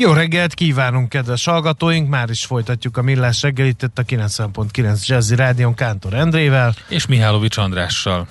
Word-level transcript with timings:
Jó 0.00 0.12
reggelt 0.12 0.54
kívánunk, 0.54 1.08
kedves 1.08 1.44
hallgatóink! 1.44 2.08
Már 2.08 2.30
is 2.30 2.44
folytatjuk 2.44 2.96
a 2.96 3.02
millás 3.02 3.42
reggelit 3.42 3.82
itt 3.82 3.98
a 3.98 4.02
90.9 4.02 5.06
Jazzy 5.06 5.34
Rádion 5.34 5.74
Kántor 5.74 6.14
Endrével. 6.14 6.74
És 6.88 7.06
Mihálovics 7.06 7.56
Andrással. 7.56 8.28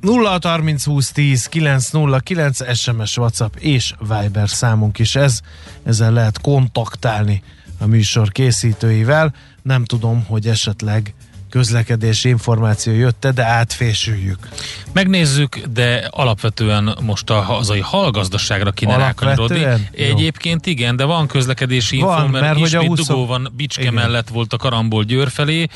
0 0.00 0.38
30 0.42 0.84
20 0.84 1.12
10 1.12 1.46
909 1.46 2.78
SMS, 2.78 3.16
WhatsApp 3.16 3.54
és 3.58 3.94
Viber 3.98 4.48
számunk 4.48 4.98
is 4.98 5.14
ez. 5.14 5.40
Ezzel 5.84 6.12
lehet 6.12 6.40
kontaktálni 6.40 7.42
a 7.78 7.86
műsor 7.86 8.32
készítőivel. 8.32 9.34
Nem 9.62 9.84
tudom, 9.84 10.24
hogy 10.24 10.46
esetleg 10.46 11.14
közlekedési 11.54 12.28
információ 12.28 12.92
jött 12.92 13.26
de 13.34 13.44
átfésüljük. 13.44 14.48
Megnézzük, 14.92 15.58
de 15.72 16.08
alapvetően 16.10 16.98
most 17.02 17.30
a 17.30 17.40
hazai 17.40 17.80
hallgazdaságra 17.80 18.70
kéne 18.70 18.96
rákanyarodni. 18.96 19.66
Egyébként 19.92 20.66
igen, 20.66 20.96
de 20.96 21.04
van 21.04 21.26
közlekedési 21.26 21.96
info, 21.96 22.08
van, 22.08 22.30
mert, 22.30 22.44
mert 22.44 22.58
ismét 22.58 22.74
hogy 22.74 22.84
a 22.84 22.88
20... 22.88 23.06
dugó 23.06 23.26
van 23.26 23.52
Bicske 23.56 23.80
igen. 23.80 23.94
mellett 23.94 24.28
volt 24.28 24.52
a 24.52 24.56
Karambol 24.56 25.02
Győr 25.02 25.30
felé, 25.30 25.66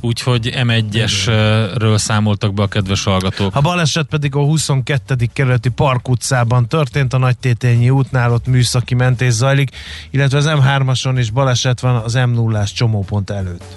úgyhogy 0.00 0.52
M1-esről 0.54 1.98
számoltak 1.98 2.54
be 2.54 2.62
a 2.62 2.66
kedves 2.66 3.04
hallgatók. 3.04 3.56
A 3.56 3.60
baleset 3.60 4.06
pedig 4.06 4.34
a 4.34 4.40
22. 4.40 5.16
kerületi 5.32 5.68
Park 5.68 6.08
utcában 6.08 6.68
történt, 6.68 7.12
a 7.12 7.18
Nagytétényi 7.18 7.90
útnál 7.90 8.32
ott 8.32 8.46
műszaki 8.46 8.94
mentés 8.94 9.32
zajlik, 9.32 9.70
illetve 10.10 10.38
az 10.38 10.46
M3-ason 10.48 11.14
is 11.18 11.30
baleset 11.30 11.80
van 11.80 11.96
az 11.96 12.14
M0-ás 12.16 12.72
csomópont 12.72 13.30
előtt. 13.30 13.76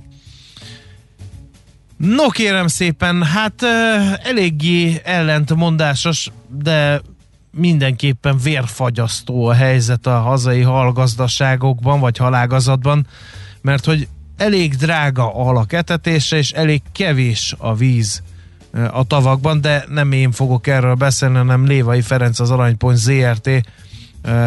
No 2.01 2.29
kérem 2.29 2.67
szépen, 2.67 3.23
hát 3.23 3.63
eléggé 4.23 5.01
ellentmondásos, 5.03 6.31
de 6.47 7.01
mindenképpen 7.51 8.37
vérfagyasztó 8.37 9.45
a 9.45 9.53
helyzet 9.53 10.07
a 10.07 10.19
hazai 10.19 10.61
halgazdaságokban, 10.61 11.99
vagy 11.99 12.17
halágazatban, 12.17 13.07
mert 13.61 13.85
hogy 13.85 14.07
elég 14.37 14.75
drága 14.75 15.35
a 15.35 15.43
halak 15.43 15.73
etetése, 15.73 16.37
és 16.37 16.51
elég 16.51 16.81
kevés 16.91 17.55
a 17.57 17.75
víz 17.75 18.23
a 18.91 19.03
tavakban, 19.03 19.61
de 19.61 19.85
nem 19.89 20.11
én 20.11 20.31
fogok 20.31 20.67
erről 20.67 20.95
beszélni, 20.95 21.37
hanem 21.37 21.65
Lévai 21.65 22.01
Ferenc 22.01 22.39
az 22.39 22.51
Aranypont 22.51 22.97
ZRT 22.97 23.49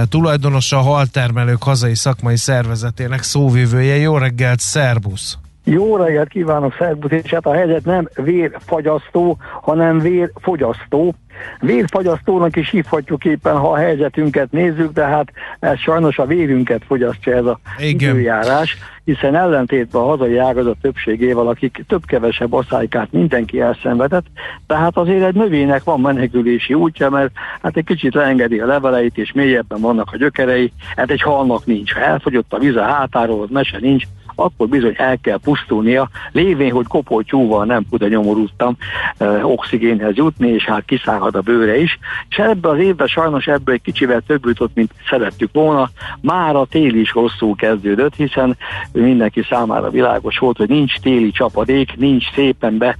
tulajdonosa, 0.08 0.78
a 0.78 0.82
haltermelők 0.82 1.62
hazai 1.62 1.94
szakmai 1.94 2.36
szervezetének 2.36 3.22
szóvivője. 3.22 3.96
Jó 3.96 4.18
reggelt, 4.18 4.60
szerbusz! 4.60 5.38
Jó 5.64 5.96
reggelt 5.96 6.28
kívánok, 6.28 6.74
szervusz, 6.78 7.10
és 7.10 7.30
hát 7.30 7.46
a 7.46 7.54
helyzet 7.54 7.84
nem 7.84 8.08
vérfagyasztó, 8.14 9.36
hanem 9.62 9.98
vérfogyasztó. 9.98 11.14
Vérfagyasztónak 11.60 12.56
is 12.56 12.70
hívhatjuk 12.70 13.24
éppen, 13.24 13.56
ha 13.56 13.70
a 13.70 13.76
helyzetünket 13.76 14.50
nézzük, 14.50 14.92
de 14.92 15.04
hát 15.04 15.32
ez 15.60 15.78
sajnos 15.78 16.18
a 16.18 16.26
vérünket 16.26 16.82
fogyasztja 16.86 17.36
ez 17.36 17.44
a 17.44 17.58
Igen. 17.78 18.10
időjárás, 18.10 18.78
hiszen 19.04 19.34
ellentétben 19.34 20.02
a 20.02 20.06
hazai 20.06 20.36
ágazat 20.36 20.76
többségével, 20.80 21.46
akik 21.46 21.84
több-kevesebb 21.88 22.52
aszálykát 22.52 23.12
mindenki 23.12 23.60
elszenvedett, 23.60 24.26
tehát 24.66 24.96
azért 24.96 25.24
egy 25.24 25.34
növénynek 25.34 25.84
van 25.84 26.00
menekülési 26.00 26.74
útja, 26.74 27.10
mert 27.10 27.30
hát 27.62 27.76
egy 27.76 27.84
kicsit 27.84 28.14
leengedi 28.14 28.58
a 28.58 28.66
leveleit, 28.66 29.18
és 29.18 29.32
mélyebben 29.32 29.80
vannak 29.80 30.12
a 30.12 30.16
gyökerei, 30.16 30.72
hát 30.96 31.10
egy 31.10 31.22
halnak 31.22 31.66
nincs. 31.66 31.92
Ha 31.94 32.00
elfogyott 32.00 32.52
a 32.52 32.58
víz 32.58 32.76
a 32.76 32.82
hátáról, 32.82 33.42
az 33.42 33.50
mese 33.50 33.78
nincs, 33.80 34.04
akkor 34.34 34.68
bizony 34.68 34.94
el 34.96 35.18
kell 35.18 35.38
pusztulnia, 35.38 36.08
lévén, 36.32 36.72
hogy 36.72 36.86
kopoltyúval 36.86 37.64
nem 37.64 37.84
tud 37.90 38.02
a 38.02 38.08
nyomorúztam 38.08 38.76
eh, 39.16 39.50
oxigénhez 39.50 40.16
jutni, 40.16 40.48
és 40.48 40.64
hát 40.64 40.84
kiszállhat 40.84 41.36
a 41.36 41.40
bőre 41.40 41.80
is. 41.80 41.98
És 42.28 42.36
ebben 42.36 42.72
az 42.72 42.78
évben 42.78 43.06
sajnos 43.06 43.46
ebből 43.46 43.74
egy 43.74 43.82
kicsivel 43.82 44.20
több 44.26 44.46
jutott, 44.46 44.74
mint 44.74 44.92
szerettük 45.08 45.50
volna. 45.52 45.90
Már 46.20 46.56
a 46.56 46.64
tél 46.64 46.94
is 46.94 47.10
hosszú 47.10 47.54
kezdődött, 47.54 48.14
hiszen 48.14 48.56
mindenki 48.92 49.42
számára 49.48 49.90
világos 49.90 50.38
volt, 50.38 50.56
hogy 50.56 50.68
nincs 50.68 51.00
téli 51.00 51.30
csapadék, 51.30 51.96
nincs 51.96 52.32
szépen 52.32 52.78
be 52.78 52.96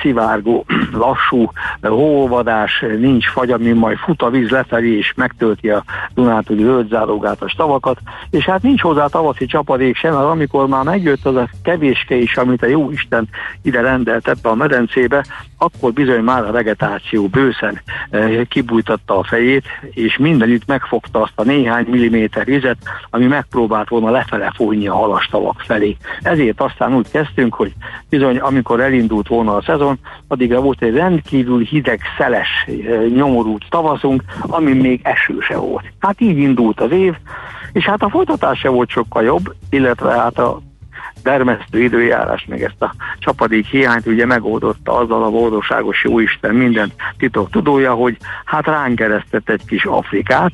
szivárgó, 0.00 0.64
lassú 0.92 1.50
hóolvadás, 1.82 2.84
nincs 2.98 3.28
fagy, 3.28 3.50
ami 3.50 3.72
majd 3.72 3.96
fut 3.96 4.22
a 4.22 4.30
víz 4.30 4.50
lefelé, 4.50 4.96
és 4.96 5.12
megtölti 5.16 5.70
a 5.70 5.84
Dunántúli 6.14 6.62
zöldzálogát 6.62 7.42
a 7.42 7.48
stavakat, 7.48 7.98
és 8.30 8.44
hát 8.44 8.62
nincs 8.62 8.80
hozzá 8.80 9.06
tavaszi 9.06 9.46
csapadék 9.46 9.96
sem, 9.96 10.14
mert 10.14 10.24
amikor 10.24 10.66
már 10.70 10.84
megjött 10.84 11.26
az 11.26 11.36
a 11.36 11.48
kevéske 11.62 12.14
is, 12.14 12.36
amit 12.36 12.62
a 12.62 12.66
jó 12.66 12.90
Isten 12.90 13.28
ide 13.62 13.80
rendelt 13.80 14.28
ebbe 14.28 14.48
a 14.48 14.54
medencébe, 14.54 15.24
akkor 15.58 15.92
bizony 15.92 16.20
már 16.20 16.44
a 16.44 16.52
vegetáció 16.52 17.26
bőszen 17.26 17.80
eh, 18.10 18.40
kibújtatta 18.48 19.18
a 19.18 19.24
fejét, 19.24 19.64
és 19.90 20.16
mindenütt 20.16 20.66
megfogta 20.66 21.20
azt 21.22 21.32
a 21.34 21.42
néhány 21.42 21.86
milliméter 21.88 22.44
vizet, 22.44 22.76
ami 23.10 23.26
megpróbált 23.26 23.88
volna 23.88 24.10
lefele 24.10 24.52
fújni 24.54 24.88
a 24.88 24.94
halastavak 24.94 25.60
felé. 25.60 25.96
Ezért 26.22 26.60
aztán 26.60 26.94
úgy 26.94 27.10
kezdtünk, 27.10 27.54
hogy 27.54 27.72
bizony 28.08 28.38
amikor 28.38 28.80
elindult 28.80 29.28
volna 29.28 29.56
a 29.56 29.62
szezon, 29.62 29.98
addigra 30.28 30.60
volt 30.60 30.82
egy 30.82 30.94
rendkívül 30.94 31.64
hideg, 31.64 32.00
szeles, 32.18 32.48
eh, 32.66 33.06
nyomorult 33.14 33.64
tavaszunk, 33.68 34.22
ami 34.40 34.72
még 34.72 35.00
eső 35.02 35.38
se 35.40 35.56
volt. 35.56 35.84
Hát 35.98 36.20
így 36.20 36.38
indult 36.38 36.80
az 36.80 36.90
év, 36.90 37.14
és 37.72 37.84
hát 37.84 38.02
a 38.02 38.10
folytatás 38.10 38.58
se 38.58 38.68
volt 38.68 38.88
sokkal 38.88 39.22
jobb, 39.22 39.54
illetve 39.70 40.10
hát 40.10 40.38
a 40.38 40.60
termesztő 41.22 41.82
időjárás, 41.82 42.46
meg 42.48 42.62
ezt 42.62 42.82
a 42.82 42.94
csapadék 43.18 43.66
hiányt 43.66 44.06
ugye 44.06 44.26
megoldotta 44.26 44.96
azzal 44.96 45.24
a 45.24 45.30
boldogságos 45.30 46.04
jóisten 46.04 46.54
minden 46.54 46.92
titok 47.18 47.50
tudója, 47.50 47.94
hogy 47.94 48.16
hát 48.44 48.66
ránk 48.66 48.94
keresztett 48.94 49.48
egy 49.48 49.64
kis 49.66 49.84
Afrikát, 49.84 50.52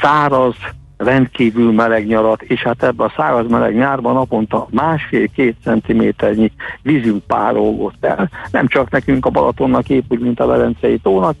száraz, 0.00 0.54
rendkívül 0.96 1.72
meleg 1.72 2.06
nyarat, 2.06 2.42
és 2.42 2.62
hát 2.62 2.82
ebben 2.82 3.06
a 3.06 3.12
száraz 3.16 3.48
meleg 3.48 3.74
nyárban 3.74 4.14
naponta 4.14 4.66
másfél-két 4.70 5.56
centiméternyi 5.62 6.52
vízünk 6.82 7.24
párolgott 7.24 8.04
el. 8.04 8.30
Nem 8.50 8.66
csak 8.66 8.90
nekünk 8.90 9.26
a 9.26 9.30
Balatonnak 9.30 9.88
épp 9.88 10.12
mint 10.18 10.40
a 10.40 10.46
Velencei 10.46 10.98
tónak, 10.98 11.36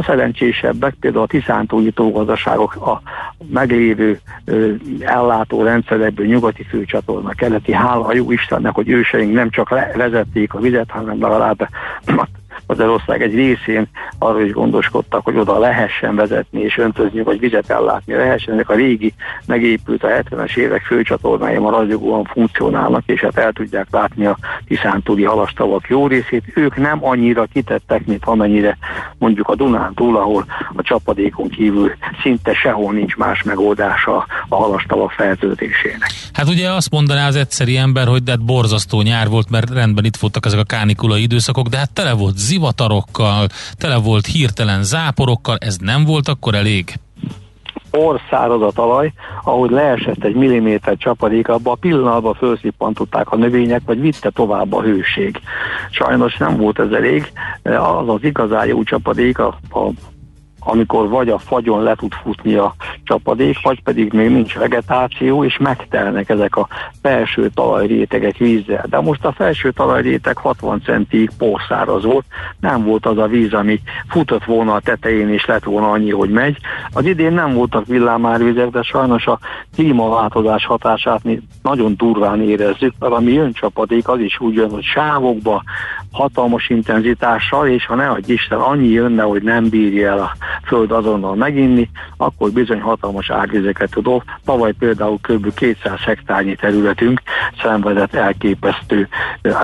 a 0.00 0.02
szerencsésebbek, 0.02 0.94
például 1.00 1.24
a 1.24 1.26
tiszántúli 1.26 1.90
tógazdaságok 1.90 2.76
a 2.76 3.02
meglévő 3.50 4.20
ö, 4.44 4.72
ellátó 5.00 5.62
rendszerekből 5.62 6.26
nyugati 6.26 6.62
főcsatorna, 6.62 7.30
keleti, 7.30 7.72
hála 7.72 8.04
a 8.04 8.14
jó 8.14 8.32
Istennek, 8.32 8.74
hogy 8.74 8.88
őseink 8.88 9.32
nem 9.32 9.50
csak 9.50 9.68
vezették 9.96 10.54
a 10.54 10.60
vizet, 10.60 10.90
hanem 10.90 11.20
legalább 11.20 11.68
Magyarország 12.70 13.22
egy 13.22 13.34
részén 13.34 13.88
arról 14.18 14.44
is 14.44 14.52
gondoskodtak, 14.52 15.24
hogy 15.24 15.36
oda 15.36 15.58
lehessen 15.58 16.14
vezetni 16.14 16.60
és 16.60 16.78
öntözni, 16.78 17.22
vagy 17.22 17.38
vizet 17.38 17.70
ellátni 17.70 18.14
lehessen. 18.14 18.54
Ezek 18.54 18.68
a 18.68 18.74
régi 18.74 19.14
megépült 19.46 20.02
a 20.02 20.08
70-es 20.08 20.56
évek 20.56 20.82
főcsatornái 20.82 21.58
maradjogóan 21.58 22.24
funkcionálnak, 22.24 23.02
és 23.06 23.20
hát 23.20 23.36
el 23.36 23.52
tudják 23.52 23.86
látni 23.90 24.26
a 24.26 24.38
Tiszántúli 24.66 25.24
halastavak 25.24 25.88
jó 25.88 26.06
részét. 26.06 26.44
Ők 26.54 26.76
nem 26.76 27.04
annyira 27.04 27.44
kitettek, 27.52 28.06
mint 28.06 28.24
amennyire 28.24 28.78
mondjuk 29.18 29.48
a 29.48 29.54
Dunán 29.54 29.94
túl, 29.94 30.16
ahol 30.16 30.44
a 30.74 30.82
csapadékon 30.82 31.48
kívül 31.48 31.92
szinte 32.22 32.54
sehol 32.54 32.92
nincs 32.92 33.16
más 33.16 33.42
megoldása 33.42 34.26
a 34.48 34.56
halastavak 34.56 35.10
feltöltésének. 35.10 36.10
Hát 36.32 36.48
ugye 36.48 36.70
azt 36.70 36.90
mondaná 36.90 37.26
az 37.26 37.36
egyszeri 37.36 37.76
ember, 37.76 38.06
hogy 38.06 38.22
de 38.22 38.30
hát 38.30 38.44
borzasztó 38.44 39.02
nyár 39.02 39.28
volt, 39.28 39.50
mert 39.50 39.70
rendben 39.70 40.04
itt 40.04 40.16
voltak 40.16 40.46
ezek 40.46 40.58
a 40.58 40.64
kánikula 40.64 41.16
időszakok, 41.16 41.66
de 41.68 41.76
hát 41.76 41.92
tele 41.92 42.12
volt 42.12 42.38
zivatarokkal, 42.60 43.46
tele 43.78 43.96
volt 43.96 44.26
hirtelen 44.26 44.82
záporokkal, 44.82 45.56
ez 45.60 45.76
nem 45.76 46.04
volt 46.04 46.28
akkor 46.28 46.54
elég? 46.54 46.94
orszáraz 47.92 48.62
a 48.62 48.70
talaj, 48.70 49.12
ahogy 49.44 49.70
leesett 49.70 50.24
egy 50.24 50.34
milliméter 50.34 50.96
csapadék, 50.96 51.48
abban 51.48 51.72
a 51.72 51.76
pillanatban 51.80 52.34
felszippantották 52.34 53.30
a 53.30 53.36
növények, 53.36 53.82
vagy 53.86 54.00
vitte 54.00 54.30
tovább 54.30 54.72
a 54.72 54.82
hőség. 54.82 55.40
Sajnos 55.90 56.36
nem 56.36 56.56
volt 56.56 56.78
ez 56.78 56.90
elég, 56.90 57.32
az 57.62 58.08
az 58.08 58.22
igazán 58.24 58.66
jó 58.66 58.82
csapadék, 58.82 59.38
a, 59.38 59.58
a 59.70 59.90
amikor 60.60 61.08
vagy 61.08 61.28
a 61.28 61.38
fagyon 61.38 61.82
le 61.82 61.94
tud 61.94 62.12
futni 62.12 62.54
a 62.54 62.74
csapadék, 63.04 63.60
vagy 63.62 63.82
pedig 63.82 64.12
még 64.12 64.30
nincs 64.30 64.54
vegetáció, 64.54 65.44
és 65.44 65.58
megtelnek 65.58 66.28
ezek 66.28 66.56
a 66.56 66.68
felső 67.02 67.50
talajrétegek 67.54 68.36
vízzel. 68.36 68.86
De 68.88 69.00
most 69.00 69.24
a 69.24 69.32
felső 69.32 69.70
talajréteg 69.70 70.36
60 70.36 70.82
centig 70.84 71.30
porszáraz 71.38 72.04
volt, 72.04 72.24
nem 72.60 72.84
volt 72.84 73.06
az 73.06 73.18
a 73.18 73.26
víz, 73.26 73.52
ami 73.52 73.80
futott 74.08 74.44
volna 74.44 74.74
a 74.74 74.80
tetején, 74.80 75.28
és 75.28 75.46
lett 75.46 75.64
volna 75.64 75.90
annyi, 75.90 76.10
hogy 76.10 76.30
megy. 76.30 76.56
Az 76.92 77.04
idén 77.04 77.32
nem 77.32 77.54
voltak 77.54 77.86
villámárvizek, 77.86 78.70
de 78.70 78.82
sajnos 78.82 79.26
a 79.26 79.38
klímaváltozás 79.74 80.66
hatását 80.66 81.24
mi 81.24 81.40
nagyon 81.62 81.94
durván 81.96 82.42
érezzük, 82.42 82.94
mert 82.98 83.12
ami 83.12 83.32
jön 83.32 83.52
csapadék, 83.52 84.08
az 84.08 84.18
is 84.18 84.40
úgy 84.40 84.54
jön, 84.54 84.70
hogy 84.70 84.84
sávokba, 84.84 85.62
hatalmas 86.12 86.68
intenzitással, 86.68 87.68
és 87.68 87.86
ha 87.86 87.94
ne 87.94 88.08
adj 88.08 88.32
Isten, 88.32 88.58
annyi 88.58 88.88
jönne, 88.88 89.22
hogy 89.22 89.42
nem 89.42 89.68
bírja 89.68 90.10
el 90.10 90.18
a 90.18 90.36
föld 90.66 90.90
azonnal 90.90 91.34
meginni, 91.34 91.90
akkor 92.16 92.50
bizony 92.50 92.80
hatalmas 92.80 93.30
árvizeket 93.30 93.90
tudok. 93.90 94.24
Tavaly 94.44 94.72
például 94.78 95.18
kb. 95.22 95.54
200 95.54 96.00
hektárnyi 96.00 96.54
területünk 96.54 97.22
szenvedett 97.62 98.14
elképesztő 98.14 99.08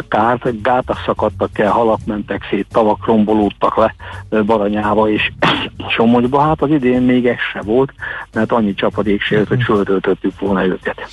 kárt, 0.08 0.62
gátak 0.62 1.02
szakadtak 1.04 1.58
el, 1.58 1.70
halak 1.70 2.00
mentek 2.04 2.46
szét, 2.50 2.66
tavak 2.72 3.06
rombolódtak 3.06 3.76
le 3.76 3.94
Baranyába 4.42 5.10
és 5.10 5.32
Somogyba. 5.96 6.40
Hát 6.40 6.62
az 6.62 6.70
idén 6.70 7.02
még 7.02 7.26
ez 7.26 7.36
se 7.52 7.60
volt, 7.60 7.92
mert 8.32 8.52
annyi 8.52 8.74
csapadék 8.74 9.22
sért, 9.22 9.48
hogy 9.48 9.62
földöltöttük 9.62 10.40
volna 10.40 10.64
őket. 10.64 11.08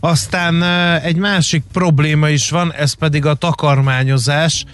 Aztán 0.00 0.62
egy 1.02 1.16
másik 1.16 1.62
probléma 1.72 2.28
is 2.28 2.50
van, 2.50 2.72
ez 2.72 2.92
pedig 2.92 3.26
a 3.26 3.34
takarmányozás. 3.34 4.64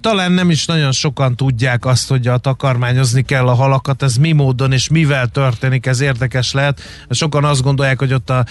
Talán 0.00 0.32
nem 0.32 0.50
is 0.50 0.66
nagyon 0.66 0.92
sokan 0.92 1.36
tudják 1.36 1.84
azt, 1.84 2.08
hogy 2.08 2.26
a 2.26 2.38
takarmányozni 2.38 3.22
kell 3.22 3.48
a 3.48 3.54
halakat, 3.54 4.02
ez 4.02 4.16
mi 4.16 4.32
módon 4.32 4.72
és 4.72 4.88
mivel 4.88 5.26
történik, 5.28 5.86
ez 5.86 6.00
érdekes 6.00 6.52
lehet. 6.52 6.80
Sokan 7.10 7.44
azt 7.44 7.62
gondolják, 7.62 7.98
hogy 7.98 8.12
ott 8.12 8.30
a 8.30 8.44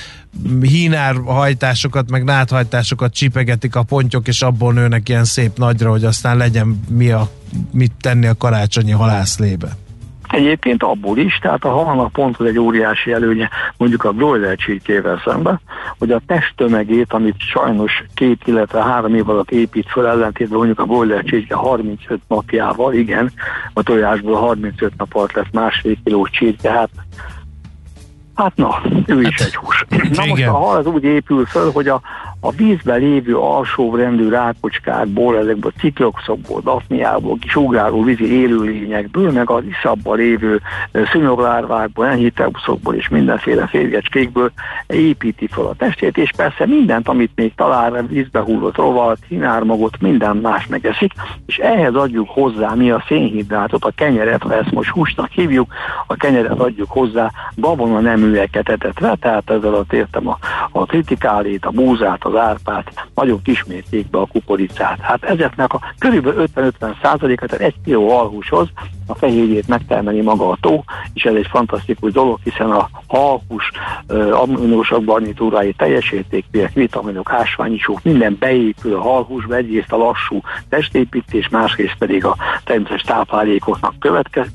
hínár 0.62 1.16
hajtásokat, 1.25 2.10
meg 2.10 2.24
náthajtásokat 2.24 3.13
csipegetik 3.13 3.75
a 3.75 3.83
pontyok, 3.83 4.27
és 4.27 4.42
abból 4.42 4.74
nőnek 4.74 5.10
ilyen 5.10 5.25
szép 5.25 5.57
nagyra, 5.57 5.89
hogy 5.89 6.04
aztán 6.04 6.38
legyen 6.38 6.83
mi 6.89 7.10
a, 7.10 7.30
mit 7.72 7.92
tenni 8.01 8.27
a 8.27 8.38
karácsonyi 8.38 8.92
halászlébe. 8.92 9.77
Egyébként 10.30 10.83
abból 10.83 11.18
is, 11.18 11.38
tehát 11.42 11.66
a 11.66 11.69
halnak 11.69 12.12
pont 12.12 12.42
egy 12.42 12.60
óriási 12.60 13.12
előnye 13.12 13.50
mondjuk 13.77 14.04
a 14.04 14.12
broiler 14.12 14.56
csirkével 14.56 15.22
szemben, 15.25 15.60
hogy 15.98 16.12
a 16.12 16.22
testtömegét, 16.27 17.13
amit 17.13 17.39
sajnos 17.39 18.04
két, 18.13 18.42
illetve 18.45 18.83
három 18.83 19.16
év 19.16 19.30
alatt 19.30 19.51
épít 19.51 19.89
föl 19.89 20.06
ellentétben 20.06 20.57
mondjuk 20.57 20.80
a 20.80 20.86
broiler 20.86 21.24
csirke 21.24 21.56
35 21.56 22.19
napjával, 22.27 22.94
igen, 22.94 23.31
a 23.74 23.83
tojásból 23.83 24.36
35 24.36 24.94
nap 24.98 25.16
alatt 25.16 25.31
lesz 25.31 25.51
másfél 25.51 25.95
kiló 26.04 26.27
csirke, 26.27 26.72
hát 26.72 26.89
Hát 28.36 28.56
na, 28.56 28.81
ő 29.06 29.22
is 29.22 29.36
hát, 29.36 29.48
egy 29.48 29.56
hús. 29.56 29.86
Na 30.12 30.25
most 30.25 30.45
a 30.45 30.51
hal 30.51 30.77
az 30.77 30.86
úgy 30.86 31.04
épül 31.04 31.45
föl, 31.45 31.72
hogy 31.72 31.88
a, 31.88 32.01
a 32.45 32.51
vízben 32.51 33.00
lévő 33.00 33.38
alsóvrendű 33.38 34.30
rákocskákból, 34.30 35.38
ezekből 35.38 35.71
a 35.75 35.80
cikloxokból, 35.80 36.62
dafniából, 36.62 37.38
kis 37.38 37.56
ugráló 37.56 38.03
vízi 38.03 38.31
élőlényekből, 38.31 39.31
meg 39.31 39.50
az 39.50 39.63
iszabban 39.69 40.18
lévő 40.18 40.62
szúnyoglárvákból, 41.12 42.06
enyhiteuszokból 42.06 42.95
és 42.95 43.09
mindenféle 43.09 43.68
férgecskékből 43.68 44.51
építi 44.88 45.47
fel 45.47 45.65
a 45.65 45.75
testét, 45.77 46.18
és 46.18 46.31
persze 46.38 46.65
mindent, 46.65 47.07
amit 47.07 47.31
még 47.36 47.53
talál, 47.56 48.06
vízbe 48.07 48.39
hullott 48.39 48.75
rovat, 48.75 49.18
hinármagot, 49.27 50.01
minden 50.01 50.38
más 50.38 50.68
megeszik, 50.68 51.13
és 51.45 51.57
ehhez 51.57 51.95
adjuk 51.95 52.30
hozzá 52.30 52.74
mi 52.74 52.91
a 52.91 53.03
szénhidrátot, 53.07 53.86
a 53.86 53.91
kenyeret, 53.95 54.41
ha 54.41 54.53
ezt 54.53 54.71
most 54.71 54.89
húsnak 54.89 55.31
hívjuk, 55.31 55.74
a 56.07 56.15
kenyeret 56.15 56.59
adjuk 56.59 56.89
hozzá 56.91 57.31
gabona 57.56 58.00
neműeket 58.00 58.69
etetve, 58.69 59.15
tehát 59.19 59.50
ezzel 59.50 59.86
értem 59.89 60.27
a, 60.27 60.38
a 60.71 60.86
kritikálét, 60.86 61.65
a 61.65 61.69
búzát, 61.69 62.24
az 62.24 62.35
árpát, 62.36 63.08
nagyon 63.16 63.42
kismértékben 63.42 64.22
a 64.22 64.26
kukoricát. 64.26 65.00
Hát 65.00 65.24
ezeknek 65.24 65.74
a 65.74 65.82
körülbelül 66.00 66.48
50-50 66.56 67.02
százalékat, 67.02 67.50
tehát 67.50 67.66
egy 67.66 67.76
kiló 67.84 68.18
alhúshoz 68.18 68.70
a 69.08 69.16
fehérjét 69.16 69.68
megtermeli 69.68 70.22
maga 70.22 70.50
a 70.50 70.58
tó, 70.62 70.84
és 71.14 71.24
ez 71.24 71.34
egy 71.34 71.48
fantasztikus 71.50 72.12
dolog, 72.12 72.40
hiszen 72.44 72.72
a 72.72 72.90
halhús 73.08 73.72
aminósak 74.32 75.06
garnitúrái 75.06 75.74
teljes 75.74 76.12
értékűek, 76.12 76.74
vitaminok, 76.74 77.32
ásványicsók, 77.32 78.04
minden 78.04 78.36
beépül 78.40 78.96
a 78.96 79.02
halhúsba, 79.02 79.56
egyrészt 79.56 79.92
a 79.92 79.98
lassú 79.98 80.42
testépítés, 80.70 81.50
másrészt 81.50 81.96
pedig 81.98 82.26
a 82.26 82.36
természetes 82.64 83.02
táplálékoknak 83.02 84.00
követke, 84.00 84.46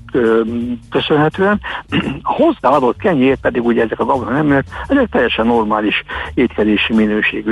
köszönhetően. 0.90 1.60
A 2.22 2.32
hozzáadott 2.32 2.96
kenyér 2.96 3.36
pedig 3.36 3.64
ugye 3.64 3.82
ezek 3.82 4.00
a 4.00 4.04
gabonaneműek, 4.04 4.64
ezek 4.88 5.08
teljesen 5.08 5.46
normális 5.46 6.04
étkezési 6.34 6.92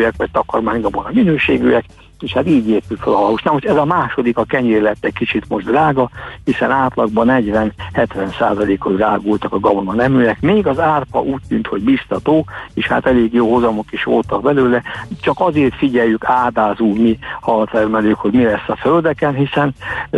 minőségűek, 0.08 0.16
vagy 0.16 0.30
takarmánygabona 0.30 1.10
minőségűek, 1.12 1.84
és 2.20 2.32
hát 2.32 2.46
így 2.46 2.68
épül 2.68 2.96
fel 2.96 3.12
a 3.12 3.16
halus. 3.16 3.42
Na 3.42 3.52
most 3.52 3.64
ez 3.64 3.76
a 3.76 3.84
második, 3.84 4.36
a 4.36 4.44
kenyér 4.44 4.82
lett 4.82 5.04
egy 5.04 5.12
kicsit 5.12 5.48
most 5.48 5.66
drága, 5.66 6.10
hiszen 6.44 6.70
átlagban 6.70 7.26
40-70 7.30 8.38
százalékos 8.38 8.94
drágultak 8.94 9.52
a 9.52 9.58
gabona 9.58 9.92
neműek, 9.92 10.40
még 10.40 10.66
az 10.66 10.78
árpa 10.78 11.20
úgy 11.20 11.42
tűnt, 11.48 11.66
hogy 11.66 11.82
biztató, 11.82 12.46
és 12.74 12.86
hát 12.86 13.06
elég 13.06 13.32
jó 13.32 13.52
hozamok 13.52 13.92
is 13.92 14.04
voltak 14.04 14.42
belőle, 14.42 14.82
csak 15.20 15.40
azért 15.40 15.74
figyeljük 15.74 16.24
ádázó 16.24 16.94
mi 16.94 17.18
haltermelők, 17.40 18.16
hogy 18.16 18.32
mi 18.32 18.44
lesz 18.44 18.68
a 18.68 18.76
földeken, 18.76 19.34
hiszen 19.34 19.74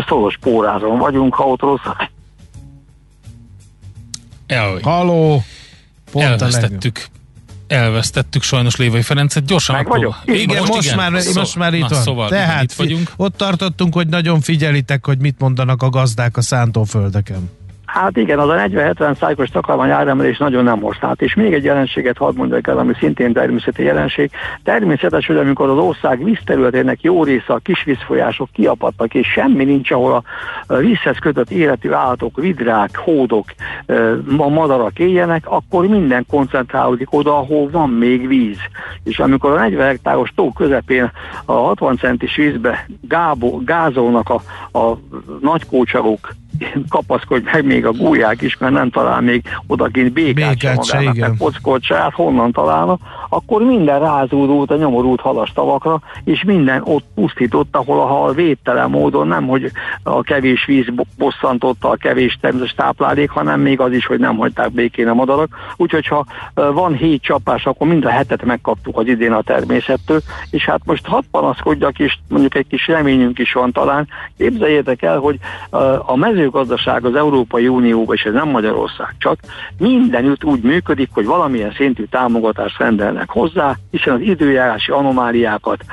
szoros 0.07 0.39
pórázon 0.41 0.99
vagyunk, 0.99 1.35
ha 1.35 1.45
ott 1.45 1.61
rossz. 1.61 1.81
Haló! 4.83 5.43
Pont 6.13 6.25
Elvesztettük 6.25 7.07
elvesztettük 7.71 8.43
sajnos 8.43 8.77
Lévai 8.77 9.03
Ferencet. 9.03 9.45
Gyorsan 9.45 9.77
Meg 9.77 9.89
vagyok. 9.89 10.15
Igen, 10.25 10.59
most, 10.59 10.73
most, 10.73 10.93
igen. 10.93 11.11
már, 11.11 11.23
Szó, 11.23 11.41
most 11.41 11.57
már 11.57 11.75
itt 11.75 11.81
na, 11.81 11.89
van. 11.89 12.03
Szóval, 12.03 12.29
Tehát 12.29 12.63
itt 12.63 12.73
vagyunk. 12.73 13.13
ott 13.17 13.37
tartottunk, 13.37 13.95
hogy 13.95 14.09
nagyon 14.09 14.41
figyelitek, 14.41 15.07
hogy 15.07 15.19
mit 15.19 15.39
mondanak 15.39 15.83
a 15.83 15.89
gazdák 15.89 16.37
a 16.37 16.43
szántóföldeken. 16.43 17.51
Hát 17.93 18.17
igen, 18.17 18.39
az 18.39 18.49
a 18.49 18.55
40-70 18.55 19.17
szájkos 19.19 19.49
takarmány 19.49 19.91
áremelés 19.91 20.39
nagyon 20.39 20.65
nem 20.65 20.81
használt. 20.81 21.23
És 21.23 21.35
még 21.35 21.53
egy 21.53 21.65
jelenséget 21.65 22.17
hadd 22.17 22.37
mondjak 22.37 22.67
el, 22.67 22.79
ami 22.79 22.93
szintén 22.99 23.33
természeti 23.33 23.83
jelenség. 23.83 24.31
Természetes, 24.65 25.27
hogy 25.27 25.37
amikor 25.37 25.69
az 25.69 25.77
ország 25.77 26.25
vízterületének 26.25 27.03
jó 27.03 27.25
része 27.25 27.53
a 27.53 27.59
kis 27.59 27.85
vízfolyások 27.85 28.49
kiapadtak, 28.53 29.15
és 29.15 29.27
semmi 29.27 29.65
nincs, 29.65 29.91
ahol 29.91 30.25
a 30.67 30.77
vízhez 30.77 31.17
kötött 31.19 31.51
életű 31.51 31.91
állatok, 31.91 32.37
vidrák, 32.37 32.97
hódok, 32.97 33.45
a 34.37 34.49
madarak 34.49 34.99
éljenek, 34.99 35.45
akkor 35.47 35.87
minden 35.87 36.25
koncentrálódik 36.29 37.15
oda, 37.15 37.39
ahol 37.39 37.71
van 37.71 37.91
még 37.91 38.29
víz. 38.29 38.59
És 39.05 39.19
amikor 39.19 39.51
a 39.51 39.61
40 39.61 39.87
hektáros 39.87 40.33
tó 40.35 40.53
közepén 40.53 41.11
a 41.45 41.53
60 41.53 41.97
centis 41.97 42.37
vízbe 42.37 42.87
gábo, 43.01 43.61
gázolnak 43.65 44.29
a, 44.29 44.41
a 44.79 44.99
nagykócsarok, 45.41 46.35
kapaszkodj 46.89 47.45
meg 47.53 47.65
még 47.65 47.87
a 47.87 47.93
gulyák 47.93 48.43
is, 48.43 48.57
mert 48.59 48.73
nem 48.73 48.91
talál 48.91 49.21
még 49.21 49.43
odakint 49.67 50.13
békát, 50.13 50.35
békát 50.35 50.85
se 50.85 50.97
magának, 50.97 51.17
meg 51.17 51.37
pockot 51.39 51.83
se, 51.83 51.95
hát 51.95 52.13
honnan 52.13 52.53
találna, 52.53 52.99
akkor 53.29 53.63
minden 53.63 54.01
rázódult 54.01 54.71
a 54.71 54.77
nyomorult 54.77 55.21
halastavakra, 55.21 56.01
és 56.25 56.45
minden 56.45 56.81
ott 56.85 57.05
pusztított, 57.15 57.77
ahol 57.77 58.01
a 58.01 58.07
hal 58.07 58.33
védtelen 58.33 58.91
módon 58.91 59.27
nem, 59.27 59.47
hogy 59.47 59.71
a 60.03 60.23
kevés 60.23 60.65
víz 60.65 60.87
bosszantotta 61.17 61.89
a 61.89 61.97
kevés 61.97 62.39
természetes 62.41 62.75
táplálék, 62.75 63.31
hanem 63.31 63.61
még 63.61 63.81
az 63.81 63.93
is, 63.93 64.07
hogy 64.07 64.19
nem 64.19 64.37
hagyták 64.37 64.73
békén 64.73 65.09
a 65.09 65.15
madarak. 65.15 65.57
Úgyhogy 65.77 66.07
ha 66.07 66.27
van 66.55 66.95
hét 66.95 67.23
csapás, 67.23 67.67
akkor 67.67 67.87
mind 67.87 68.05
a 68.05 68.11
hetet 68.11 68.45
megkaptuk 68.45 68.99
az 68.99 69.07
idén 69.07 69.33
a 69.33 69.43
természettől, 69.43 70.21
és 70.51 70.65
hát 70.65 70.81
most 70.85 71.07
hat 71.07 71.25
panaszkodjak, 71.31 71.99
és 71.99 72.19
mondjuk 72.29 72.55
egy 72.55 72.67
kis 72.67 72.87
reményünk 72.87 73.39
is 73.39 73.53
van 73.53 73.73
talán. 73.73 74.09
Képzeljétek 74.39 75.03
el, 75.03 75.19
hogy 75.19 75.39
a 76.07 76.17
mezőgazdaság 76.41 77.05
az 77.05 77.15
Európai 77.15 77.69
Unióban, 77.69 78.17
és 78.17 78.23
ez 78.23 78.33
nem 78.33 78.49
Magyarország 78.49 79.15
csak, 79.19 79.39
mindenütt 79.79 80.45
úgy 80.45 80.63
működik, 80.63 81.09
hogy 81.13 81.25
valamilyen 81.25 81.73
szintű 81.73 82.05
támogatást 82.05 82.79
rendelnek 82.79 83.31
hozzá, 83.31 83.77
hiszen 83.91 84.15
az 84.15 84.21
időjárási 84.21 84.91
anomáliákat, 84.91 85.85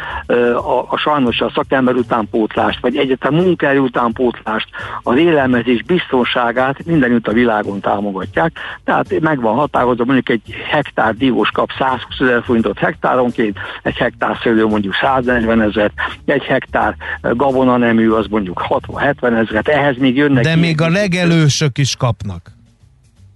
a, 0.54 0.86
a 0.90 0.98
sajnos 0.98 1.42
a 1.42 1.52
szakember 1.54 1.96
utánpótlást, 1.96 2.80
vagy 2.82 2.98
egyetem 2.98 3.34
munkaerő 3.34 3.80
utánpótlást, 3.80 4.68
az 5.04 5.18
élelmezés 5.18 5.84
biztonságát 5.84 6.86
mindenütt 6.86 7.28
a 7.28 7.32
világon 7.32 7.80
támogatják. 7.80 8.52
Tehát 8.84 9.20
meg 9.20 9.42
van 9.42 9.56
határozva, 9.56 10.06
mondjuk 10.06 10.30
egy 10.30 10.56
hektár 10.70 11.16
divós 11.16 11.50
kap 11.50 11.70
120 11.78 12.20
ezer 12.20 12.44
forintot 12.44 12.80
hektáronként, 12.80 13.58
egy 13.84 13.98
hektár 13.98 14.38
szőlő 14.42 14.66
mondjuk 14.66 14.94
140 14.94 15.62
ezer, 15.62 15.92
egy 16.26 16.44
hektár 16.44 16.96
gabona 17.22 17.78
nemű 17.78 18.10
az 18.10 18.26
mondjuk 18.30 18.66
60-70 18.70 19.38
ezeret, 19.38 19.68
ehhez 19.68 19.98
még 19.98 20.16
jönnek... 20.16 20.37
De 20.42 20.56
még 20.56 20.82
a 20.82 20.90
legelősök 20.90 21.78
is 21.78 21.96
kapnak. 21.96 22.57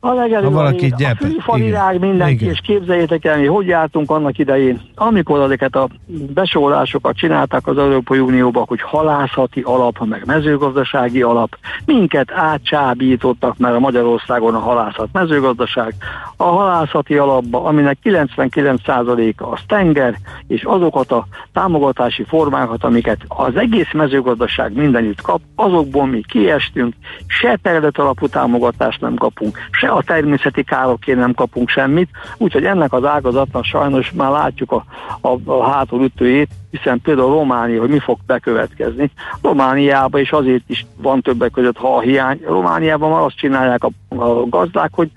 A 0.03 0.13
legelő, 0.13 0.46
ha 0.46 0.51
valaki 0.51 0.89
a, 0.91 0.96
gyepet. 0.98 1.34
A 1.38 1.41
falirág 1.41 2.00
mindenki, 2.00 2.34
Igen. 2.34 2.50
és 2.50 2.60
képzeljétek 2.63 3.25
el, 3.25 3.38
mi 3.38 3.46
hogy 3.46 3.67
jártunk 3.67 4.12
annak 4.12 4.38
idején, 4.38 4.81
amikor 4.96 5.41
ezeket 5.41 5.75
a 5.75 5.89
besorolásokat 6.34 7.15
csinálták 7.15 7.67
az 7.67 7.77
Európai 7.77 8.20
Unióba, 8.20 8.63
hogy 8.67 8.81
halászati 8.81 9.62
alap, 9.62 10.05
meg 10.05 10.24
mezőgazdasági 10.25 11.22
alap, 11.22 11.58
minket 11.86 12.31
átcsábítottak 12.31 13.58
mert 13.58 13.75
a 13.75 13.79
Magyarországon 13.79 14.55
a 14.55 14.60
halászat 14.60 15.10
mezőgazdaság, 15.12 15.93
a 16.36 16.43
halászati 16.43 17.17
alapba, 17.17 17.63
aminek 17.63 17.98
99%-a 18.03 19.51
az 19.51 19.60
tenger, 19.67 20.15
és 20.48 20.63
azokat 20.63 21.12
a 21.12 21.27
támogatási 21.53 22.24
formákat, 22.24 22.84
amiket 22.84 23.20
az 23.27 23.55
egész 23.55 23.91
mezőgazdaság 23.93 24.74
mindenütt 24.74 25.22
kap, 25.22 25.41
azokból 25.55 26.05
mi 26.05 26.22
kiestünk, 26.27 26.93
se 27.27 27.60
terület 27.62 27.98
alapú 27.98 28.27
támogatást 28.27 29.01
nem 29.01 29.15
kapunk, 29.15 29.58
se 29.72 29.91
a 29.96 30.04
természeti 30.04 30.64
károkért 30.64 31.20
nem 31.20 31.34
kapunk 31.34 31.70
semmit, 31.70 32.10
úgyhogy 32.38 32.66
ennek 32.66 32.94
az 32.94 33.06
ágazatnak 33.06 33.64
sajnos 33.64 34.12
már 34.12 34.32
látjuk 34.32 34.72
a, 34.72 34.86
a, 35.22 35.52
a 35.52 35.70
hátulütőjét, 35.70 36.50
hiszen 36.72 37.02
például 37.02 37.30
Románia, 37.30 37.80
hogy 37.80 37.90
mi 37.90 38.00
fog 38.00 38.18
bekövetkezni. 38.26 39.12
Romániában 39.42 40.22
is 40.22 40.32
azért 40.32 40.64
is 40.68 40.86
van 40.98 41.22
többek 41.22 41.52
között, 41.52 41.78
ha 41.78 41.96
a 41.96 42.00
hiány. 42.00 42.42
Romániában 42.46 43.10
már 43.12 43.22
azt 43.22 43.38
csinálják 43.38 43.84
a, 43.84 44.16
a 44.16 44.48
gazdák, 44.50 44.92
hogy 44.94 45.12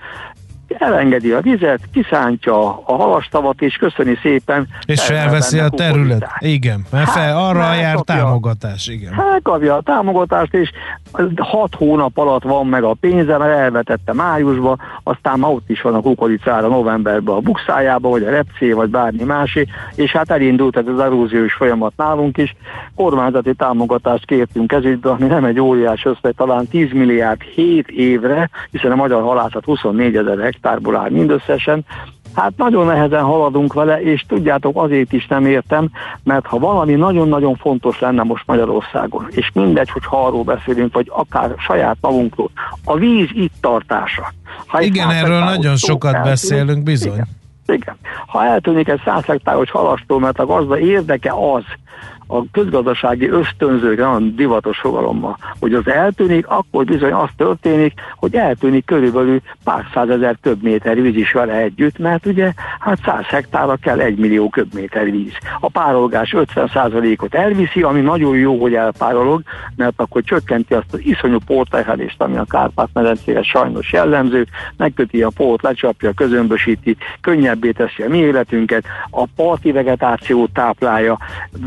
elengedi 0.79 1.31
a 1.31 1.41
vizet, 1.41 1.81
kiszántja 1.93 2.83
a 2.85 2.95
halastavat, 2.95 3.63
és 3.63 3.77
köszöni 3.77 4.19
szépen. 4.23 4.69
És 4.87 5.03
felveszi 5.03 5.59
a 5.59 5.69
terület. 5.69 6.27
Igen, 6.39 6.85
mert 6.91 7.09
hát, 7.09 7.15
fel, 7.15 7.37
arra 7.37 7.75
jár 7.75 7.95
kapja, 7.95 8.15
támogatás, 8.15 8.87
igen. 8.87 9.13
Hát 9.13 9.43
kapja 9.43 9.75
a 9.75 9.81
támogatást, 9.81 10.55
és 10.55 10.71
hat 11.37 11.75
hónap 11.75 12.19
alatt 12.19 12.43
van 12.43 12.67
meg 12.67 12.83
a 12.83 12.95
pénze, 13.01 13.39
mert 13.39 13.59
elvetette 13.59 14.13
májusba, 14.13 14.77
aztán 15.03 15.39
már 15.39 15.51
ott 15.51 15.71
is 15.71 15.81
van 15.81 15.95
a 15.95 16.01
kukoricára 16.01 16.69
novemberben 16.69 17.35
a 17.35 17.41
bukszájába, 17.41 18.09
vagy 18.09 18.23
a 18.23 18.31
repcé, 18.31 18.73
vagy 18.73 18.89
bármi 18.89 19.23
másé, 19.23 19.67
és 19.95 20.13
hát 20.13 20.31
elindult 20.31 20.77
ez 20.77 20.87
az 20.87 21.01
eróziós 21.01 21.53
folyamat 21.53 21.93
nálunk 21.97 22.37
is. 22.37 22.57
Kormányzati 22.97 23.55
támogatást 23.55 24.27
kértünk 24.27 24.73
ezügybe, 24.73 25.11
ami 25.11 25.27
nem 25.27 25.45
egy 25.45 25.61
óriás 25.61 26.05
összeg, 26.05 26.35
talán 26.37 26.67
10 26.67 26.93
milliárd 26.93 27.41
7 27.41 27.89
évre, 27.89 28.51
hiszen 28.71 28.93
a 28.93 28.95
magyar 28.95 29.23
halászat 29.23 29.65
24 29.65 30.17
ezer 30.17 30.39
hektárból 30.65 30.97
áll 30.97 31.11
mindösszesen, 31.11 31.85
Hát 32.35 32.53
nagyon 32.57 32.87
nehezen 32.87 33.23
haladunk 33.23 33.73
vele, 33.73 34.03
és 34.03 34.25
tudjátok, 34.29 34.83
azért 34.83 35.13
is 35.13 35.27
nem 35.27 35.47
értem, 35.47 35.91
mert 36.23 36.47
ha 36.47 36.59
valami 36.59 36.95
nagyon-nagyon 36.95 37.57
fontos 37.57 37.99
lenne 38.01 38.23
most 38.23 38.43
Magyarországon, 38.47 39.27
és 39.31 39.51
mindegy, 39.53 39.91
hogy 39.91 40.05
ha 40.05 40.27
arról 40.27 40.43
beszélünk, 40.43 40.95
vagy 40.95 41.11
akár 41.11 41.55
saját 41.59 41.97
magunkról, 42.01 42.51
a 42.85 42.97
víz 42.97 43.29
itt 43.33 43.53
tartása. 43.61 44.33
Ha 44.67 44.81
Igen, 44.81 45.11
erről 45.11 45.39
nagyon 45.39 45.77
sokat 45.77 46.15
eltűnik, 46.15 46.31
beszélünk, 46.31 46.83
bizony. 46.83 47.13
Igen, 47.13 47.27
igen. 47.67 47.97
Ha 48.27 48.45
eltűnik 48.45 48.89
egy 48.89 49.01
száz 49.05 49.25
hektáros 49.25 49.71
halastól, 49.71 50.21
mert 50.21 50.39
a 50.39 50.47
gazda 50.47 50.79
érdeke 50.79 51.33
az, 51.33 51.65
a 52.27 52.51
közgazdasági 52.53 53.29
ösztönzők, 53.29 53.99
nagyon 53.99 54.35
divatos 54.37 54.79
fogalommal, 54.79 55.39
hogy 55.61 55.75
az 55.75 55.87
eltűnik, 55.87 56.47
akkor 56.47 56.85
bizony 56.85 57.13
az 57.13 57.29
történik, 57.37 57.93
hogy 58.17 58.35
eltűnik 58.35 58.85
körülbelül 58.85 59.41
pár 59.65 59.85
százezer 59.95 60.37
köbméter 60.41 61.03
víz 61.03 61.17
is 61.17 61.33
vele 61.33 61.53
együtt, 61.53 61.99
mert 61.99 62.27
ugye 62.27 62.53
hát 62.79 62.99
100 63.05 63.25
hektárra 63.25 63.77
kell 63.77 64.01
egy 64.01 64.19
millió 64.19 64.49
köbméter 64.49 65.11
víz. 65.11 65.33
A 65.61 65.69
párolgás 65.69 66.35
50%-ot 66.37 67.35
elviszi, 67.35 67.83
ami 67.83 68.01
nagyon 68.01 68.37
jó, 68.37 68.61
hogy 68.61 68.75
elpárolog, 68.75 69.43
mert 69.77 69.95
akkor 69.97 70.23
csökkenti 70.23 70.75
azt 70.75 70.93
az 70.93 71.01
iszonyú 71.03 71.39
porterhelést, 71.47 72.23
ami 72.23 72.37
a 72.37 72.45
Kárpát-medencére 72.49 73.43
sajnos 73.43 73.93
jellemző, 73.93 74.47
megköti 74.77 75.23
a 75.23 75.31
port, 75.37 75.63
lecsapja, 75.63 76.13
közömbösíti, 76.13 76.97
könnyebbé 77.21 77.71
teszi 77.71 78.03
a 78.03 78.09
mi 78.09 78.19
életünket, 78.19 78.85
a 79.11 79.27
parti 79.37 79.73
vegetációt 79.73 80.51
táplálja, 80.53 81.19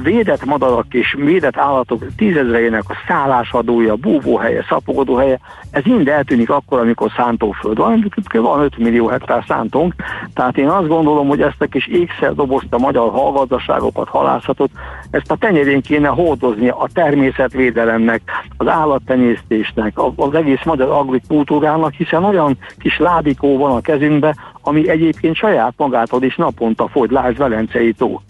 védett 0.04 0.46
madarak 0.60 0.94
és 0.94 1.16
védett 1.20 1.58
állatok 1.58 2.06
tízezreinek 2.16 2.84
a 2.88 2.94
szállásadója, 3.08 3.96
búvóhelye, 3.96 4.66
szapogodóhelye, 4.70 5.40
ez 5.72 5.84
mind 5.84 6.08
eltűnik 6.08 6.50
akkor, 6.50 6.80
amikor 6.80 7.12
szántóföld 7.16 7.78
van, 7.78 8.12
van 8.32 8.62
5 8.62 8.78
millió 8.78 9.08
hektár 9.08 9.44
szántónk, 9.48 9.94
tehát 10.34 10.58
én 10.58 10.68
azt 10.68 10.88
gondolom, 10.88 11.28
hogy 11.28 11.42
ezt 11.42 11.62
a 11.62 11.66
kis 11.66 11.88
ékszer 11.88 12.34
dobozta 12.34 12.76
a 12.76 12.80
magyar 12.80 13.12
hallgazdaságokat, 13.12 14.08
halászatot, 14.08 14.72
ezt 15.12 15.32
a 15.32 15.36
tenyerén 15.36 15.82
kéne 15.82 16.08
hordozni 16.08 16.68
a 16.68 16.88
természetvédelemnek, 16.94 18.22
az 18.58 18.68
állattenyésztésnek, 18.68 19.94
az 20.16 20.34
egész 20.34 20.64
magyar 20.64 20.90
agrikultúrának, 20.90 21.94
hiszen 21.94 22.24
olyan 22.24 22.58
kis 22.78 22.98
lábikó 22.98 23.58
van 23.58 23.76
a 23.76 23.82
kezünkbe, 23.82 24.36
ami 24.62 24.90
egyébként 24.90 25.36
saját 25.36 25.74
magától 25.78 26.24
is 26.24 26.36
naponta 26.36 26.88
fogy, 26.88 27.12
lásd 27.12 27.38
Velencei 27.38 27.94
tó. 27.94 28.22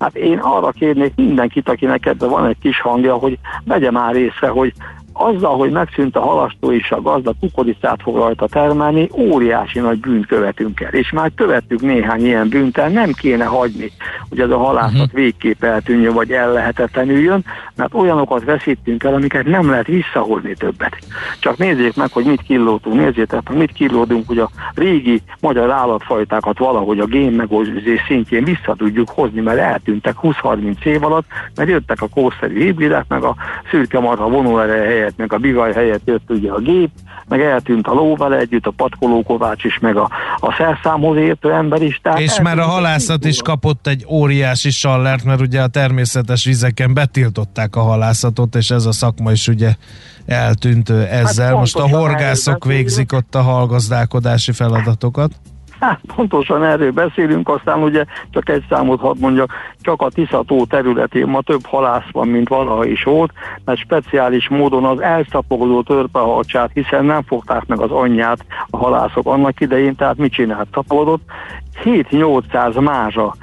Hát 0.00 0.16
én 0.16 0.38
arra 0.38 0.70
kérnék 0.70 1.12
mindenkit, 1.16 1.68
akinek 1.68 2.06
ebben 2.06 2.28
van 2.28 2.46
egy 2.46 2.58
kis 2.60 2.80
hangja, 2.80 3.14
hogy 3.14 3.38
vegye 3.64 3.90
már 3.90 4.16
észre, 4.16 4.48
hogy 4.48 4.72
azzal, 5.20 5.56
hogy 5.56 5.70
megszűnt 5.70 6.16
a 6.16 6.20
halastó 6.20 6.72
és 6.72 6.90
a 6.90 7.00
gazda 7.00 7.32
kukoricát 7.40 8.02
fog 8.02 8.16
rajta 8.16 8.46
termelni, 8.46 9.08
óriási 9.12 9.78
nagy 9.78 10.00
bűnt 10.00 10.26
követünk 10.26 10.80
el. 10.80 10.92
És 10.92 11.10
már 11.10 11.30
követtük 11.34 11.80
néhány 11.80 12.24
ilyen 12.24 12.48
bűnt 12.48 12.78
el, 12.78 12.88
nem 12.88 13.12
kéne 13.12 13.44
hagyni, 13.44 13.92
hogy 14.28 14.40
ez 14.40 14.50
a 14.50 14.58
halászat 14.58 14.92
uh-huh. 14.92 15.12
végképp 15.12 15.64
eltűnjön, 15.64 16.14
vagy 16.14 16.30
el 16.30 16.52
lehetetlenüljön, 16.52 17.44
mert 17.74 17.94
olyanokat 17.94 18.44
veszítünk 18.44 19.04
el, 19.04 19.14
amiket 19.14 19.44
nem 19.44 19.70
lehet 19.70 19.86
visszahozni 19.86 20.54
többet. 20.54 20.96
Csak 21.38 21.56
nézzék 21.56 21.96
meg, 21.96 22.12
hogy 22.12 22.24
mit 22.24 22.42
killódtunk, 22.42 22.96
nézzétek 22.96 23.48
meg, 23.48 23.58
mit 23.58 23.72
killódunk, 23.72 24.26
hogy 24.26 24.38
a 24.38 24.50
régi 24.74 25.22
magyar 25.40 25.70
állatfajtákat 25.70 26.58
valahogy 26.58 26.98
a 26.98 27.04
gén 27.04 27.32
megőrzés 27.32 28.00
szintjén 28.06 28.44
vissza 28.44 28.74
tudjuk 28.76 29.08
hozni, 29.08 29.40
mert 29.40 29.58
eltűntek 29.58 30.14
20-30 30.22 30.84
év 30.84 31.04
alatt, 31.04 31.26
mert 31.54 31.68
jöttek 31.68 32.02
a 32.02 32.08
kószerű 32.08 32.60
hibridek, 32.62 33.04
meg 33.08 33.22
a 33.22 33.34
szürke 33.70 33.98
marha 33.98 34.28
vonóereje 34.28 35.09
meg 35.16 35.32
a 35.32 35.38
bigaj 35.38 35.72
helyett 35.72 36.02
jött 36.04 36.30
ugye 36.30 36.50
a 36.50 36.58
gép, 36.58 36.90
meg 37.28 37.40
eltűnt 37.40 37.86
a 37.86 37.92
lóval 37.92 38.36
együtt, 38.36 38.66
a 38.66 38.70
patkolókovács 38.70 39.64
is, 39.64 39.78
meg 39.78 39.96
a, 39.96 40.10
a 40.36 40.54
szerszámhoz 40.58 41.16
értő 41.16 41.52
ember 41.52 41.82
is. 41.82 42.00
Tehát 42.02 42.20
és 42.20 42.40
már 42.40 42.58
a 42.58 42.64
halászat 42.64 43.24
is 43.24 43.42
kapott 43.42 43.86
egy 43.86 44.04
óriási 44.08 44.70
sallert, 44.70 45.24
mert 45.24 45.40
ugye 45.40 45.62
a 45.62 45.66
természetes 45.66 46.44
vizeken 46.44 46.94
betiltották 46.94 47.76
a 47.76 47.80
halászatot, 47.80 48.54
és 48.54 48.70
ez 48.70 48.84
a 48.84 48.92
szakma 48.92 49.30
is 49.30 49.48
ugye 49.48 49.74
eltűnt 50.26 50.90
ezzel. 50.90 51.46
Hát 51.46 51.56
Most 51.56 51.76
a 51.76 51.88
horgászok 51.88 52.64
végzik 52.64 53.12
ott 53.12 53.34
a 53.34 53.42
halgazdálkodási 53.42 54.52
feladatokat. 54.52 55.32
Hát 55.80 56.00
pontosan 56.14 56.64
erről 56.64 56.92
beszélünk, 56.92 57.48
aztán 57.48 57.82
ugye 57.82 58.04
csak 58.30 58.48
egy 58.48 58.64
számot 58.68 59.00
hadd 59.00 59.16
mondjak, 59.18 59.52
csak 59.82 60.02
a 60.02 60.08
Tiszató 60.08 60.64
területén 60.64 61.26
ma 61.26 61.40
több 61.40 61.66
halász 61.66 62.10
van, 62.12 62.28
mint 62.28 62.48
valaha 62.48 62.84
is 62.84 63.02
volt, 63.02 63.32
mert 63.64 63.78
speciális 63.78 64.48
módon 64.48 64.84
az 64.84 65.00
elszaporodó 65.00 65.82
törpehalcsát, 65.82 66.70
hiszen 66.74 67.04
nem 67.04 67.22
fogták 67.22 67.66
meg 67.66 67.80
az 67.80 67.90
anyját 67.90 68.44
a 68.70 68.76
halászok 68.76 69.26
annak 69.26 69.60
idején, 69.60 69.96
tehát 69.96 70.16
mit 70.16 70.32
csinált? 70.32 70.68
Szaporodott, 70.72 71.22
7-800 71.84 72.80
mázsa, 72.80 73.34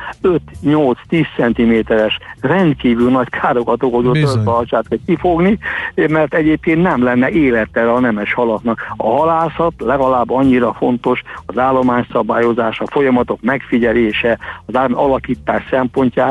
5-8-10 0.63 0.95
cm-es 1.35 2.17
rendkívül 2.41 3.11
nagy 3.11 3.29
károkat 3.29 3.83
okozó 3.83 4.11
törpehalcsát 4.11 4.87
kell 4.87 4.97
kifogni, 5.05 5.57
mert 5.95 6.33
egyébként 6.33 6.81
nem 6.81 7.03
lenne 7.03 7.29
élettel 7.29 7.89
a 7.89 7.99
nemes 7.99 8.33
halaknak. 8.33 8.93
A 8.97 9.09
halászat 9.09 9.73
legalább 9.77 10.31
annyira 10.31 10.73
fontos 10.73 11.21
az 11.45 11.57
állományszabályozás, 11.57 12.79
a 12.79 12.87
folyamatok 12.87 13.41
megfigyelése, 13.41 14.37
az 14.65 14.75
alakítás 14.91 15.67
szempontjából, 15.69 16.25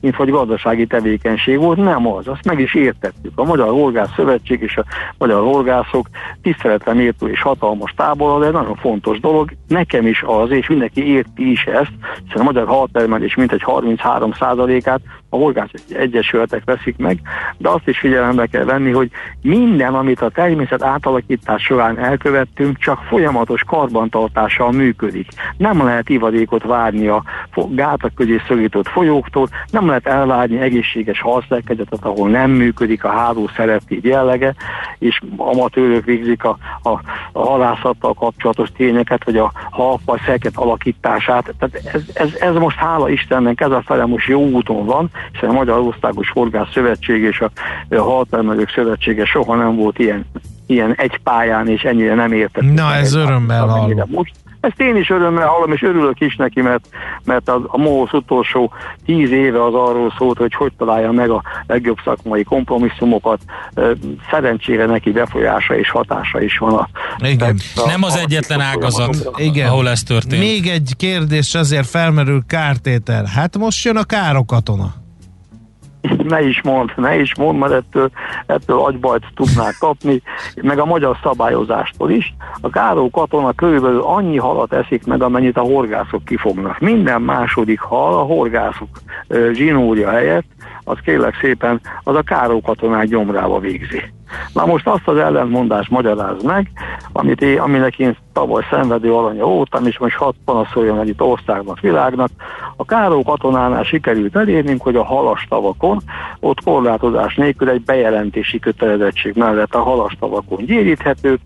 mint 0.00 0.14
hogy 0.14 0.30
gazdasági 0.30 0.86
tevékenység 0.86 1.58
volt. 1.58 1.78
Nem 1.78 2.06
az, 2.06 2.28
azt 2.28 2.44
meg 2.44 2.60
is 2.60 2.74
értettük. 2.74 3.32
A 3.34 3.44
Magyar 3.44 3.68
Horgász 3.68 4.14
Szövetség 4.16 4.60
és 4.62 4.76
a 4.76 4.84
Magyar 5.18 5.42
Horgászok 5.42 6.08
tiszteletre 6.42 6.92
méltó 6.92 7.26
és 7.26 7.42
hatalmas 7.42 7.92
tábor, 7.96 8.40
de 8.40 8.50
nagyon 8.50 8.76
fontos 8.76 9.20
dolog. 9.20 9.50
Nekem 9.68 10.06
is 10.06 10.22
az, 10.26 10.50
és 10.50 10.68
mindenki 10.68 11.06
érti 11.06 11.50
is 11.50 11.64
ezt, 11.64 11.92
hiszen 12.24 12.40
a 12.40 12.44
magyar 12.44 12.66
haltermelés 12.66 13.34
mintegy 13.34 13.62
33%-át 13.66 15.00
a 15.34 15.36
horgász 15.36 15.70
egyesületek 15.92 16.62
veszik 16.64 16.96
meg, 16.96 17.20
de 17.58 17.68
azt 17.68 17.88
is 17.88 17.98
figyelembe 17.98 18.46
kell 18.46 18.64
venni, 18.64 18.90
hogy 18.90 19.10
minden, 19.42 19.94
amit 19.94 20.20
a 20.20 20.30
természet 20.30 20.82
átalakítás 20.82 21.62
során 21.62 21.98
elkövettünk, 21.98 22.78
csak 22.78 23.02
folyamatos 23.02 23.62
karbantartással 23.62 24.72
működik. 24.72 25.28
Nem 25.56 25.84
lehet 25.84 26.08
ivadékot 26.08 26.62
várni 26.62 27.06
a 27.06 27.22
gátak 27.68 28.14
közé 28.14 28.40
szögított 28.46 28.88
folyóktól, 28.88 29.33
nem 29.70 29.86
lehet 29.86 30.06
elvárni 30.06 30.60
egészséges 30.60 31.20
halszerkezetet, 31.20 32.04
ahol 32.04 32.28
nem 32.28 32.50
működik 32.50 33.04
a 33.04 33.10
háló 33.10 33.50
szereptív 33.56 34.04
jellege, 34.04 34.54
és 34.98 35.20
amatőrök 35.36 36.04
végzik 36.04 36.44
a, 36.44 36.58
a, 36.82 36.88
a 37.32 37.46
halászattal 37.46 38.14
kapcsolatos 38.14 38.68
tényeket, 38.76 39.24
vagy 39.24 39.36
a 39.36 39.52
halfaj 39.70 40.18
szerket 40.26 40.56
alakítását. 40.56 41.54
Tehát 41.58 41.94
ez, 41.94 42.02
ez, 42.14 42.28
ez 42.40 42.54
most 42.54 42.76
hála 42.76 43.08
Istennek, 43.08 43.60
ez 43.60 43.70
a 43.70 43.82
fele 43.86 44.04
most 44.04 44.28
jó 44.28 44.46
úton 44.46 44.84
van, 44.84 45.10
hiszen 45.32 45.48
a 45.48 45.52
Magyar 45.52 45.78
Országos 45.78 46.30
Horgász 46.30 46.72
Szövetség 46.72 47.22
és 47.22 47.40
a, 47.40 47.50
a 47.88 48.02
Haltermelők 48.02 48.70
Szövetsége 48.70 49.24
soha 49.24 49.54
nem 49.54 49.76
volt 49.76 49.98
ilyen 49.98 50.24
ilyen 50.66 50.94
egy 50.96 51.20
pályán, 51.22 51.68
és 51.68 51.82
ennyire 51.82 52.14
nem 52.14 52.32
értek. 52.32 52.72
Na, 52.72 52.94
ez 52.94 53.14
örömmel 53.14 53.66
hallom. 53.66 54.02
Most 54.06 54.32
ezt 54.64 54.80
én 54.80 54.96
is 54.96 55.10
örömmel 55.10 55.46
hallom, 55.46 55.72
és 55.72 55.82
örülök 55.82 56.20
is 56.20 56.36
neki, 56.36 56.60
mert, 56.60 56.88
mert 57.24 57.48
az, 57.48 57.60
a 57.66 57.78
MOHOSZ 57.78 58.12
utolsó 58.12 58.72
tíz 59.04 59.30
éve 59.30 59.64
az 59.64 59.74
arról 59.74 60.14
szólt, 60.18 60.38
hogy 60.38 60.54
hogy 60.54 60.72
találja 60.78 61.12
meg 61.12 61.30
a 61.30 61.42
legjobb 61.66 61.98
szakmai 62.04 62.42
kompromisszumokat. 62.42 63.40
Szerencsére 64.30 64.86
neki 64.86 65.10
befolyása 65.10 65.76
és 65.76 65.90
hatása 65.90 66.42
is 66.42 66.58
van. 66.58 66.74
A, 66.74 66.88
Igen. 67.18 67.58
A, 67.76 67.86
Nem 67.86 68.02
az 68.02 68.16
egyetlen 68.16 68.60
ágazat, 68.60 69.30
Igen. 69.36 69.68
ahol 69.68 69.88
ez 69.88 70.02
történt. 70.02 70.42
Még 70.42 70.66
egy 70.66 70.92
kérdés 70.96 71.54
azért 71.54 71.86
felmerül 71.86 72.42
kártétel. 72.46 73.24
Hát 73.34 73.58
most 73.58 73.84
jön 73.84 73.96
a 73.96 74.04
károkatona 74.04 75.03
ne 76.28 76.42
is 76.42 76.62
mond, 76.62 76.92
ne 76.96 77.18
is 77.18 77.34
mond, 77.36 77.58
mert 77.58 77.72
ettől, 77.72 78.10
ettől 78.46 78.78
agybajt 78.78 79.26
tudnák 79.34 79.76
kapni, 79.78 80.22
meg 80.62 80.78
a 80.78 80.84
magyar 80.84 81.16
szabályozástól 81.22 82.10
is. 82.10 82.34
A 82.60 82.70
Káró 82.70 83.10
katona 83.10 83.52
körülbelül 83.52 84.00
annyi 84.00 84.36
halat 84.36 84.72
eszik 84.72 85.06
meg, 85.06 85.22
amennyit 85.22 85.56
a 85.56 85.60
horgászok 85.60 86.24
kifognak. 86.24 86.78
Minden 86.78 87.22
második 87.22 87.80
hal 87.80 88.14
a 88.14 88.22
horgászok 88.22 88.88
zsinórja 89.52 90.10
helyett, 90.10 90.46
az 90.84 90.98
kérlek 91.04 91.38
szépen, 91.40 91.80
az 92.02 92.16
a 92.16 92.22
Káró 92.22 92.60
katonák 92.60 93.06
gyomrába 93.06 93.58
végzi. 93.58 94.02
Na 94.52 94.66
most 94.66 94.86
azt 94.86 95.08
az 95.08 95.16
ellentmondást 95.16 95.90
magyaráz 95.90 96.42
meg, 96.42 96.70
amit 97.12 97.40
én, 97.40 97.58
aminek 97.58 97.98
én 97.98 98.16
tavaly 98.32 98.62
szenvedő 98.70 99.14
alanya 99.14 99.44
voltam, 99.44 99.86
és 99.86 99.98
most 99.98 100.16
hat 100.16 100.34
panaszoljon 100.44 101.00
egy 101.00 101.08
itt 101.08 101.22
országnak, 101.22 101.80
világnak. 101.80 102.30
A 102.76 102.84
Káró 102.84 103.22
katonánál 103.22 103.82
sikerült 103.82 104.36
elérnünk, 104.36 104.82
hogy 104.82 104.96
a 104.96 105.04
halastavakon, 105.04 106.00
ott 106.40 106.62
korlátozás 106.62 107.34
nélkül 107.34 107.68
egy 107.68 107.82
bejelentési 107.82 108.58
kötelezettség 108.58 109.34
mellett 109.36 109.74
a 109.74 109.82
halastavakon 109.82 110.64
gyéríthetők, 110.64 111.40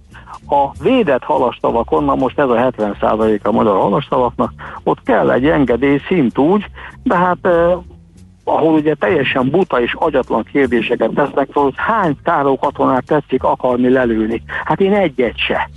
a 0.48 0.82
védett 0.82 1.22
halastavakon, 1.22 2.04
na 2.04 2.14
most 2.14 2.38
ez 2.38 2.48
a 2.48 2.72
70% 2.76 3.42
a 3.42 3.50
magyar 3.50 3.76
halastavaknak, 3.76 4.52
ott 4.82 5.02
kell 5.02 5.30
egy 5.30 5.46
engedély 5.46 6.00
szint 6.06 6.38
úgy, 6.38 6.64
de 7.02 7.16
hát 7.16 7.48
ahol 8.48 8.74
ugye 8.74 8.94
teljesen 8.94 9.50
buta 9.50 9.80
és 9.80 9.94
agyatlan 9.98 10.44
kérdéseket 10.52 11.10
tesznek 11.10 11.48
hogy 11.52 11.72
hány 11.76 12.16
táró 12.24 12.58
katonát 12.58 13.04
tetszik 13.04 13.42
akarni 13.42 13.88
lelőni. 13.90 14.42
Hát 14.64 14.80
én 14.80 14.92
egyet 14.92 15.36
se. 15.36 15.70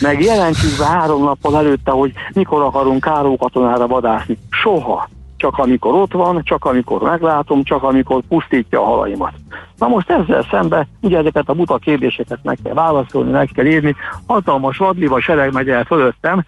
Meg 0.00 0.22
jelentjük 0.22 0.78
be 0.78 0.84
három 0.84 1.22
nappal 1.22 1.56
előtte, 1.56 1.90
hogy 1.90 2.12
mikor 2.34 2.62
akarunk 2.62 3.00
káró 3.00 3.36
katonára 3.36 3.86
vadászni. 3.86 4.38
Soha. 4.50 5.08
Csak 5.36 5.58
amikor 5.58 5.94
ott 5.94 6.12
van, 6.12 6.42
csak 6.44 6.64
amikor 6.64 7.02
meglátom, 7.02 7.62
csak 7.62 7.82
amikor 7.82 8.22
pusztítja 8.28 8.80
a 8.80 8.84
halaimat. 8.84 9.32
Na 9.78 9.88
most 9.88 10.10
ezzel 10.10 10.46
szembe, 10.50 10.86
ugye 11.00 11.18
ezeket 11.18 11.48
a 11.48 11.54
buta 11.54 11.76
kérdéseket 11.76 12.38
meg 12.42 12.58
kell 12.64 12.74
válaszolni, 12.74 13.30
meg 13.30 13.50
kell 13.54 13.66
írni. 13.66 13.94
Hatalmas 14.26 14.76
vadliva 14.76 15.20
sereg 15.20 15.52
megy 15.52 15.68
el 15.68 15.84
fölöttem, 15.84 16.44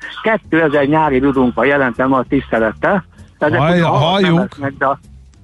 2000 0.51 0.87
nyári 0.87 1.19
dudunkban 1.19 1.67
jelentem 1.67 2.09
nagy 2.09 2.27
tisztelettel. 2.27 3.05
Ezek 3.39 3.59
Haj, 3.59 3.81
halljuk. 3.81 4.59
Meg, 4.59 4.75
de 4.79 4.99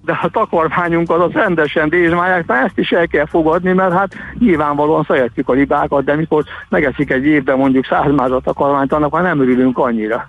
de 0.04 0.18
a 0.22 0.28
takarmányunkat 0.28 1.20
az 1.20 1.32
rendesen 1.32 1.88
dézsmálják, 1.88 2.46
tehát 2.46 2.64
ezt 2.64 2.78
is 2.78 2.92
el 2.92 3.06
kell 3.06 3.26
fogadni, 3.26 3.72
mert 3.72 3.92
hát 3.92 4.14
nyilvánvalóan 4.38 5.04
szeretjük 5.08 5.48
a 5.48 5.52
libákat, 5.52 6.04
de 6.04 6.14
mikor 6.14 6.44
megeszik 6.68 7.10
egy 7.10 7.24
évben 7.24 7.58
mondjuk 7.58 7.86
százmázat 7.86 8.42
takarmányt, 8.42 8.92
annak 8.92 9.10
már 9.10 9.22
nem 9.22 9.40
örülünk 9.40 9.78
annyira. 9.78 10.28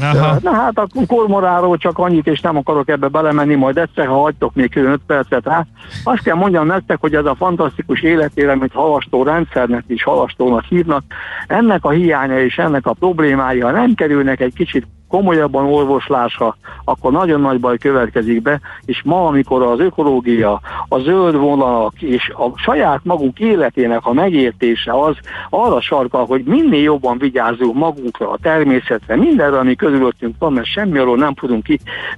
Aha. 0.00 0.36
Na 0.42 0.52
hát 0.52 0.78
a 0.78 0.86
kormoráról 1.06 1.76
csak 1.76 1.98
annyit, 1.98 2.26
és 2.26 2.40
nem 2.40 2.56
akarok 2.56 2.88
ebbe 2.88 3.08
belemenni, 3.08 3.54
majd 3.54 3.78
egyszer, 3.78 4.06
ha 4.06 4.20
hagytok 4.20 4.54
még 4.54 4.76
5 4.76 5.00
percet 5.06 5.44
rá. 5.44 5.66
Azt 6.04 6.22
kell 6.22 6.34
mondjam 6.34 6.66
nektek, 6.66 6.96
hogy 7.00 7.14
ez 7.14 7.24
a 7.24 7.34
fantasztikus 7.34 8.02
életére, 8.02 8.52
amit 8.52 8.72
halastó 8.72 9.22
rendszernek 9.22 9.84
is 9.86 10.02
halastónak 10.02 10.64
hívnak, 10.64 11.02
ennek 11.46 11.84
a 11.84 11.90
hiánya 11.90 12.40
és 12.40 12.58
ennek 12.58 12.86
a 12.86 12.92
problémái, 12.92 13.60
ha 13.60 13.70
nem 13.70 13.94
kerülnek 13.94 14.40
egy 14.40 14.54
kicsit 14.54 14.86
komolyabban 15.12 15.64
orvoslásra, 15.64 16.56
akkor 16.84 17.12
nagyon 17.12 17.40
nagy 17.40 17.60
baj 17.60 17.78
következik 17.78 18.42
be, 18.42 18.60
és 18.84 19.02
ma, 19.04 19.26
amikor 19.26 19.62
az 19.62 19.80
ökológia, 19.80 20.60
a 20.88 20.98
zöld 20.98 21.36
vonalak 21.36 22.02
és 22.02 22.28
a 22.28 22.58
saját 22.58 23.00
magunk 23.02 23.38
életének 23.38 24.06
a 24.06 24.12
megértése 24.12 24.92
az 24.92 25.16
arra 25.50 25.80
sarkal, 25.80 26.26
hogy 26.26 26.42
minél 26.44 26.82
jobban 26.82 27.18
vigyázzunk 27.18 27.74
magunkra, 27.74 28.30
a 28.30 28.38
természetre, 28.42 29.16
mindenre, 29.16 29.58
ami 29.58 29.74
közülöttünk 29.74 30.34
van, 30.38 30.52
mert 30.52 30.66
semmi 30.66 30.98
arról 30.98 31.16
nem 31.16 31.34
tudunk 31.34 31.68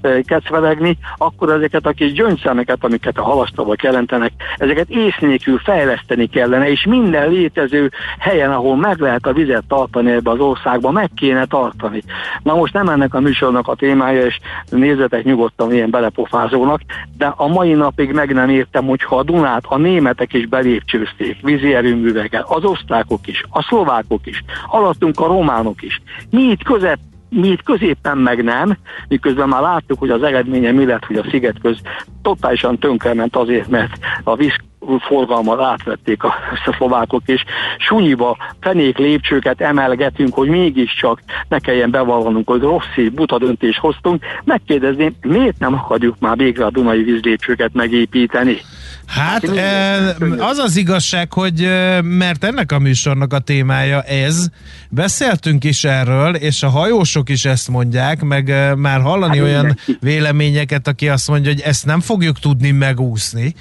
kikecvelegni, 0.01 0.99
akkor 1.17 1.51
ezeket 1.51 1.87
a 1.87 1.93
kis 1.93 2.13
gyöngyszemeket, 2.13 2.85
amiket 2.85 3.19
a 3.19 3.23
halasztavak 3.23 3.83
jelentenek, 3.83 4.33
ezeket 4.57 4.89
ész 4.89 5.19
nélkül 5.21 5.59
fejleszteni 5.59 6.27
kellene, 6.27 6.71
és 6.71 6.85
minden 6.85 7.31
létező 7.31 7.91
helyen, 8.19 8.53
ahol 8.53 8.77
meg 8.77 8.99
lehet 8.99 9.27
a 9.27 9.33
vizet 9.33 9.65
tartani 9.69 10.11
ebbe 10.11 10.31
az 10.31 10.41
országba, 10.41 10.91
meg 10.91 11.11
kéne 11.17 11.45
tartani. 11.45 12.03
Na 12.43 12.55
most 12.55 12.73
nem 12.73 12.83
nem 12.85 12.95
ennek 12.95 13.15
a 13.15 13.21
műsornak 13.21 13.69
a 13.69 13.75
témája, 13.75 14.27
és 14.27 14.39
nézzetek 14.69 15.25
nyugodtan 15.25 15.73
ilyen 15.73 15.91
belepofázónak, 15.91 16.81
de 17.17 17.33
a 17.37 17.47
mai 17.47 17.73
napig 17.73 18.13
meg 18.13 18.33
nem 18.33 18.49
értem, 18.49 18.87
hogyha 18.87 19.17
a 19.17 19.23
Dunát 19.23 19.65
a 19.67 19.77
németek 19.77 20.33
is 20.33 20.47
belépcsőzték 20.47 21.41
vízi 21.43 21.75
erőművekkel, 21.75 22.45
az 22.49 22.65
osztrákok 22.65 23.27
is, 23.27 23.45
a 23.51 23.63
szlovákok 23.63 24.27
is, 24.27 24.45
alattunk 24.67 25.21
a 25.21 25.27
románok 25.27 25.83
is. 25.83 26.03
Mi 26.31 26.43
itt 26.43 26.63
között 26.63 27.13
mi 27.35 27.49
itt 27.49 27.63
középen 27.63 28.19
meg 28.19 28.45
nem, 28.45 28.77
miközben 29.09 29.49
már 29.49 29.61
láttuk, 29.61 29.99
hogy 29.99 30.11
az 30.11 30.23
eredménye 30.23 30.73
mi 30.73 30.85
lett, 30.85 31.05
hogy 31.05 31.17
a 31.17 31.25
sziget 31.31 31.61
köz 31.63 31.79
totálisan 32.23 32.79
tönkrement 32.79 33.37
azért, 33.37 33.69
mert 33.69 33.99
a 34.25 34.37
víz 34.37 34.55
forgalmat 35.01 35.61
átvették 35.61 36.23
a, 36.23 36.35
a 36.67 36.73
szlovákok, 36.77 37.23
és 37.27 37.45
sunyiba 37.79 38.37
fenék 38.61 38.99
lépcsőket 38.99 39.61
emelgetünk, 39.61 40.35
hogy 40.35 40.49
mégiscsak 40.49 41.21
ne 41.49 41.59
kelljen 41.59 41.91
bevallanunk, 41.91 42.49
hogy 42.49 42.61
rossz, 42.61 43.11
buta 43.13 43.39
döntést 43.39 43.79
hoztunk. 43.79 44.25
Megkérdezném, 44.45 45.15
miért 45.21 45.59
nem 45.59 45.75
akarjuk 45.75 46.17
már 46.19 46.37
végre 46.37 46.65
a 46.65 46.71
Dunai 46.71 47.03
vízlépcsőket 47.03 47.75
megépíteni? 47.75 48.57
Hát, 49.07 49.57
hát 49.57 50.17
az 50.39 50.59
az 50.59 50.77
igazság, 50.77 51.33
hogy 51.33 51.69
mert 52.03 52.45
ennek 52.45 52.73
a 52.73 52.79
műsornak 52.79 53.33
a 53.33 53.39
témája 53.39 54.03
ez, 54.03 54.47
beszéltünk 54.89 55.65
is 55.65 55.85
erről, 55.85 56.35
és 56.35 56.63
a 56.63 56.69
hajósok 56.69 57.29
is 57.29 57.45
ezt 57.45 57.69
mondják, 57.69 58.23
meg 58.23 58.55
már 58.77 59.01
hallani 59.01 59.37
hát 59.37 59.47
olyan 59.47 59.79
véleményeket, 60.01 60.89
aki 60.89 61.09
azt 61.09 61.29
mondja, 61.29 61.53
hogy 61.53 61.61
ezt 61.61 61.87
nem 61.87 62.01
fogjuk 62.01 62.39
tudni 62.39 62.71
megúszni, 62.71 63.55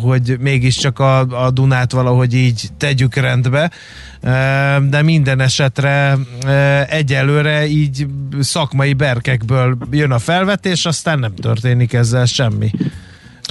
hogy 0.00 0.36
mégiscsak 0.40 0.98
a, 0.98 1.44
a 1.44 1.50
Dunát 1.50 1.92
valahogy 1.92 2.34
így 2.34 2.68
tegyük 2.78 3.14
rendbe, 3.14 3.70
de 4.88 5.02
minden 5.02 5.40
esetre 5.40 6.16
egyelőre 6.88 7.66
így 7.66 8.06
szakmai 8.40 8.92
berkekből 8.92 9.76
jön 9.90 10.10
a 10.10 10.18
felvetés, 10.18 10.84
aztán 10.84 11.18
nem 11.18 11.34
történik 11.34 11.92
ezzel 11.92 12.24
semmi. 12.24 12.70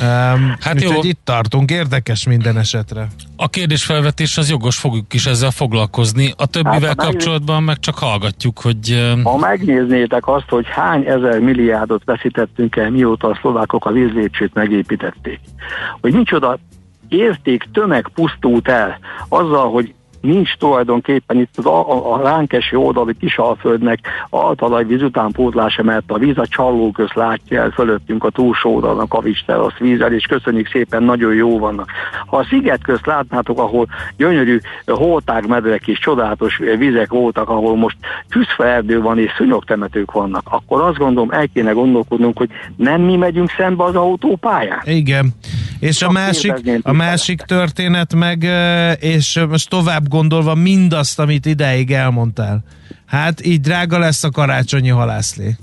Um, 0.02 0.56
hát 0.60 0.82
jó. 0.82 0.92
itt 1.02 1.20
tartunk, 1.24 1.72
érdekes 1.72 2.28
minden 2.28 2.58
esetre. 2.58 3.08
A 3.36 3.50
kérdésfelvetés 3.50 4.38
az 4.38 4.50
jogos, 4.50 4.78
fogjuk 4.78 5.14
is 5.14 5.26
ezzel 5.26 5.52
foglalkozni. 5.52 6.34
A 6.38 6.46
többivel 6.46 6.80
hát, 6.88 6.96
kapcsolatban 6.96 7.64
meg 7.64 7.80
csak 7.80 7.98
hallgatjuk, 7.98 8.60
hogy... 8.60 9.14
Ha 9.24 9.38
megnéznétek 9.38 10.28
azt, 10.28 10.50
hogy 10.50 10.66
hány 10.68 11.06
ezer 11.06 11.40
milliárdot 11.40 12.04
veszítettünk 12.06 12.76
el, 12.76 12.90
mióta 12.90 13.28
a 13.28 13.38
szlovákok 13.42 13.86
a 13.86 13.92
vízlépcsőt 13.92 14.54
megépítették, 14.54 15.40
hogy 16.02 16.14
micsoda 16.14 16.58
érték 17.08 17.68
tömeg 17.74 18.10
pusztult 18.14 18.68
el 18.68 19.00
azzal, 19.30 19.72
hogy 19.72 19.94
nincs 20.26 20.56
tulajdonképpen 20.58 21.40
itt 21.40 21.54
az 21.56 21.66
a, 21.66 22.14
a 22.14 22.22
ránk 22.22 22.54
eső 22.54 22.78
oldali 22.78 23.14
kisalföldnek 23.20 24.00
altalajvíz 24.30 25.02
utánpótlása, 25.02 25.84
mert 25.84 26.12
a 26.12 26.18
víz 26.18 26.38
a 26.38 26.48
csalló 26.48 26.92
köz 26.92 27.12
látja 27.14 27.62
el 27.62 27.70
fölöttünk 27.70 28.24
a 28.24 28.30
túlsó 28.30 28.76
oldalnak 28.76 29.14
a 29.14 29.22
vízterasz 29.22 29.78
vízzel, 29.78 30.14
és 30.14 30.26
köszönjük 30.26 30.70
szépen, 30.70 31.04
nagyon 31.04 31.34
jó 31.34 31.60
vannak. 31.60 31.90
Ha 32.26 32.38
a 32.38 32.46
sziget 32.50 32.84
közt 32.84 33.06
látnátok, 33.06 33.60
ahol 33.60 33.88
gyönyörű 34.18 34.60
holtágmedrek 34.86 35.88
és 35.88 36.00
csodálatos 36.00 36.58
vizek 36.78 37.10
voltak, 37.10 37.50
ahol 37.50 37.76
most 37.76 37.98
tűzfeerdő 38.30 39.02
van 39.02 39.20
és 39.20 39.32
szúnyogtemetők 39.38 40.12
vannak, 40.12 40.44
akkor 40.50 40.82
azt 40.82 40.98
gondolom 40.98 41.32
el 41.32 41.48
kéne 41.54 41.72
gondolkodnunk, 41.72 42.38
hogy 42.38 42.50
nem 42.76 43.02
mi 43.02 43.16
megyünk 43.16 43.50
szembe 43.58 43.84
az 43.84 43.96
autópályán. 43.96 44.82
Igen. 44.84 45.34
És 45.80 46.02
a 46.02 46.12
másik, 46.12 46.54
a 46.82 46.92
másik 46.92 47.42
történet 47.42 48.16
meg, 48.16 48.48
és 49.00 49.40
most 49.50 49.70
tovább 49.70 50.10
gondolva 50.16 50.56
mindazt, 50.56 51.20
amit 51.20 51.46
ideig 51.46 51.92
elmondtál. 51.92 52.64
Hát 53.06 53.46
így 53.46 53.60
drága 53.60 54.00
lesz 54.00 54.24
a 54.24 54.30
karácsonyi 54.30 54.90
halászlé. 54.90 55.56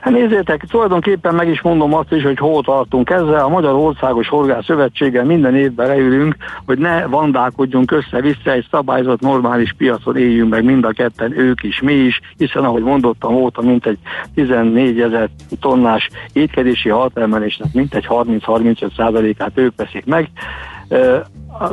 Hát 0.00 0.14
nézzétek, 0.14 0.64
tulajdonképpen 0.70 1.34
meg 1.34 1.48
is 1.48 1.60
mondom 1.62 1.94
azt 1.94 2.12
is, 2.12 2.22
hogy 2.22 2.38
hol 2.38 2.62
tartunk 2.62 3.10
ezzel. 3.10 3.44
A 3.44 3.48
Magyar 3.48 3.74
Országos 3.74 4.28
Horgász 4.28 4.64
Szövetséggel 4.64 5.24
minden 5.24 5.56
évben 5.56 5.86
leülünk, 5.86 6.36
hogy 6.66 6.78
ne 6.78 7.06
vandálkodjunk 7.06 7.90
össze-vissza, 7.90 8.52
egy 8.52 8.66
szabályzott 8.70 9.20
normális 9.20 9.74
piacon 9.76 10.16
éljünk 10.16 10.50
meg 10.50 10.64
mind 10.64 10.84
a 10.84 10.90
ketten, 10.90 11.38
ők 11.38 11.62
is, 11.62 11.80
mi 11.80 11.92
is, 11.92 12.20
hiszen 12.36 12.64
ahogy 12.64 12.82
mondottam, 12.82 13.34
volt 13.34 13.62
mint 13.62 13.86
egy 13.86 13.98
14 14.34 15.00
ezer 15.00 15.28
tonnás 15.60 16.08
étkezési 16.32 16.88
haltermelésnek 16.88 17.72
mintegy 17.72 18.06
30-35 18.08 18.96
százalékát 18.96 19.52
ők 19.54 19.72
veszik 19.76 20.04
meg 20.04 20.30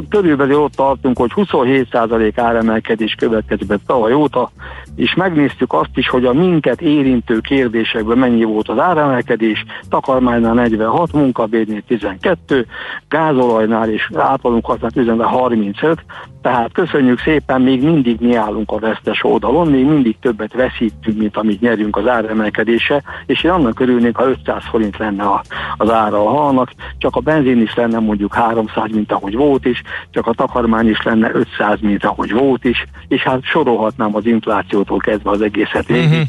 körülbelül 0.10 0.56
ott 0.56 0.74
tartunk, 0.74 1.17
hogy 1.17 1.32
27% 1.36 2.34
áremelkedés 2.36 3.15
következik 3.17 3.67
be 3.67 3.78
tavaly 3.86 4.13
óta, 4.13 4.52
és 4.96 5.13
megnéztük 5.13 5.74
azt 5.74 5.98
is, 5.98 6.10
hogy 6.10 6.26
a 6.26 6.34
minket 6.34 6.82
érintő 6.82 7.39
kérdésekben 7.39 8.17
mennyi 8.17 8.43
volt 8.43 8.69
az 8.69 8.80
áremelkedés, 8.80 9.65
takarmánynál 9.89 10.54
46, 10.54 11.12
munkabérnél 11.12 11.82
12, 11.88 12.65
gázolajnál 13.10 13.89
és 13.89 14.10
általunk 14.15 14.65
használt 14.65 15.22
35, 15.22 16.06
tehát 16.41 16.72
köszönjük 16.72 17.19
szépen, 17.19 17.62
még 17.62 17.84
mindig 17.84 18.19
mi 18.19 18.36
állunk 18.36 18.72
a 18.72 18.80
vesztes 18.80 19.24
oldalon, 19.24 19.67
még 19.67 19.86
mindig 19.86 20.15
többet 20.19 20.54
veszítünk, 20.54 21.17
mint 21.17 21.38
amit 21.38 21.62
nyerünk 21.62 21.98
az 21.98 22.08
áremelkedése, 22.08 23.04
és 23.26 23.43
én 23.43 23.52
annak 23.52 23.80
örülnék, 23.80 24.15
ha 24.15 24.30
500 24.30 24.63
forint 24.69 24.98
lenne 24.98 25.41
az 25.78 25.89
ára 25.91 26.26
a 26.26 26.30
halnak, 26.30 26.72
csak 26.98 27.15
a 27.15 27.19
benzin 27.19 27.62
is 27.62 27.76
lenne 27.76 28.00
mondjuk 28.00 28.34
300, 28.34 28.91
mint 28.91 29.12
ahogy 29.12 29.36
volt 29.36 29.65
is, 29.74 29.82
csak 30.10 30.28
a 30.28 30.34
takarmány 30.34 30.90
is 30.90 31.02
lenne 31.02 31.32
500, 31.34 31.80
mint 31.82 32.06
ahogy 32.06 32.32
volt 32.32 32.64
is, 32.64 32.86
és 33.08 33.22
hát 33.22 33.44
sorolhatnám 33.44 34.16
az 34.16 34.26
inflációtól 34.26 34.98
kezdve 34.98 35.30
az 35.30 35.42
egészet 35.42 35.88
végig. 35.88 36.10
Uh-huh 36.10 36.28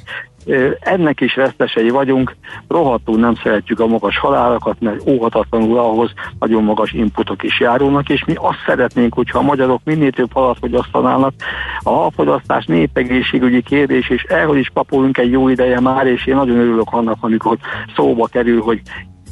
ennek 0.81 1.21
is 1.21 1.35
vesztesei 1.35 1.89
vagyunk, 1.89 2.37
rohadtul 2.69 3.19
nem 3.19 3.35
szeretjük 3.35 3.81
a 3.81 3.87
magas 3.87 4.19
halálakat, 4.19 4.81
mert 4.81 5.09
óhatatlanul 5.09 5.79
ahhoz 5.79 6.13
nagyon 6.39 6.65
magas 6.65 6.93
inputok 6.93 7.43
is 7.43 7.61
járulnak, 7.61 8.09
és 8.09 8.25
mi 8.25 8.35
azt 8.37 8.63
szeretnénk, 8.67 9.15
hogyha 9.15 9.39
a 9.39 9.43
magyarok 9.43 9.81
minél 9.85 10.11
több 10.11 10.33
halat 10.33 10.59
fogyasztanának. 10.61 11.33
A 11.83 11.91
halfogyasztás 11.91 12.65
népegészségügyi 12.65 13.63
kérdés, 13.63 14.09
és 14.09 14.23
erről 14.23 14.57
is 14.57 14.71
kapulunk 14.75 15.19
egy 15.19 15.31
jó 15.31 15.49
ideje 15.49 15.81
már, 15.81 16.07
és 16.07 16.27
én 16.27 16.35
nagyon 16.35 16.59
örülök 16.59 16.93
annak, 16.93 17.19
amikor 17.21 17.57
szóba 17.97 18.27
kerül, 18.27 18.63
hogy 18.63 18.81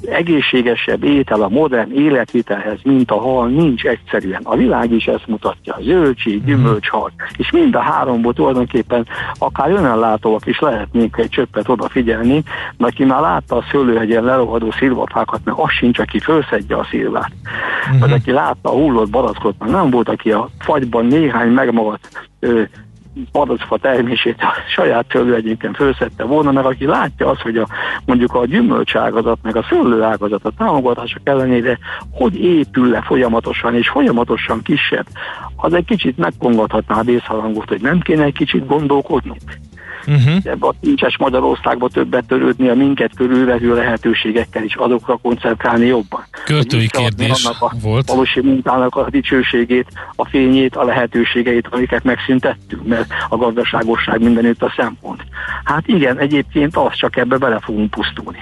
egészségesebb 0.06 1.04
étel 1.04 1.42
a 1.42 1.48
modern 1.48 1.92
életvitelhez, 1.92 2.78
mint 2.82 3.10
a 3.10 3.20
hal, 3.20 3.48
nincs 3.48 3.84
egyszerűen. 3.84 4.40
A 4.44 4.56
világ 4.56 4.92
is 4.92 5.06
ezt 5.06 5.26
mutatja. 5.26 5.76
Zöldség, 5.80 6.36
mhm. 6.36 6.46
gyümölcshal. 6.46 7.12
És 7.36 7.50
mind 7.50 7.74
a 7.74 7.80
háromból 7.80 8.32
tulajdonképpen 8.32 9.06
akár 9.38 9.70
önellátóak 9.70 10.46
is 10.46 10.58
lehetnénk 10.58 11.18
egy 11.18 11.28
csöppet 11.28 11.68
odafigyelni, 11.68 12.42
mert 12.76 12.92
aki 12.92 13.04
már 13.04 13.20
látta 13.20 13.56
a 13.56 13.64
szőlőhegyen 13.70 14.24
lerohadó 14.24 14.70
szilvafákat, 14.70 15.40
mert 15.44 15.58
az 15.58 15.70
sincs, 15.70 15.98
aki 15.98 16.18
fölszedje 16.18 16.76
a 16.76 16.86
szilvát. 16.90 17.32
Uh-huh. 17.84 18.00
Mert 18.00 18.12
aki 18.12 18.30
látta 18.30 18.68
a 18.68 18.72
hullott 18.72 19.10
barackot, 19.10 19.54
mert 19.58 19.72
nem 19.72 19.90
volt, 19.90 20.08
aki 20.08 20.32
a 20.32 20.48
fagyban 20.58 21.06
néhány 21.06 21.48
megmagadt 21.48 22.28
madacfa 23.32 23.76
termését 23.78 24.36
a 24.38 24.52
saját 24.68 25.06
szőlőegyénken 25.10 25.72
fölszette 25.72 26.24
volna, 26.24 26.52
mert 26.52 26.66
aki 26.66 26.86
látja 26.86 27.28
azt, 27.28 27.40
hogy 27.40 27.56
a, 27.56 27.68
mondjuk 28.04 28.34
a 28.34 28.46
gyümölcságazat, 28.46 29.38
meg 29.42 29.56
a 29.56 29.66
szőlőágazat 29.68 30.44
a 30.44 30.52
támogatások 30.58 31.20
ellenére 31.24 31.78
hogy 32.10 32.40
épül 32.44 32.90
le 32.90 33.02
folyamatosan, 33.02 33.74
és 33.74 33.88
folyamatosan 33.88 34.62
kisebb, 34.62 35.06
az 35.56 35.72
egy 35.72 35.84
kicsit 35.84 36.16
megkongathatná 36.16 36.98
a 36.98 37.02
vészhalangot, 37.02 37.68
hogy 37.68 37.80
nem 37.80 38.00
kéne 38.00 38.24
egy 38.24 38.34
kicsit 38.34 38.66
gondolkodnunk 38.66 39.40
uh-huh. 40.06 40.36
ebbe 40.44 40.66
a 40.66 40.74
kincses 40.80 41.18
Magyarországba 41.18 41.88
többet 41.88 42.24
törődni, 42.24 42.68
a 42.68 42.74
minket 42.74 43.10
körülvevő 43.16 43.74
lehetőségekkel 43.74 44.62
is 44.64 44.74
azokra 44.74 45.16
koncentrálni 45.22 45.86
jobban. 45.86 46.24
Költői 46.44 46.88
kérdés 46.88 47.44
a 47.60 47.72
volt. 47.82 48.08
Valósi 48.08 48.40
munkának 48.40 48.96
a 48.96 49.10
dicsőségét, 49.10 49.86
a 50.16 50.28
fényét, 50.28 50.76
a 50.76 50.84
lehetőségeit, 50.84 51.68
amiket 51.70 52.04
megszüntettünk, 52.04 52.86
mert 52.86 53.12
a 53.28 53.36
gazdaságosság 53.36 54.20
mindenütt 54.22 54.62
a 54.62 54.72
szempont. 54.76 55.22
Hát 55.64 55.88
igen, 55.88 56.18
egyébként 56.18 56.76
az 56.76 56.94
csak 56.94 57.16
ebbe 57.16 57.36
bele 57.36 57.58
fogunk 57.60 57.90
pusztulni. 57.90 58.38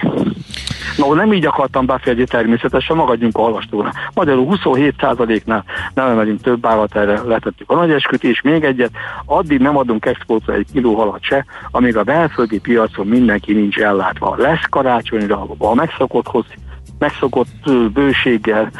No, 0.97 1.13
nem 1.13 1.33
így 1.33 1.45
akartam 1.45 1.85
befejezni 1.85 2.25
természetesen, 2.25 2.95
magadjunk 2.95 3.37
a 3.37 3.41
halastóra. 3.41 3.91
Magyarul 4.13 4.59
27%-nál 4.63 5.63
nem 5.93 6.07
emelünk 6.07 6.41
több 6.41 6.65
állat, 6.65 6.95
erre 6.95 7.21
letettük 7.21 7.69
a 7.69 7.75
nagy 7.75 7.91
esküt, 7.91 8.23
és 8.23 8.41
még 8.41 8.63
egyet, 8.63 8.91
addig 9.25 9.59
nem 9.59 9.77
adunk 9.77 10.05
exportra 10.05 10.53
egy 10.53 10.67
kiló 10.73 10.95
halat 10.95 11.23
se, 11.23 11.45
amíg 11.71 11.97
a 11.97 12.03
belföldi 12.03 12.59
piacon 12.59 13.07
mindenki 13.07 13.53
nincs 13.53 13.77
ellátva. 13.77 14.35
Lesz 14.37 14.65
karácsonyra 14.69 15.45
a 15.57 15.73
megszokotthoz 15.73 16.45
megszokott 17.01 17.71
bőséggel 17.93 18.71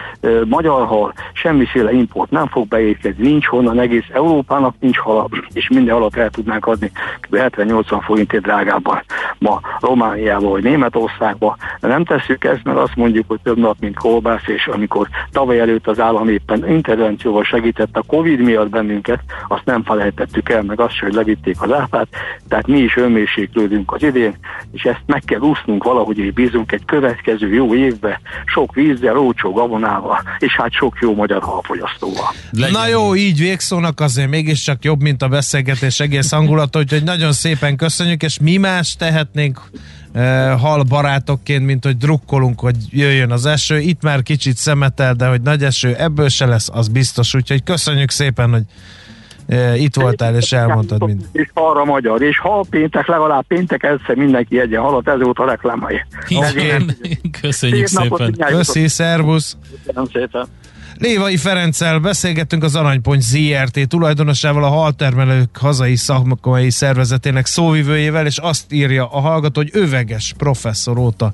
magyar 0.45 0.85
hal, 0.85 1.13
semmiféle 1.33 1.91
import 1.91 2.31
nem 2.31 2.47
fog 2.47 2.67
beérkezni, 2.67 3.27
nincs 3.27 3.45
honnan, 3.45 3.79
egész 3.79 4.05
Európának 4.13 4.75
nincs 4.79 4.97
hala, 4.97 5.27
és 5.53 5.69
minden 5.69 5.95
alatt 5.95 6.15
el 6.15 6.29
tudnánk 6.29 6.65
adni 6.65 6.91
70-80 7.31 8.01
forintért 8.03 8.43
drágábban 8.43 9.03
ma 9.37 9.61
Romániába 9.79 10.49
vagy 10.49 10.63
Németországba. 10.63 11.57
Nem 11.79 12.03
tesszük 12.03 12.43
ezt, 12.43 12.63
mert 12.63 12.77
azt 12.77 12.95
mondjuk, 12.95 13.25
hogy 13.27 13.39
több 13.43 13.57
nap, 13.57 13.75
mint 13.79 13.97
kolbász, 13.97 14.47
és 14.47 14.67
amikor 14.67 15.07
tavaly 15.31 15.59
előtt 15.59 15.87
az 15.87 15.99
állam 15.99 16.29
éppen 16.29 16.69
intervencióval 16.69 17.43
segített 17.43 17.97
a 17.97 18.03
Covid 18.07 18.39
miatt 18.39 18.69
bennünket, 18.69 19.19
azt 19.47 19.65
nem 19.65 19.83
felejtettük 19.83 20.49
el, 20.49 20.63
meg 20.63 20.79
azt, 20.79 20.99
hogy 20.99 21.13
levitték 21.13 21.61
az 21.61 21.71
áfát, 21.71 22.07
tehát 22.47 22.67
mi 22.67 22.77
is 22.77 22.97
önmérséklődünk 22.97 23.93
az 23.93 24.03
idén, 24.03 24.35
és 24.71 24.83
ezt 24.83 25.03
meg 25.05 25.21
kell 25.25 25.39
úsznunk 25.39 25.83
valahogy, 25.83 26.17
és 26.17 26.31
bízunk 26.31 26.71
egy 26.71 26.85
következő 26.85 27.53
jó 27.53 27.75
évbe, 27.75 28.10
éve, 28.11 28.21
sok 28.45 28.73
vízzel, 28.73 29.17
olcsó 29.17 29.51
gabonával, 29.51 30.21
és 30.39 30.55
hát 30.55 30.71
sok 30.71 30.97
jó 31.01 31.15
magyar 31.15 31.41
halfogyasztóval. 31.41 32.33
Legyen. 32.51 32.71
Na 32.71 32.87
jó, 32.87 33.15
így 33.15 33.39
végszónak 33.39 33.99
azért 33.99 34.29
mégiscsak 34.29 34.83
jobb, 34.83 35.01
mint 35.01 35.21
a 35.21 35.27
beszélgetés 35.27 35.99
egész 35.99 36.31
hangulata, 36.31 36.79
úgyhogy 36.79 37.03
nagyon 37.03 37.31
szépen 37.31 37.75
köszönjük, 37.75 38.23
és 38.23 38.39
mi 38.39 38.57
más 38.57 38.95
tehetnénk 38.95 39.61
uh, 40.13 40.21
hal 40.59 40.83
barátokként, 40.83 41.65
mint 41.65 41.83
hogy 41.83 41.97
drukkolunk, 41.97 42.59
hogy 42.59 42.75
jöjjön 42.89 43.31
az 43.31 43.45
eső. 43.45 43.79
Itt 43.79 44.01
már 44.01 44.23
kicsit 44.23 44.57
szemetel, 44.57 45.13
de 45.13 45.27
hogy 45.27 45.41
nagy 45.41 45.63
eső 45.63 45.95
ebből 45.95 46.29
se 46.29 46.45
lesz, 46.45 46.69
az 46.73 46.87
biztos. 46.87 47.33
Úgyhogy 47.33 47.63
köszönjük 47.63 48.09
szépen, 48.09 48.49
hogy 48.49 48.63
itt 49.75 49.95
voltál 49.95 50.35
és 50.35 50.51
elmondtad 50.51 51.05
mindent. 51.05 51.29
És 51.31 51.49
arra 51.53 51.85
magyar, 51.85 52.21
és 52.21 52.39
ha 52.39 52.65
péntek, 52.69 53.07
legalább 53.07 53.45
péntek 53.47 53.83
egyszer 53.83 54.15
mindenki 54.15 54.59
egyen 54.59 54.81
halat, 54.81 55.07
ez 55.07 55.21
volt 55.21 55.37
a 55.37 55.45
reklámai. 55.45 56.01
Köszönjük 57.41 57.87
szépen. 57.87 58.35
Köszi, 58.47 58.87
szervusz. 58.87 59.57
Köszönöm 59.85 60.09
szépen. 60.13 60.47
Lévai 60.97 61.37
Ferenccel 61.37 61.99
beszélgettünk 61.99 62.63
az 62.63 62.75
Aranypont 62.75 63.21
ZRT 63.21 63.87
tulajdonosával, 63.87 64.63
a 64.63 64.67
haltermelők 64.67 65.57
hazai 65.57 65.95
szakmai 65.95 66.69
szervezetének 66.69 67.45
szóvivőjével, 67.45 68.25
és 68.25 68.37
azt 68.37 68.73
írja 68.73 69.07
a 69.07 69.19
hallgató, 69.19 69.61
hogy 69.61 69.69
öveges 69.73 70.33
professzor 70.37 70.97
óta 70.97 71.33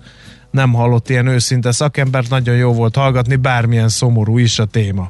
nem 0.51 0.73
hallott 0.73 1.09
ilyen 1.09 1.27
őszinte 1.27 1.71
szakembert, 1.71 2.29
nagyon 2.29 2.55
jó 2.55 2.73
volt 2.73 2.95
hallgatni, 2.95 3.35
bármilyen 3.35 3.89
szomorú 3.89 4.37
is 4.37 4.59
a 4.59 4.65
téma. 4.65 5.09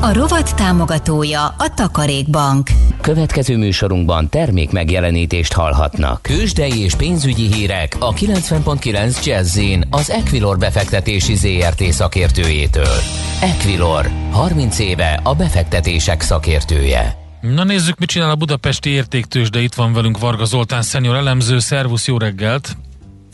A 0.00 0.12
rovat 0.12 0.56
támogatója 0.56 1.44
a 1.44 1.74
Takarékbank. 1.74 2.68
Következő 3.00 3.56
műsorunkban 3.56 4.28
termék 4.28 4.72
megjelenítést 4.72 5.52
hallhatnak. 5.52 6.22
Kősdei 6.22 6.82
és 6.82 6.94
pénzügyi 6.94 7.52
hírek 7.52 7.96
a 7.98 8.12
90.9 8.12 9.24
jazz 9.24 9.58
az 9.90 10.10
Equilor 10.10 10.58
befektetési 10.58 11.34
ZRT 11.34 11.82
szakértőjétől. 11.82 12.96
Equilor, 13.40 14.10
30 14.30 14.78
éve 14.78 15.20
a 15.22 15.34
befektetések 15.34 16.20
szakértője. 16.20 17.16
Na 17.40 17.64
nézzük, 17.64 17.98
mit 17.98 18.08
csinál 18.08 18.30
a 18.30 18.36
budapesti 18.36 18.90
értéktős, 18.90 19.50
de 19.50 19.60
itt 19.60 19.74
van 19.74 19.92
velünk 19.92 20.18
Varga 20.18 20.44
Zoltán 20.44 20.82
szenior 20.82 21.16
elemző. 21.16 21.58
Szervusz, 21.58 22.06
jó 22.06 22.18
reggelt! 22.18 22.76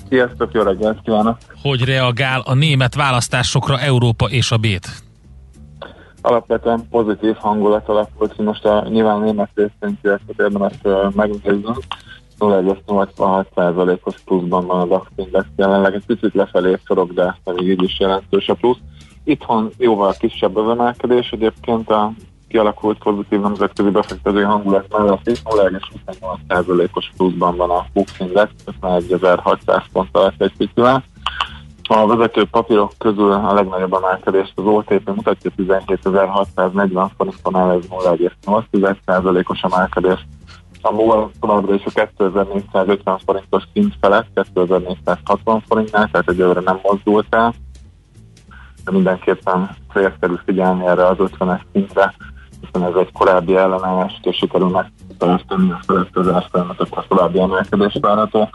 Sziasztok, 0.09 0.53
jó 0.53 0.62
reggelt 0.62 0.98
kívánok! 1.05 1.38
Hogy 1.62 1.85
reagál 1.85 2.40
a 2.44 2.55
német 2.55 2.94
választásokra 2.94 3.81
Európa 3.81 4.27
és 4.27 4.51
a 4.51 4.57
Bét? 4.57 4.88
Alapvetően 6.22 6.88
pozitív 6.90 7.35
hangulat 7.35 7.88
alakult. 7.88 8.38
Most 8.38 8.64
a 8.64 8.88
nyilván 8.88 9.16
a 9.16 9.24
német 9.24 9.50
részvénypiacot 9.54 10.38
érdemes 10.40 10.74
uh, 10.82 11.14
megnézni. 11.14 11.74
0,86%-os 12.38 14.14
pluszban 14.24 14.66
van 14.66 14.80
a 14.80 14.87
DAX 14.87 15.06
index 15.16 15.46
jelenleg, 15.56 15.94
egy 15.94 16.04
picit 16.06 16.35
lefelé 16.35 16.78
szorog, 16.87 17.12
de 17.12 17.38
még 17.44 17.68
így 17.68 17.82
is 17.82 18.00
jelentős 18.00 18.48
a 18.48 18.54
plusz. 18.54 18.78
Itthon 19.24 19.70
jóval 19.76 20.14
kisebb 20.18 20.56
az 20.56 20.70
emelkedés, 20.70 21.30
egyébként 21.30 21.90
a 21.90 22.12
kialakult 22.48 22.98
pozitív 22.98 23.40
nemzetközi 23.40 23.90
befektetői 23.90 24.42
hangulat 24.42 24.98
mellett 24.98 25.28
is 25.28 25.42
0,28%-os 25.44 27.11
pluszban 27.16 27.56
van 27.56 27.70
a 27.70 27.87
Bux 27.92 28.20
Index, 28.20 28.50
51.600 28.80 29.82
pont 29.92 30.08
alatt 30.12 30.42
egy 30.42 30.56
picit. 30.56 31.02
A 31.88 32.07
vezető 32.07 32.45
papírok 32.45 32.92
közül 32.99 33.33
a 33.33 33.55
legnagyobb 33.55 33.92
emelkedést 33.95 34.53
az 34.55 34.64
OTP 34.64 35.14
mutatja 35.14 35.51
17.640 35.57 37.09
forinton 37.16 37.57
áll, 37.57 37.71
ez 37.71 37.85
0,8%-os 37.90 39.61
emelkedés. 39.62 40.27
A 40.83 40.90
MOL 40.90 41.31
továbbra 41.40 41.75
is 41.75 41.85
a 41.85 41.90
2450 41.90 43.18
forintos 43.25 43.62
szint 43.73 43.95
felett, 44.01 44.27
2460 44.55 45.62
forintnál, 45.68 46.09
tehát 46.11 46.29
egyelőre 46.29 46.61
nem 46.61 46.79
mozdult 46.83 47.35
el. 47.35 47.55
de 48.85 48.90
mindenképpen 48.90 49.77
célszerű 49.92 50.35
figyelni 50.45 50.87
erre 50.87 51.07
az 51.07 51.16
50-es 51.18 51.61
szintre, 51.73 52.14
hiszen 52.61 52.88
ez 52.88 52.95
egy 52.95 53.12
korábbi 53.12 53.57
ellenállás, 53.57 54.21
és 54.23 54.37
sikerül 54.37 54.68
megtartani 54.68 55.71
a 55.71 55.81
feletkezás 55.87 56.47
folyamatot 56.51 56.88
a 56.90 57.05
további 57.09 57.40
emelkedés 57.40 57.99
várható. 58.01 58.49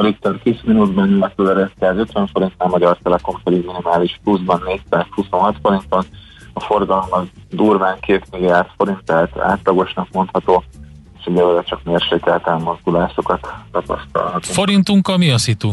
A 0.00 0.02
Richter 0.02 0.38
kis 0.42 0.60
minutban 0.64 1.08
illetve 1.08 1.70
150 1.80 2.26
forintnál, 2.26 2.68
Magyar 2.68 2.98
Telekom 3.02 3.40
pedig 3.44 3.66
minimális 3.66 4.20
pluszban 4.24 4.62
426 4.64 5.56
forinton, 5.62 6.04
a 6.52 6.60
forgalom 6.60 7.06
az 7.10 7.26
durván 7.50 8.00
2 8.00 8.22
milliárd 8.32 8.68
forint, 8.76 9.04
tehát 9.04 9.38
átlagosnak 9.38 10.08
mondható, 10.12 10.64
és 11.18 11.24
egyelőre 11.24 11.62
csak 11.62 11.84
mérsékelt 11.84 12.46
elmozdulásokat 12.46 13.48
tapasztalhatunk. 13.72 14.44
Forintunkkal 14.44 15.16
mi 15.16 15.30
a 15.30 15.38
szitu? 15.38 15.72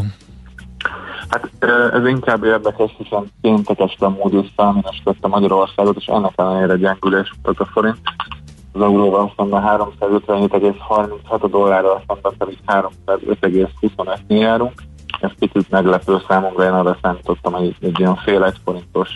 Hát 1.28 1.50
ez 1.92 2.06
inkább 2.06 2.44
érdekes, 2.44 2.94
hiszen 2.98 3.30
péntek 3.40 3.78
este 3.78 4.06
a 4.06 4.16
Moody's 4.16 4.48
felminősítette 4.56 5.28
Magyarországot, 5.28 5.96
és 5.96 6.06
ennek 6.06 6.32
ellenére 6.36 6.76
gyengülés 6.76 7.32
volt 7.42 7.60
a 7.60 7.64
forint. 7.64 7.98
Az 8.76 8.82
euróval 8.82 9.32
szemben 9.36 9.62
357,36 9.62 11.40
a 11.40 11.46
dollárral 11.48 12.02
szemben 12.06 12.32
pedig 12.38 12.58
305,25-nél 12.66 14.40
járunk. 14.40 14.82
Ez 15.20 15.30
picit 15.38 15.70
meglepő 15.70 16.16
számomra, 16.28 16.64
én 16.64 16.70
arra 16.70 16.96
számítottam, 17.02 17.52
hogy 17.52 17.76
egy 17.80 17.98
ilyen 17.98 18.16
fél 18.16 18.44
egy 18.44 18.56
forintos 18.64 19.08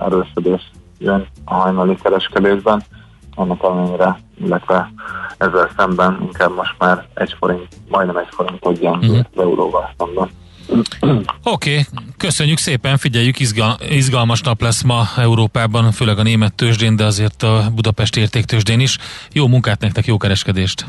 erősödés 0.00 0.70
jön 0.98 1.26
a 1.44 1.54
hajnali 1.54 1.96
kereskedésben. 2.02 2.82
Annak 3.34 3.62
ellenére, 3.62 4.18
illetve 4.44 4.92
ezzel 5.38 5.70
szemben 5.76 6.18
inkább 6.22 6.54
most 6.54 6.74
már 6.78 7.06
egy 7.14 7.34
forint, 7.38 7.68
majdnem 7.88 8.16
egy 8.16 8.28
forintot 8.30 8.78
gyengül 8.78 9.08
uh-huh. 9.08 9.26
az 9.34 9.42
euróval 9.42 9.90
szemben. 9.96 10.30
Oké, 11.42 11.70
okay, 11.70 11.84
köszönjük 12.16 12.58
szépen, 12.58 12.96
figyeljük, 12.96 13.40
izgal, 13.40 13.76
izgalmas 13.90 14.40
nap 14.40 14.60
lesz 14.60 14.82
ma 14.82 15.04
Európában, 15.16 15.92
főleg 15.92 16.18
a 16.18 16.22
német 16.22 16.54
tőzsdén, 16.54 16.96
de 16.96 17.04
azért 17.04 17.42
a 17.42 17.70
Budapesti 17.74 18.20
értéktőzsdén 18.20 18.80
is. 18.80 18.98
Jó 19.32 19.46
munkát 19.46 19.80
nektek, 19.80 20.06
jó 20.06 20.16
kereskedést! 20.16 20.86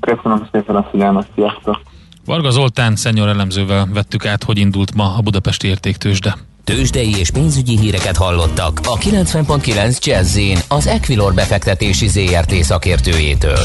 Köszönöm 0.00 0.48
szépen 0.52 0.76
a 0.76 0.88
figyelmet, 0.90 1.26
sziasztok! 1.34 1.80
Varga 2.24 2.50
Zoltán 2.50 2.96
szenyor 2.96 3.28
elemzővel 3.28 3.88
vettük 3.94 4.26
át, 4.26 4.44
hogy 4.44 4.58
indult 4.58 4.94
ma 4.94 5.14
a 5.16 5.20
Budapesti 5.20 5.68
értéktőzsde. 5.68 6.36
Tőzsdei 6.64 7.18
és 7.18 7.30
pénzügyi 7.30 7.78
híreket 7.78 8.16
hallottak 8.16 8.80
a 8.84 8.96
90.9 8.96 10.04
jazz 10.04 10.38
az 10.68 10.86
Equilor 10.86 11.34
befektetési 11.34 12.08
ZRT 12.08 12.52
szakértőjétől. 12.52 13.58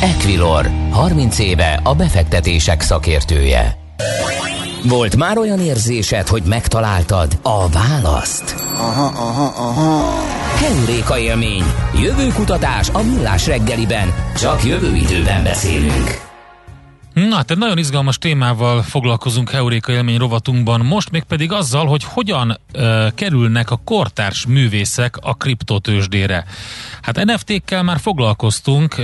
Equilor, 0.00 0.70
30 0.90 1.38
éve 1.38 1.80
a 1.84 1.94
befektetések 1.94 2.80
szakértője. 2.80 3.78
Volt 4.88 5.16
már 5.16 5.38
olyan 5.38 5.60
érzésed, 5.60 6.28
hogy 6.28 6.42
megtaláltad 6.42 7.38
a 7.42 7.68
választ? 7.68 8.54
Aha, 8.76 9.04
aha, 9.04 9.52
aha. 9.56 10.14
Heuréka 10.56 11.18
élmény. 11.18 11.64
Jövőkutatás 12.02 12.88
a 12.92 13.02
millás 13.02 13.46
reggeliben. 13.46 14.14
Csak 14.36 14.64
jövő 14.64 14.94
időben 14.96 15.42
beszélünk. 15.42 16.29
Na, 17.12 17.42
tehát 17.42 17.56
nagyon 17.56 17.78
izgalmas 17.78 18.18
témával 18.18 18.82
foglalkozunk 18.82 19.50
Heuréka 19.50 19.92
élmény 19.92 20.18
rovatunkban, 20.18 20.80
most 20.80 21.10
még 21.10 21.22
pedig 21.22 21.52
azzal, 21.52 21.86
hogy 21.86 22.04
hogyan 22.04 22.60
uh, 22.74 23.14
kerülnek 23.14 23.70
a 23.70 23.80
kortárs 23.84 24.46
művészek 24.46 25.16
a 25.20 25.34
kriptotősdére. 25.34 26.44
Hát 27.02 27.24
NFT-kkel 27.24 27.82
már 27.82 27.98
foglalkoztunk, 27.98 28.94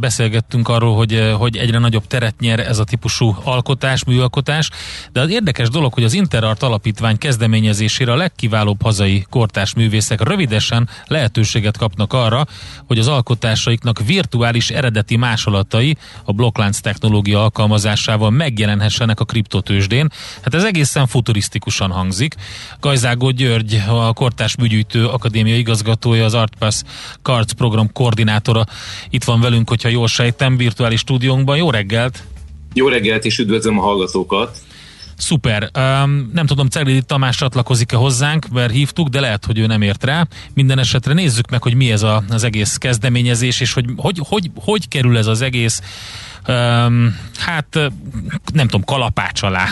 beszélgettünk 0.00 0.68
arról, 0.68 0.96
hogy, 0.96 1.34
hogy 1.38 1.56
egyre 1.56 1.78
nagyobb 1.78 2.06
teret 2.06 2.40
nyer 2.40 2.60
ez 2.60 2.78
a 2.78 2.84
típusú 2.84 3.36
alkotás, 3.44 4.04
műalkotás, 4.04 4.70
de 5.12 5.20
az 5.20 5.30
érdekes 5.30 5.68
dolog, 5.68 5.94
hogy 5.94 6.04
az 6.04 6.12
Interart 6.12 6.62
alapítvány 6.62 7.18
kezdeményezésére 7.18 8.12
a 8.12 8.16
legkiválóbb 8.16 8.82
hazai 8.82 9.26
kortárs 9.30 9.74
művészek 9.74 10.22
rövidesen 10.22 10.88
lehetőséget 11.06 11.76
kapnak 11.76 12.12
arra, 12.12 12.46
hogy 12.86 12.98
az 12.98 13.08
alkotásaiknak 13.08 14.00
virtuális 14.06 14.70
eredeti 14.70 15.16
másolatai 15.16 15.96
a 16.24 16.32
blokklánc 16.32 16.80
technológia 16.80 17.44
alkalmazásával 17.52 18.30
megjelenhessenek 18.30 19.20
a 19.20 19.24
kriptotősdén. 19.24 20.10
Hát 20.42 20.54
ez 20.54 20.64
egészen 20.64 21.06
futurisztikusan 21.06 21.90
hangzik. 21.90 22.34
Gajzágó 22.80 23.30
György, 23.30 23.82
a 23.88 24.12
Kortárs 24.12 24.56
Műgyűjtő 24.56 25.06
Akadémia 25.06 25.56
igazgatója, 25.56 26.24
az 26.24 26.34
ArtPass 26.34 26.82
Arc 27.22 27.52
program 27.52 27.92
koordinátora 27.92 28.64
itt 29.10 29.24
van 29.24 29.40
velünk, 29.40 29.68
hogyha 29.68 29.88
jól 29.88 30.08
sejtem, 30.08 30.56
virtuális 30.56 31.00
stúdiónkban. 31.00 31.56
Jó 31.56 31.70
reggelt! 31.70 32.22
Jó 32.74 32.88
reggelt, 32.88 33.24
és 33.24 33.38
üdvözlöm 33.38 33.78
a 33.78 33.82
hallgatókat! 33.82 34.58
Szuper. 35.22 35.62
Um, 35.62 36.30
nem 36.34 36.46
tudom, 36.46 36.66
Ceglidi 36.66 37.02
Tamás 37.02 37.36
csatlakozik-e 37.36 37.96
hozzánk, 37.96 38.48
mert 38.48 38.72
hívtuk, 38.72 39.08
de 39.08 39.20
lehet, 39.20 39.44
hogy 39.44 39.58
ő 39.58 39.66
nem 39.66 39.82
ért 39.82 40.04
rá. 40.04 40.26
Minden 40.54 40.78
esetre 40.78 41.12
nézzük 41.12 41.50
meg, 41.50 41.62
hogy 41.62 41.74
mi 41.74 41.92
ez 41.92 42.02
a, 42.02 42.22
az 42.28 42.44
egész 42.44 42.76
kezdeményezés, 42.76 43.60
és 43.60 43.72
hogy 43.72 43.84
hogy, 43.96 44.20
hogy, 44.28 44.50
hogy 44.54 44.88
kerül 44.88 45.18
ez 45.18 45.26
az 45.26 45.40
egész, 45.40 45.80
um, 46.48 47.18
hát 47.38 47.78
nem 48.52 48.68
tudom, 48.68 48.84
kalapács 48.84 49.42
alá. 49.42 49.68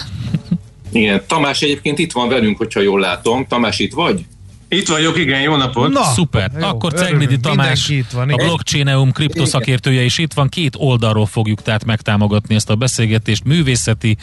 Igen, 0.92 1.22
Tamás 1.26 1.60
egyébként 1.60 1.98
itt 1.98 2.12
van 2.12 2.28
velünk, 2.28 2.56
hogyha 2.56 2.80
jól 2.80 3.00
látom. 3.00 3.46
Tamás, 3.46 3.78
itt 3.78 3.92
vagy? 3.92 4.24
Itt 4.72 4.88
vagyok, 4.88 5.18
igen, 5.18 5.40
jó 5.40 5.56
napot! 5.56 5.92
Na, 5.92 6.02
Szuper! 6.04 6.50
Jó, 6.60 6.66
Akkor 6.66 6.92
Ceglidi 6.92 7.40
Tamás, 7.40 7.88
itt 7.88 8.10
van, 8.10 8.30
a 8.30 8.36
blockchain 8.36 9.12
kriptoszakértője 9.12 10.02
is 10.02 10.18
itt 10.18 10.32
van. 10.32 10.48
Két 10.48 10.74
oldalról 10.78 11.26
fogjuk 11.26 11.62
tehát 11.62 11.84
megtámogatni 11.84 12.54
ezt 12.54 12.70
a 12.70 12.74
beszélgetést. 12.74 13.44
Művészeti 13.44 14.16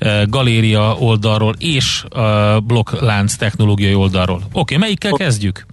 uh, 0.00 0.26
galéria 0.26 0.96
oldalról 0.98 1.54
és 1.58 2.04
uh, 2.16 2.60
blokklánc 2.62 3.34
technológiai 3.34 3.94
oldalról. 3.94 4.36
Oké, 4.36 4.48
okay, 4.52 4.76
melyikkel 4.76 5.12
kezdjük? 5.12 5.66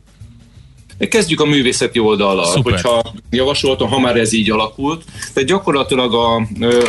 Kezdjük 0.97 1.39
a 1.39 1.45
művészeti 1.45 1.99
oldallal, 1.99 2.45
Szuper. 2.45 2.71
hogyha 2.71 3.13
javasoltam, 3.29 3.89
ha 3.89 3.99
már 3.99 4.17
ez 4.17 4.33
így 4.33 4.51
alakult. 4.51 5.03
Tehát 5.33 5.49
gyakorlatilag 5.49 6.13
a, 6.13 6.35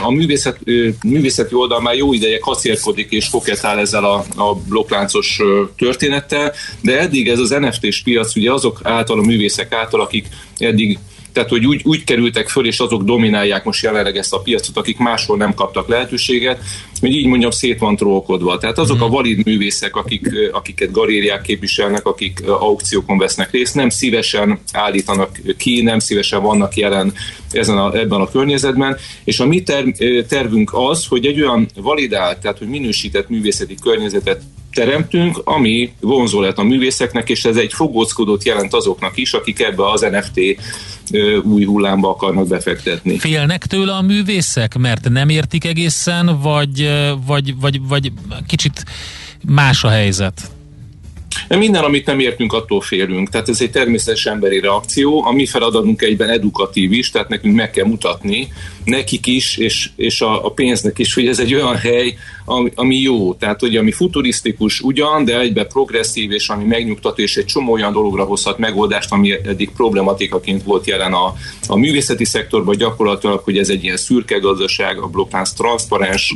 a 0.03 0.11
művészet, 0.11 0.59
művészeti 1.05 1.55
oldal 1.55 1.81
már 1.81 1.95
jó 1.95 2.13
ideje 2.13 2.39
kacérkodik 2.39 3.11
és 3.11 3.31
koketál 3.31 3.79
ezzel 3.79 4.05
a, 4.05 4.25
a 4.37 4.55
blokkláncos 4.69 5.41
történettel, 5.77 6.53
de 6.81 7.01
eddig 7.01 7.29
ez 7.29 7.39
az 7.39 7.51
NFT-s 7.51 8.03
piac 8.03 8.37
ugye 8.37 8.53
azok 8.53 8.81
által, 8.83 9.19
a 9.19 9.23
művészek 9.23 9.73
által, 9.73 10.01
akik 10.01 10.29
eddig 10.59 10.99
tehát 11.37 11.51
hogy 11.51 11.67
úgy, 11.67 11.81
úgy 11.85 12.05
kerültek 12.05 12.49
föl, 12.49 12.67
és 12.67 12.81
azok 12.81 13.03
dominálják 13.03 13.65
most 13.65 13.83
jelenleg 13.83 14.17
ezt 14.17 14.33
a 14.33 14.39
piacot, 14.39 14.77
akik 14.77 14.99
máshol 14.99 15.37
nem 15.37 15.55
kaptak 15.55 15.89
lehetőséget, 15.89 16.63
hogy 17.01 17.11
így 17.11 17.27
mondjam, 17.27 17.51
szét 17.51 17.79
van 17.79 17.97
trókolva. 17.97 18.59
Tehát 18.59 18.79
azok 18.79 19.01
a 19.01 19.05
mhm. 19.05 19.15
valid 19.15 19.45
művészek, 19.45 19.97
akik, 19.97 20.29
akiket 20.53 20.91
galériák 20.91 21.43
képviselnek, 21.43 22.07
akik 22.07 22.49
aukciókon 22.49 23.19
vesznek 23.19 23.51
részt, 23.51 23.75
nem 23.75 23.89
szívesen 23.89 24.59
állítanak 24.73 25.39
ki, 25.57 25.83
nem 25.83 25.99
szívesen 25.99 26.43
vannak 26.43 26.77
jelen 26.77 27.13
ezen 27.51 27.79
a, 27.79 27.97
ebben 27.97 28.21
a 28.21 28.31
környezetben, 28.31 28.97
és 29.25 29.41
a 29.41 29.47
mi 29.47 29.63
terv, 29.63 29.89
tervünk 30.29 30.71
az, 30.75 31.07
hogy 31.07 31.27
egy 31.27 31.41
olyan 31.41 31.69
validált, 31.75 32.39
tehát 32.39 32.59
hogy 32.59 32.69
minősített 32.69 33.29
művészeti 33.29 33.75
környezetet 33.83 34.43
teremtünk, 34.77 35.41
ami 35.45 35.93
vonzó 36.01 36.41
lett 36.41 36.59
a 36.59 36.63
művészeknek, 36.63 37.29
és 37.29 37.45
ez 37.45 37.57
egy 37.57 37.73
fogóckodót 37.73 38.45
jelent 38.45 38.75
azoknak 38.75 39.17
is, 39.17 39.33
akik 39.33 39.61
ebbe 39.61 39.91
az 39.91 40.01
NFT 40.01 40.41
új 41.43 41.65
hullámba 41.65 42.09
akarnak 42.09 42.47
befektetni. 42.47 43.19
Félnek 43.19 43.67
tőle 43.67 43.93
a 43.93 44.03
művészek, 44.03 44.79
mert 44.79 45.09
nem 45.09 45.29
értik 45.29 45.65
egészen, 45.65 46.41
vagy, 46.41 46.91
vagy, 47.27 47.55
vagy, 47.61 47.81
vagy 47.89 48.13
kicsit 48.47 48.85
más 49.47 49.85
a 49.85 49.89
helyzet? 49.89 50.56
Minden, 51.49 51.85
amit 51.85 52.07
nem 52.07 52.19
értünk, 52.19 52.53
attól 52.53 52.81
félünk. 52.81 53.29
Tehát 53.29 53.49
ez 53.49 53.61
egy 53.61 53.71
természetes 53.71 54.27
emberi 54.27 54.61
reakció. 54.61 55.25
A 55.25 55.33
mi 55.33 55.47
feladatunk 55.47 56.03
egyben 56.03 56.29
edukatív 56.29 56.93
is, 56.93 57.11
tehát 57.11 57.29
nekünk 57.29 57.55
meg 57.55 57.71
kell 57.71 57.87
mutatni 57.87 58.49
nekik 58.87 59.27
is, 59.27 59.57
és, 59.57 59.91
és 59.97 60.21
a, 60.21 60.45
a 60.45 60.51
pénznek 60.51 60.99
is, 60.99 61.15
hogy 61.15 61.27
ez 61.27 61.39
egy 61.39 61.55
olyan 61.55 61.77
hely, 61.77 62.17
ami, 62.45 62.71
ami 62.75 62.97
jó. 62.97 63.35
Tehát, 63.35 63.61
hogy 63.61 63.77
ami 63.77 63.93
futurisztikus 63.93 64.81
ugyan, 64.81 65.25
de 65.25 65.41
egyben 65.41 65.69
progresszív, 65.69 66.33
és 66.33 66.49
ami 66.49 66.65
megnyugtató, 66.65 67.23
és 67.23 67.37
egy 67.37 67.45
csomó 67.45 67.73
olyan 67.73 67.93
dologra 67.93 68.25
hozhat 68.25 68.59
megoldást, 68.59 69.13
ami 69.13 69.33
eddig 69.33 69.71
problematikaként 69.71 70.63
volt 70.63 70.87
jelen 70.87 71.13
a, 71.13 71.35
a 71.67 71.77
művészeti 71.77 72.25
szektorban 72.25 72.77
gyakorlatilag, 72.77 73.41
hogy 73.45 73.59
ez 73.59 73.69
egy 73.69 73.85
ilyen 73.85 73.97
szürke 73.97 74.39
gazdaság, 74.39 74.99
a 74.99 75.07
blokkánc 75.07 75.51
transzparens, 75.51 76.35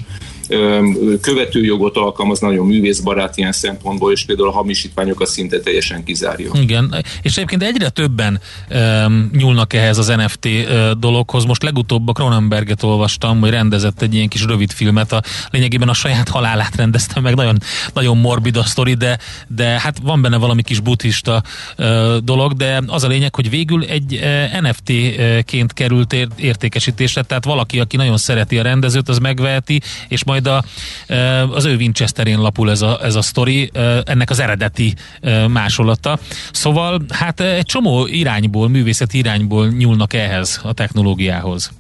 követőjogot 1.21 1.97
alkalmaz, 1.97 2.39
nagyon 2.39 2.67
művészbarát 2.67 3.37
ilyen 3.37 3.53
szempontból, 3.53 4.13
és 4.13 4.25
például 4.25 4.49
a 4.49 4.53
hamisítványokat 4.53 5.29
szinte 5.29 5.61
teljesen 5.61 6.05
kizárja. 6.05 6.51
Igen, 6.55 6.95
és 7.23 7.37
egyébként 7.37 7.63
egyre 7.63 7.89
többen 7.89 8.41
um, 8.71 9.31
nyúlnak 9.33 9.73
ehhez 9.73 9.99
az 9.99 10.07
NFT 10.07 10.45
uh, 10.45 10.91
dologhoz. 10.91 11.45
Most 11.45 11.63
legutóbb 11.63 12.09
a 12.09 12.13
Cronenberget 12.13 12.83
olvastam, 12.83 13.41
hogy 13.41 13.51
rendezett 13.51 14.03
egy 14.03 14.15
ilyen 14.15 14.29
kis 14.29 14.45
rövid 14.45 14.71
filmet, 14.71 15.13
a, 15.13 15.23
lényegében 15.51 15.89
a 15.89 15.95
saját 15.95 16.29
halálát 16.29 16.77
rendezte 16.77 17.21
meg, 17.21 17.35
nagyon, 17.35 17.59
nagyon 17.95 18.19
morbid 18.19 18.57
a 18.57 18.65
sztori, 18.65 18.95
de, 18.95 19.19
de 19.49 19.65
hát 19.65 19.99
van 20.03 20.23
benne 20.23 20.37
valami 20.37 20.63
kis 20.63 20.81
buddhista 20.81 21.43
uh, 21.79 22.17
dolog, 22.17 22.53
de 22.53 22.83
az 22.87 23.05
a 23.05 23.09
lényeg, 23.09 23.35
hogy 23.35 23.51
végül 23.51 23.85
egy 23.85 24.21
uh, 24.23 24.61
NFT-ként 24.61 25.73
került 25.73 26.13
értékesítésre, 26.37 27.23
tehát 27.23 27.45
valaki, 27.45 27.81
aki 27.81 27.97
nagyon 27.97 28.17
szereti 28.17 28.59
a 28.59 28.63
rendezőt, 28.63 29.09
az 29.09 29.19
megveheti, 29.19 29.81
és 30.09 30.25
majd 30.25 30.40
majd 30.43 30.63
a, 31.09 31.55
az 31.55 31.65
ő 31.65 31.77
Winchesterén 31.77 32.39
lapul 32.39 32.71
ez 32.71 32.83
a, 32.83 33.01
ez 33.03 33.15
a 33.15 33.23
sztori, 33.23 33.71
ennek 34.05 34.31
az 34.31 34.39
eredeti 34.39 34.95
másolata. 35.49 36.19
Szóval 36.53 37.01
hát 37.09 37.41
egy 37.41 37.67
csomó 37.67 38.07
irányból, 38.07 38.69
művészeti 38.69 39.19
irányból 39.19 39.69
nyúlnak 39.69 40.13
ehhez 40.13 40.61
a 40.63 40.73
technológiához. 40.73 41.71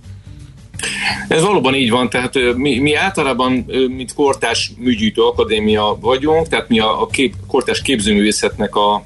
Ez 1.28 1.42
valóban 1.42 1.74
így 1.74 1.90
van, 1.90 2.10
tehát 2.10 2.34
mi, 2.56 2.78
mi 2.78 2.94
általában, 2.94 3.52
mint 3.88 4.14
Kortás 4.14 4.72
Műgyűjtő 4.78 5.22
Akadémia 5.22 5.98
vagyunk, 6.00 6.48
tehát 6.48 6.68
mi 6.68 6.78
a, 6.78 7.02
a 7.02 7.06
kép, 7.06 7.34
Kortás 7.46 7.82
képzőművészetnek 7.82 8.74
a, 8.74 9.04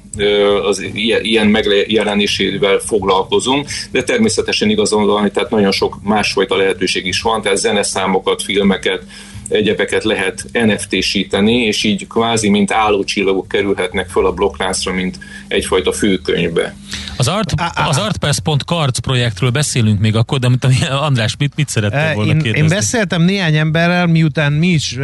az 0.67 0.85
ilyen 1.21 1.47
megjelenésével 1.47 2.77
foglalkozunk, 2.77 3.67
de 3.91 4.03
természetesen 4.03 4.69
igazon 4.69 5.05
van, 5.05 5.31
tehát 5.31 5.49
nagyon 5.49 5.71
sok 5.71 5.99
másfajta 6.03 6.55
lehetőség 6.55 7.05
is 7.05 7.21
van, 7.21 7.41
tehát 7.41 7.57
zeneszámokat, 7.57 8.43
filmeket, 8.43 9.03
egyebeket 9.49 10.03
lehet 10.03 10.45
NFT-síteni, 10.51 11.53
és 11.53 11.83
így 11.83 12.07
kvázi 12.07 12.49
mint 12.49 12.71
állócsillagok 12.71 13.47
kerülhetnek 13.47 14.09
föl 14.09 14.25
a 14.25 14.31
blokkláncra, 14.31 14.93
mint 14.93 15.19
egyfajta 15.47 15.91
főkönyvbe. 15.91 16.75
Az, 17.17 17.27
art, 17.27 17.53
az 17.89 17.97
artpass.cards 17.97 18.99
projektről 18.99 19.49
beszélünk 19.49 19.99
még 19.99 20.15
akkor, 20.15 20.39
de 20.39 20.47
amit 20.47 20.67
András, 21.07 21.35
mit, 21.37 21.55
mit 21.55 21.69
szerettél 21.69 22.13
volna 22.13 22.31
én, 22.31 22.37
kérdezni? 22.37 22.67
Én 22.67 22.75
beszéltem 22.77 23.21
néhány 23.21 23.55
emberrel, 23.55 24.07
miután 24.07 24.53
mi 24.53 24.67
is 24.67 24.97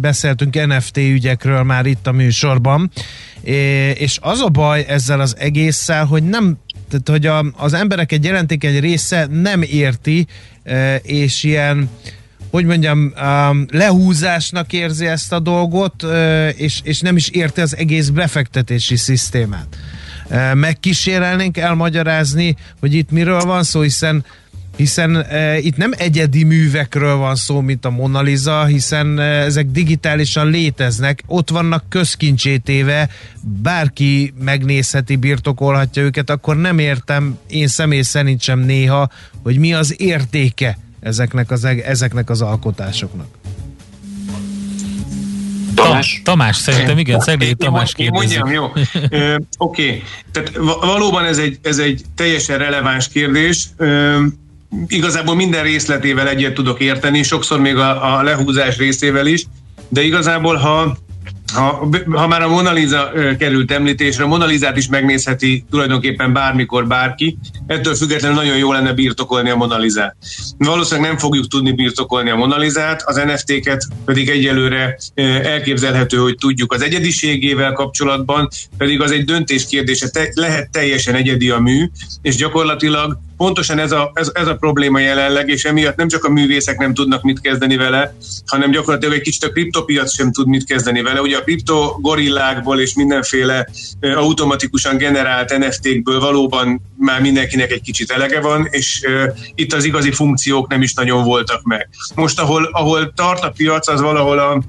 beszéltünk 0.00 0.66
NFT 0.66 0.96
ügyekről 0.96 1.62
már 1.62 1.86
itt 1.86 2.06
a 2.06 2.12
műsorban, 2.12 2.90
és 3.94 4.18
az 4.20 4.40
a 4.40 4.48
baj 4.48 4.84
ezzel 4.88 5.20
az 5.20 5.36
egésszel, 5.38 6.04
hogy 6.04 6.22
nem 6.22 6.58
tehát, 6.88 7.08
hogy 7.08 7.26
a, 7.26 7.44
az 7.56 7.72
emberek 7.72 8.12
egy 8.12 8.24
jelenték 8.24 8.64
egy 8.64 8.80
része 8.80 9.26
nem 9.30 9.62
érti, 9.62 10.26
és 11.02 11.42
ilyen 11.42 11.90
hogy 12.52 12.64
mondjam, 12.64 13.12
lehúzásnak 13.70 14.72
érzi 14.72 15.06
ezt 15.06 15.32
a 15.32 15.38
dolgot, 15.38 16.06
és, 16.56 16.80
és 16.82 17.00
nem 17.00 17.16
is 17.16 17.28
érti 17.28 17.60
az 17.60 17.76
egész 17.76 18.08
befektetési 18.08 18.96
szisztémát. 18.96 19.76
Uh, 20.30 20.54
megkísérelnénk 20.54 21.56
elmagyarázni, 21.56 22.56
hogy 22.80 22.94
itt 22.94 23.10
miről 23.10 23.40
van 23.40 23.62
szó, 23.62 23.80
hiszen 23.80 24.24
hiszen 24.76 25.16
uh, 25.16 25.64
itt 25.64 25.76
nem 25.76 25.92
egyedi 25.96 26.44
művekről 26.44 27.16
van 27.16 27.34
szó, 27.34 27.60
mint 27.60 27.84
a 27.84 27.90
Mona 27.90 28.22
Lisa, 28.22 28.64
hiszen 28.64 29.06
uh, 29.06 29.24
ezek 29.24 29.66
digitálisan 29.66 30.50
léteznek, 30.50 31.22
ott 31.26 31.50
vannak 31.50 31.84
közkincsétéve, 31.88 33.08
bárki 33.62 34.34
megnézheti, 34.38 35.16
birtokolhatja 35.16 36.02
őket, 36.02 36.30
akkor 36.30 36.56
nem 36.56 36.78
értem 36.78 37.38
én 37.48 37.68
személy 37.68 38.02
szerint 38.02 38.40
sem 38.40 38.58
néha, 38.58 39.10
hogy 39.42 39.58
mi 39.58 39.74
az 39.74 40.00
értéke 40.00 40.78
ezeknek 41.02 41.50
az, 41.50 41.64
ezeknek 41.64 42.30
az 42.30 42.42
alkotásoknak. 42.42 43.26
Tamás? 45.74 46.20
Tamás, 46.24 46.56
szerintem 46.56 46.98
igen, 46.98 47.20
Szeglédi 47.20 47.54
Tamás 47.54 47.94
kérdezi. 47.94 48.38
Mondjam, 48.38 48.52
jó. 48.52 48.64
Oké, 49.58 49.86
okay. 49.86 50.02
tehát 50.32 50.56
valóban 50.80 51.24
ez 51.24 51.38
egy, 51.38 51.58
ez 51.62 51.78
egy 51.78 52.02
teljesen 52.14 52.58
releváns 52.58 53.08
kérdés. 53.08 53.68
Ö, 53.76 54.18
igazából 54.86 55.34
minden 55.34 55.62
részletével 55.62 56.28
egyet 56.28 56.54
tudok 56.54 56.80
érteni, 56.80 57.22
sokszor 57.22 57.60
még 57.60 57.76
a, 57.76 58.18
a 58.18 58.22
lehúzás 58.22 58.76
részével 58.76 59.26
is, 59.26 59.44
de 59.88 60.02
igazából 60.02 60.56
ha 60.56 60.96
ha, 61.52 61.88
ha 62.10 62.26
már 62.26 62.42
a 62.42 62.48
Mona 62.48 62.72
került 63.38 63.72
említésre, 63.72 64.24
a 64.24 64.26
Mona 64.26 64.46
is 64.76 64.88
megnézheti 64.88 65.64
tulajdonképpen 65.70 66.32
bármikor 66.32 66.86
bárki, 66.86 67.38
ettől 67.66 67.94
függetlenül 67.94 68.36
nagyon 68.36 68.56
jó 68.56 68.72
lenne 68.72 68.92
birtokolni 68.92 69.50
a 69.50 69.56
Mona 69.56 69.78
Lisa-t. 69.78 70.16
Valószínűleg 70.58 71.10
nem 71.10 71.18
fogjuk 71.18 71.48
tudni 71.48 71.72
birtokolni 71.72 72.30
a 72.30 72.36
Mona 72.36 72.56
az 73.04 73.16
NFT-ket 73.16 73.84
pedig 74.04 74.28
egyelőre 74.28 74.98
elképzelhető, 75.42 76.16
hogy 76.16 76.36
tudjuk. 76.36 76.72
Az 76.72 76.82
egyediségével 76.82 77.72
kapcsolatban 77.72 78.48
pedig 78.78 79.00
az 79.00 79.10
egy 79.10 79.24
döntés 79.24 79.66
kérdése, 79.66 80.08
Te, 80.08 80.28
lehet 80.34 80.70
teljesen 80.70 81.14
egyedi 81.14 81.50
a 81.50 81.58
mű, 81.58 81.90
és 82.22 82.36
gyakorlatilag 82.36 83.18
pontosan 83.42 83.78
ez 83.78 83.92
a, 83.92 84.10
ez, 84.14 84.30
ez 84.34 84.46
a 84.46 84.54
probléma 84.54 84.98
jelenleg, 84.98 85.48
és 85.48 85.64
emiatt 85.64 85.96
nem 85.96 86.08
csak 86.08 86.24
a 86.24 86.30
művészek 86.30 86.78
nem 86.78 86.94
tudnak 86.94 87.22
mit 87.22 87.40
kezdeni 87.40 87.76
vele, 87.76 88.14
hanem 88.46 88.70
gyakorlatilag 88.70 89.14
egy 89.14 89.20
kicsit 89.20 89.44
a 89.44 89.50
kriptopiac 89.50 90.14
sem 90.14 90.32
tud 90.32 90.46
mit 90.46 90.64
kezdeni 90.64 91.02
vele. 91.02 91.20
Ugye 91.20 91.36
a 91.36 91.42
kriptogorillákból 91.42 92.80
és 92.80 92.94
mindenféle 92.94 93.68
automatikusan 94.00 94.96
generált 94.96 95.58
NFT-kből 95.58 96.20
valóban 96.20 96.82
már 96.96 97.20
mindenkinek 97.20 97.70
egy 97.70 97.82
kicsit 97.82 98.10
elege 98.10 98.40
van, 98.40 98.68
és 98.70 99.06
itt 99.54 99.72
az 99.72 99.84
igazi 99.84 100.12
funkciók 100.12 100.68
nem 100.68 100.82
is 100.82 100.94
nagyon 100.94 101.24
voltak 101.24 101.62
meg. 101.62 101.88
Most, 102.14 102.40
ahol, 102.40 102.68
ahol 102.72 103.12
tart 103.12 103.42
a 103.42 103.50
piac, 103.50 103.88
az 103.88 104.00
valahol 104.00 104.38
a 104.38 104.62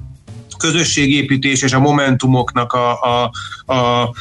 közösségépítés 0.64 1.62
és 1.62 1.72
a 1.72 1.78
momentumoknak 1.78 2.72
a, 2.72 3.00
a, 3.00 3.30
a 3.74 4.14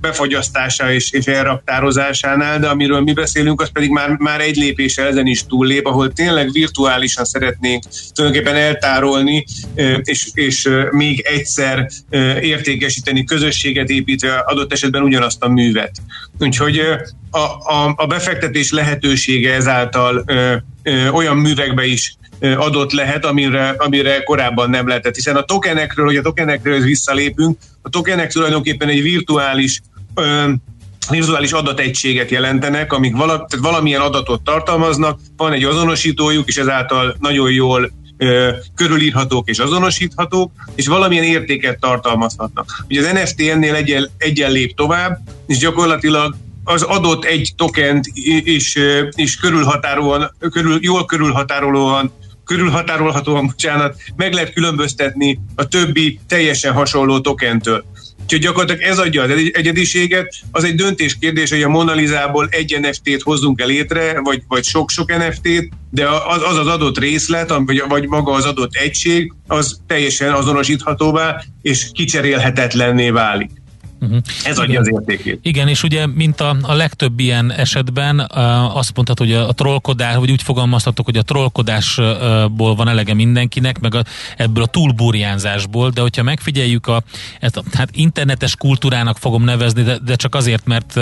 befagyasztása 0.00 0.92
és, 0.92 1.10
és 1.10 1.24
elraktározásánál, 1.24 2.58
de 2.58 2.68
amiről 2.68 3.00
mi 3.00 3.12
beszélünk, 3.12 3.60
az 3.60 3.70
pedig 3.72 3.90
már, 3.90 4.16
már 4.18 4.40
egy 4.40 4.56
lépéssel 4.56 5.06
ezen 5.06 5.26
is 5.26 5.46
túllép, 5.46 5.86
ahol 5.86 6.12
tényleg 6.12 6.52
virtuálisan 6.52 7.24
szeretnénk 7.24 7.84
tulajdonképpen 8.14 8.60
eltárolni, 8.60 9.44
és, 10.02 10.30
és 10.32 10.68
még 10.90 11.20
egyszer 11.20 11.88
értékesíteni, 12.40 13.24
közösséget 13.24 13.88
építve 13.88 14.38
adott 14.46 14.72
esetben 14.72 15.02
ugyanazt 15.02 15.42
a 15.42 15.48
művet. 15.48 15.90
Úgyhogy 16.38 16.80
a, 17.30 17.38
a, 17.74 17.94
a 17.96 18.06
befektetés 18.06 18.70
lehetősége 18.70 19.54
ezáltal 19.54 20.22
ö, 20.26 20.56
ö, 20.82 21.08
olyan 21.08 21.36
művekbe 21.36 21.86
is 21.86 22.16
adott 22.40 22.92
lehet, 22.92 23.24
amire, 23.24 23.74
amire 23.78 24.22
korábban 24.22 24.70
nem 24.70 24.88
lehetett. 24.88 25.14
Hiszen 25.14 25.36
a 25.36 25.42
tokenekről, 25.42 26.06
hogy 26.06 26.16
a 26.16 26.22
tokenekről 26.22 26.80
visszalépünk, 26.80 27.58
a 27.82 27.88
tokenek 27.88 28.32
tulajdonképpen 28.32 28.88
egy 28.88 29.02
virtuális 29.02 29.80
ö, 30.14 30.50
virtuális 31.10 31.52
adategységet 31.52 32.30
jelentenek, 32.30 32.92
amik 32.92 33.16
vala, 33.16 33.32
tehát 33.32 33.64
valamilyen 33.64 34.00
adatot 34.00 34.42
tartalmaznak, 34.42 35.20
van 35.36 35.52
egy 35.52 35.64
azonosítójuk, 35.64 36.48
és 36.48 36.56
ezáltal 36.56 37.16
nagyon 37.20 37.52
jól 37.52 37.90
ö, 38.16 38.50
körülírhatók 38.74 39.48
és 39.48 39.58
azonosíthatók, 39.58 40.52
és 40.74 40.86
valamilyen 40.86 41.24
értéket 41.24 41.80
tartalmazhatnak. 41.80 42.84
Ugye 42.88 43.00
az 43.00 43.12
NFT 43.12 43.40
ennél 43.40 43.74
egyen, 43.74 44.10
egyen 44.18 44.50
lép 44.50 44.74
tovább, 44.76 45.18
és 45.46 45.58
gyakorlatilag 45.58 46.36
az 46.64 46.82
adott 46.82 47.24
egy 47.24 47.52
tokent 47.56 48.06
is, 48.44 48.78
is 49.14 49.36
körülhatárolóan, 49.36 50.34
körül, 50.50 50.78
jól 50.80 51.04
körülhatárolóan 51.04 52.12
körülhatárolhatóan, 52.48 53.46
bocsánat, 53.46 53.96
meg 54.16 54.32
lehet 54.32 54.52
különböztetni 54.52 55.40
a 55.54 55.68
többi 55.68 56.20
teljesen 56.28 56.72
hasonló 56.72 57.20
tokentől. 57.20 57.84
Úgyhogy 58.22 58.42
gyakorlatilag 58.42 58.90
ez 58.90 58.98
adja 58.98 59.22
az 59.22 59.30
egyediséget. 59.52 60.34
Az 60.50 60.64
egy 60.64 60.74
döntés 60.74 61.18
kérdés, 61.18 61.50
hogy 61.50 61.62
a 61.62 61.68
Mona 61.68 61.92
Lisa-ból 61.92 62.48
egy 62.50 62.78
NFT-t 62.80 63.22
hozzunk 63.22 63.60
el 63.60 63.66
létre, 63.66 64.20
vagy, 64.20 64.42
vagy 64.48 64.64
sok-sok 64.64 65.16
NFT-t, 65.16 65.68
de 65.90 66.08
az 66.08 66.42
az, 66.42 66.56
az 66.56 66.66
adott 66.66 66.98
részlet, 66.98 67.54
vagy, 67.66 67.82
vagy 67.88 68.06
maga 68.06 68.32
az 68.32 68.44
adott 68.44 68.74
egység, 68.74 69.32
az 69.46 69.80
teljesen 69.86 70.32
azonosíthatóvá 70.32 71.42
és 71.62 71.90
kicserélhetetlenné 71.92 73.10
válik. 73.10 73.50
Uh-huh. 74.00 74.18
Ez 74.44 74.58
adja 74.58 74.80
az 74.80 74.88
értékét. 74.88 75.38
Igen, 75.42 75.68
és 75.68 75.82
ugye, 75.82 76.06
mint 76.06 76.40
a, 76.40 76.56
a 76.62 76.74
legtöbb 76.74 77.20
ilyen 77.20 77.52
esetben 77.52 78.20
azt 78.74 78.96
mondhatod, 78.96 79.18
hogy 79.18 79.32
a, 79.32 79.48
a 79.48 79.52
trollkodás, 79.52 80.16
vagy 80.16 80.30
úgy 80.30 80.42
fogalmazhatok, 80.42 81.04
hogy 81.04 81.16
a 81.16 81.22
trollkodásból 81.22 82.74
van 82.74 82.88
elege 82.88 83.14
mindenkinek, 83.14 83.78
meg 83.80 83.94
a, 83.94 84.02
ebből 84.36 84.62
a 84.62 84.66
túlburjánzásból, 84.66 85.90
de 85.90 86.00
hogyha 86.00 86.22
megfigyeljük 86.22 86.86
a, 86.86 87.02
ezt 87.40 87.56
a 87.56 87.62
hát 87.72 87.88
internetes 87.92 88.56
kultúrának 88.56 89.18
fogom 89.18 89.44
nevezni, 89.44 89.82
de, 89.82 89.98
de 90.04 90.14
csak 90.14 90.34
azért, 90.34 90.66
mert 90.66 91.00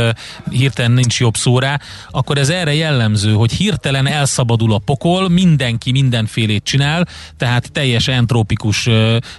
hirtelen 0.51 0.91
nincs 0.93 1.21
jobb 1.21 1.37
szó 1.37 1.59
rá, 1.59 1.81
akkor 2.11 2.39
ez 2.39 2.49
erre 2.49 2.75
jellemző, 2.75 3.33
hogy 3.33 3.53
hirtelen 3.53 4.07
elszabadul 4.07 4.73
a 4.73 4.79
pokol, 4.79 5.29
mindenki 5.29 5.91
mindenfélét 5.91 6.65
csinál, 6.65 7.07
tehát 7.37 7.73
teljes 7.73 8.09
entrópikus 8.09 8.89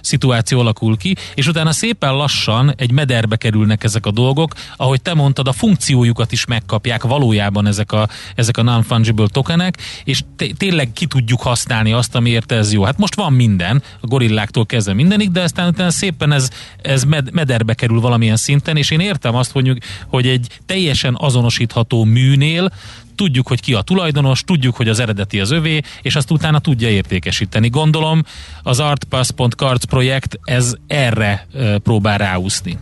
szituáció 0.00 0.60
alakul 0.60 0.96
ki, 0.96 1.16
és 1.34 1.46
utána 1.46 1.72
szépen 1.72 2.14
lassan 2.14 2.74
egy 2.76 2.90
mederbe 2.90 3.36
kerülnek 3.48 3.84
ezek 3.84 4.06
a 4.06 4.10
dolgok. 4.10 4.54
Ahogy 4.76 5.02
te 5.02 5.14
mondtad, 5.14 5.48
a 5.48 5.52
funkciójukat 5.52 6.32
is 6.32 6.44
megkapják 6.44 7.02
valójában 7.02 7.66
ezek 7.66 7.92
a, 7.92 8.08
ezek 8.34 8.56
a 8.56 8.62
non-fungible 8.62 9.26
tokenek, 9.28 9.78
és 10.04 10.22
tényleg 10.56 10.92
ki 10.92 11.06
tudjuk 11.06 11.40
használni 11.40 11.92
azt, 11.92 12.14
amiért 12.14 12.52
ez 12.52 12.72
jó. 12.72 12.82
Hát 12.82 12.98
most 12.98 13.14
van 13.14 13.32
minden, 13.32 13.82
a 14.00 14.06
gorilláktól 14.06 14.66
kezdve 14.66 14.92
mindenig, 14.92 15.30
de 15.30 15.42
aztán 15.42 15.68
utána 15.68 15.90
szépen 15.90 16.32
ez, 16.32 16.50
ez 16.82 17.04
med, 17.04 17.32
mederbe 17.32 17.74
kerül 17.74 18.00
valamilyen 18.00 18.36
szinten, 18.36 18.76
és 18.76 18.90
én 18.90 19.00
értem 19.00 19.34
azt, 19.34 19.52
hogy, 19.52 19.78
hogy 20.06 20.26
egy 20.26 20.46
teljesen 20.66 21.16
azonosítható 21.18 22.04
műnél 22.04 22.70
tudjuk, 23.14 23.48
hogy 23.48 23.60
ki 23.60 23.74
a 23.74 23.82
tulajdonos, 23.82 24.42
tudjuk, 24.42 24.76
hogy 24.76 24.88
az 24.88 24.98
eredeti 24.98 25.40
az 25.40 25.50
övé, 25.50 25.80
és 26.02 26.16
azt 26.16 26.30
utána 26.30 26.58
tudja 26.58 26.88
értékesíteni. 26.88 27.68
Gondolom 27.68 28.22
az 28.62 28.80
artpass.cards 28.80 29.84
projekt 29.84 30.38
ez 30.42 30.74
erre 30.86 31.46
próbál 31.82 32.18
ráúszni. 32.18 32.78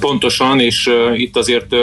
Pontosan, 0.00 0.60
és 0.60 0.90
itt 1.14 1.36
azért 1.36 1.74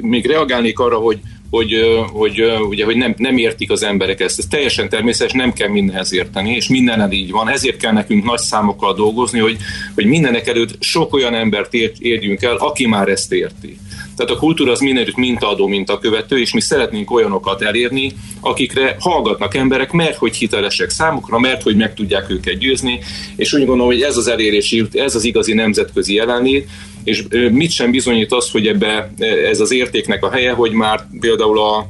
még 0.00 0.26
reagálnék 0.26 0.78
arra, 0.78 0.96
hogy 0.96 1.18
hogy, 1.50 1.74
hogy, 2.12 2.44
ugye, 2.68 2.84
hogy 2.84 2.96
nem, 2.96 3.14
nem 3.16 3.36
értik 3.36 3.70
az 3.70 3.82
emberek 3.82 4.20
ezt. 4.20 4.38
Ez 4.38 4.44
teljesen 4.50 4.88
természetes, 4.88 5.32
nem 5.32 5.52
kell 5.52 5.68
mindenhez 5.68 6.12
érteni, 6.12 6.54
és 6.54 6.68
mindenen 6.68 7.12
így 7.12 7.30
van. 7.30 7.48
Ezért 7.48 7.76
kell 7.76 7.92
nekünk 7.92 8.24
nagy 8.24 8.38
számokkal 8.38 8.94
dolgozni, 8.94 9.38
hogy, 9.38 9.56
hogy 9.94 10.06
mindenek 10.06 10.48
előtt 10.48 10.82
sok 10.82 11.14
olyan 11.14 11.34
embert 11.34 11.74
érjünk 11.98 12.42
el, 12.42 12.56
aki 12.56 12.86
már 12.86 13.08
ezt 13.08 13.32
érti. 13.32 13.78
Tehát 14.16 14.32
a 14.32 14.36
kultúra 14.36 14.72
az 14.72 14.80
mindenütt 14.80 15.16
mintaadó, 15.16 15.66
mintakövető, 15.66 16.38
és 16.38 16.52
mi 16.52 16.60
szeretnénk 16.60 17.10
olyanokat 17.10 17.62
elérni, 17.62 18.12
akikre 18.40 18.96
hallgatnak 18.98 19.54
emberek, 19.54 19.92
mert 19.92 20.16
hogy 20.16 20.36
hitelesek 20.36 20.90
számukra, 20.90 21.38
mert 21.38 21.62
hogy 21.62 21.76
meg 21.76 21.94
tudják 21.94 22.30
őket 22.30 22.58
győzni, 22.58 23.00
és 23.36 23.52
úgy 23.52 23.64
gondolom, 23.64 23.86
hogy 23.86 24.02
ez 24.02 24.16
az 24.16 24.28
elérés, 24.28 24.84
ez 24.92 25.14
az 25.14 25.24
igazi 25.24 25.54
nemzetközi 25.54 26.14
jelenlét, 26.14 26.68
és 27.06 27.24
mit 27.50 27.70
sem 27.70 27.90
bizonyít 27.90 28.32
az, 28.32 28.50
hogy 28.50 28.66
ebbe 28.66 29.12
ez 29.50 29.60
az 29.60 29.72
értéknek 29.72 30.24
a 30.24 30.30
helye, 30.30 30.52
hogy 30.52 30.72
már 30.72 31.00
például 31.20 31.58
a, 31.58 31.86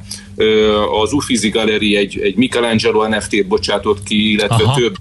az 1.01 1.13
Uffizi 1.13 1.49
Galeri 1.49 1.95
egy, 1.95 2.19
egy 2.19 2.35
Michelangelo 2.35 3.07
NFT-t 3.07 3.47
bocsátott 3.47 4.03
ki, 4.03 4.31
illetve 4.31 4.63
Aha. 4.63 4.79
több 4.79 4.95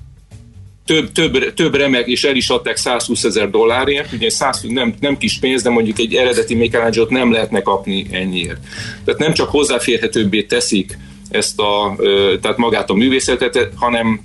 több, 0.85 1.13
több, 1.13 1.55
több 1.55 1.75
remek, 1.75 2.07
és 2.07 2.25
el 2.25 2.37
is 2.37 2.49
adták 2.49 2.77
120 2.77 3.25
ezer 3.25 3.51
dollárért, 3.51 4.13
ugye 4.13 4.31
100, 4.31 4.63
nem, 4.69 4.95
nem 5.01 5.19
kis 5.19 5.39
pénz, 5.39 5.63
de 5.63 5.71
mondjuk 5.71 5.99
egy 5.99 6.15
eredeti 6.15 6.55
michelangelo 6.55 7.07
nem 7.09 7.33
lehetne 7.33 7.63
kapni 7.63 8.07
ennyiért. 8.11 8.59
Tehát 9.05 9.21
nem 9.21 9.33
csak 9.33 9.49
hozzáférhetőbbé 9.49 10.43
teszik 10.43 10.99
ezt 11.31 11.61
a, 11.61 11.97
tehát 12.41 12.57
magát 12.57 12.91
a 12.91 12.95
művészetet, 12.95 13.69
hanem 13.75 14.21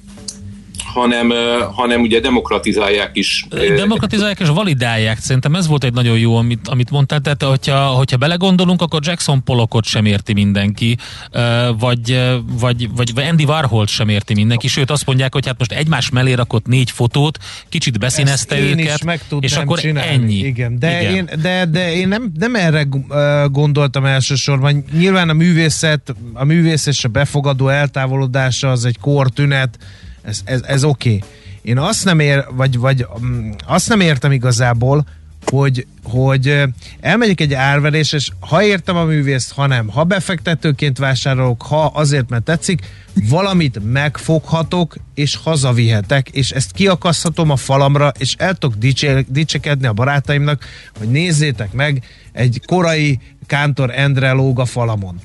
hanem, 0.94 1.32
hanem 1.74 2.02
ugye 2.02 2.20
demokratizálják 2.20 3.12
is. 3.14 3.46
Demokratizálják 3.76 4.40
és 4.40 4.48
validálják. 4.48 5.20
Szerintem 5.20 5.56
ez 5.56 5.68
volt 5.68 5.84
egy 5.84 5.94
nagyon 5.94 6.18
jó, 6.18 6.36
amit, 6.36 6.68
amit 6.68 6.90
mondtál. 6.90 7.20
Tehát, 7.20 7.44
hogyha, 7.44 7.86
hogyha 7.86 8.18
belegondolunk, 8.18 8.82
akkor 8.82 9.00
Jackson 9.04 9.44
Pollockot 9.44 9.86
sem 9.86 10.06
érti 10.06 10.34
mindenki, 10.34 10.98
vagy, 11.80 12.22
vagy, 12.60 12.90
vagy, 12.96 13.14
vagy 13.14 13.26
Andy 13.30 13.44
Warhol 13.44 13.88
sem 13.88 14.10
érti 14.10 14.34
mindenki, 14.34 14.68
sőt 14.68 14.92
azt 14.92 15.06
mondják, 15.06 15.34
hogy 15.34 15.46
hát 15.46 15.58
most 15.58 15.72
egymás 15.72 16.10
mellé 16.10 16.34
rakott 16.34 16.66
négy 16.66 16.92
fotót, 16.92 17.38
kicsit 17.70 18.00
beszínezte 18.00 18.56
Ezt 18.56 18.80
őket, 18.80 19.26
és 19.40 19.56
akkor 19.56 19.80
csinálni. 19.80 20.10
ennyi. 20.10 20.36
Igen, 20.36 20.80
de, 20.80 21.02
Igen. 21.02 21.16
Én, 21.16 21.30
de, 21.42 21.66
de 21.66 21.94
én 21.94 22.08
nem, 22.08 22.32
nem 22.40 22.56
erre 22.56 22.88
gondoltam 23.52 24.06
elsősorban. 24.06 24.84
Nyilván 24.98 25.30
a 25.30 25.34
művészet, 25.34 26.16
a 26.34 26.44
művész 26.44 26.86
és 26.86 27.04
a 27.04 27.08
befogadó 27.08 27.68
eltávolodása 27.68 28.72
az 28.72 28.86
egy 28.86 28.98
kortünet, 29.00 29.78
ez, 30.22 30.42
ez, 30.44 30.62
ez 30.62 30.84
oké. 30.84 31.16
Okay. 31.16 31.30
Én 31.62 31.78
azt 31.78 32.06
nem 32.06 32.20
ér, 32.20 32.46
vagy, 32.50 32.78
vagy 32.78 33.06
um, 33.20 33.56
azt 33.68 33.90
nem 33.90 34.00
értem 34.00 34.32
igazából, 34.32 35.06
hogy, 35.46 35.88
hogy 36.04 36.64
elmegyek 37.00 37.42
egy 37.42 37.54
árverés, 37.54 38.12
és 38.12 38.32
ha 38.40 38.64
értem 38.64 38.96
a 38.96 39.04
művészt, 39.04 39.52
ha 39.54 39.68
nem, 39.68 39.88
ha 39.88 40.04
befektetőként 40.04 40.98
vásárolok, 40.98 41.62
ha 41.62 41.86
azért, 41.86 42.30
mert 42.30 42.44
tetszik, 42.44 42.86
valamit 43.30 43.80
megfoghatok, 43.92 44.96
és 45.14 45.36
hazavihetek, 45.36 46.30
és 46.30 46.52
ezt 46.52 46.72
kiakaszthatom 46.72 47.50
a 47.50 47.56
falamra, 47.56 48.12
és 48.18 48.36
el 48.38 48.54
tudok 48.54 48.78
dicse, 48.78 49.24
dicsekedni 49.28 49.88
a 49.88 49.94
barátaimnak, 49.94 50.66
hogy 50.98 51.10
nézzétek 51.10 51.72
meg, 51.72 52.04
egy 52.32 52.62
korai 52.66 53.20
Kántor 53.46 53.92
Endre 53.96 54.32
lóg 54.32 54.60
a 54.60 54.66
falamon. 54.66 55.20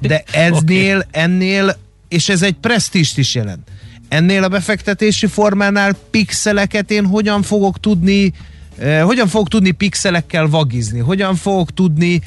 De 0.00 0.22
eznél, 0.32 1.06
ennél, 1.10 1.76
és 2.08 2.28
ez 2.28 2.42
egy 2.42 2.56
presztist 2.60 3.18
is 3.18 3.34
jelent 3.34 3.68
ennél 4.08 4.44
a 4.44 4.48
befektetési 4.48 5.26
formánál 5.26 5.96
pixeleket 6.10 6.90
én 6.90 7.06
hogyan 7.06 7.42
fogok 7.42 7.80
tudni 7.80 8.32
eh, 8.78 9.02
hogyan 9.02 9.28
fogok 9.28 9.48
tudni 9.48 9.70
pixelekkel 9.70 10.48
vagizni, 10.48 10.98
hogyan 10.98 11.34
fogok 11.34 11.74
tudni 11.74 12.20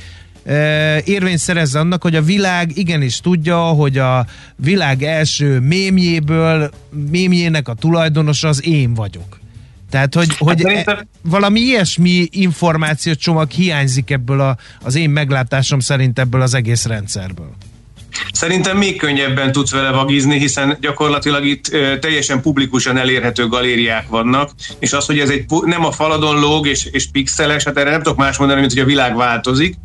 eh, 0.43 1.07
érvényt 1.07 1.37
szerezni 1.37 1.79
annak, 1.79 2.01
hogy 2.01 2.15
a 2.15 2.21
világ 2.21 2.77
igenis 2.77 3.19
tudja, 3.19 3.59
hogy 3.59 3.97
a 3.97 4.25
világ 4.55 5.03
első 5.03 5.59
mémjéből, 5.59 6.71
mémjének 7.09 7.67
a 7.67 7.73
tulajdonosa 7.73 8.47
az 8.47 8.65
én 8.65 8.93
vagyok. 8.93 9.39
Tehát, 9.89 10.15
hogy, 10.15 10.27
hát 10.27 10.37
hogy 10.37 10.61
e, 10.65 11.07
valami 11.21 11.59
ilyesmi 11.59 12.27
információcsomag 12.29 13.49
hiányzik 13.49 14.11
ebből 14.11 14.39
a, 14.39 14.57
az 14.81 14.95
én 14.95 15.09
meglátásom 15.09 15.79
szerint 15.79 16.19
ebből 16.19 16.41
az 16.41 16.53
egész 16.53 16.85
rendszerből. 16.85 17.55
Szerintem 18.31 18.77
még 18.77 18.97
könnyebben 18.97 19.51
tudsz 19.51 19.71
vele 19.71 19.91
vagizni, 19.91 20.37
hiszen 20.37 20.77
gyakorlatilag 20.81 21.45
itt 21.45 21.63
teljesen 21.99 22.41
publikusan 22.41 22.97
elérhető 22.97 23.47
galériák 23.47 24.07
vannak, 24.07 24.51
és 24.79 24.93
az, 24.93 25.05
hogy 25.05 25.19
ez 25.19 25.29
egy 25.29 25.45
nem 25.65 25.85
a 25.85 25.91
faladon 25.91 26.39
lóg 26.39 26.67
és, 26.67 26.87
és 26.91 27.11
pixeles, 27.11 27.63
hát 27.63 27.77
erre 27.77 27.89
nem 27.89 28.01
tudok 28.01 28.17
más 28.17 28.37
mondani, 28.37 28.59
mint 28.59 28.73
hogy 28.73 28.81
a 28.81 28.85
világ 28.85 29.15
változik, 29.15 29.75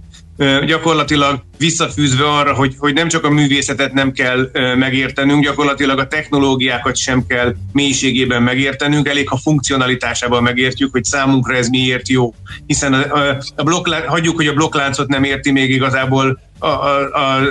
gyakorlatilag 0.66 1.42
visszafűzve 1.58 2.24
arra, 2.28 2.54
hogy, 2.54 2.74
hogy 2.78 2.94
nem 2.94 3.08
csak 3.08 3.24
a 3.24 3.30
művészetet 3.30 3.92
nem 3.92 4.12
kell 4.12 4.50
megértenünk, 4.78 5.42
gyakorlatilag 5.44 5.98
a 5.98 6.06
technológiákat 6.06 6.96
sem 6.96 7.26
kell 7.26 7.54
mélységében 7.72 8.42
megértenünk, 8.42 9.08
elég 9.08 9.28
ha 9.28 9.36
funkcionalitásában 9.36 10.42
megértjük, 10.42 10.92
hogy 10.92 11.04
számunkra 11.04 11.56
ez 11.56 11.68
miért 11.68 12.08
jó. 12.08 12.34
Hiszen 12.66 12.92
a, 12.92 13.14
a, 13.14 13.42
a 13.56 13.62
blokklán, 13.62 14.06
hagyjuk, 14.06 14.36
hogy 14.36 14.46
a 14.46 14.54
blokkláncot 14.54 15.08
nem 15.08 15.24
érti 15.24 15.50
még 15.50 15.70
igazából 15.70 16.38
a, 16.58 16.66
a, 16.66 17.08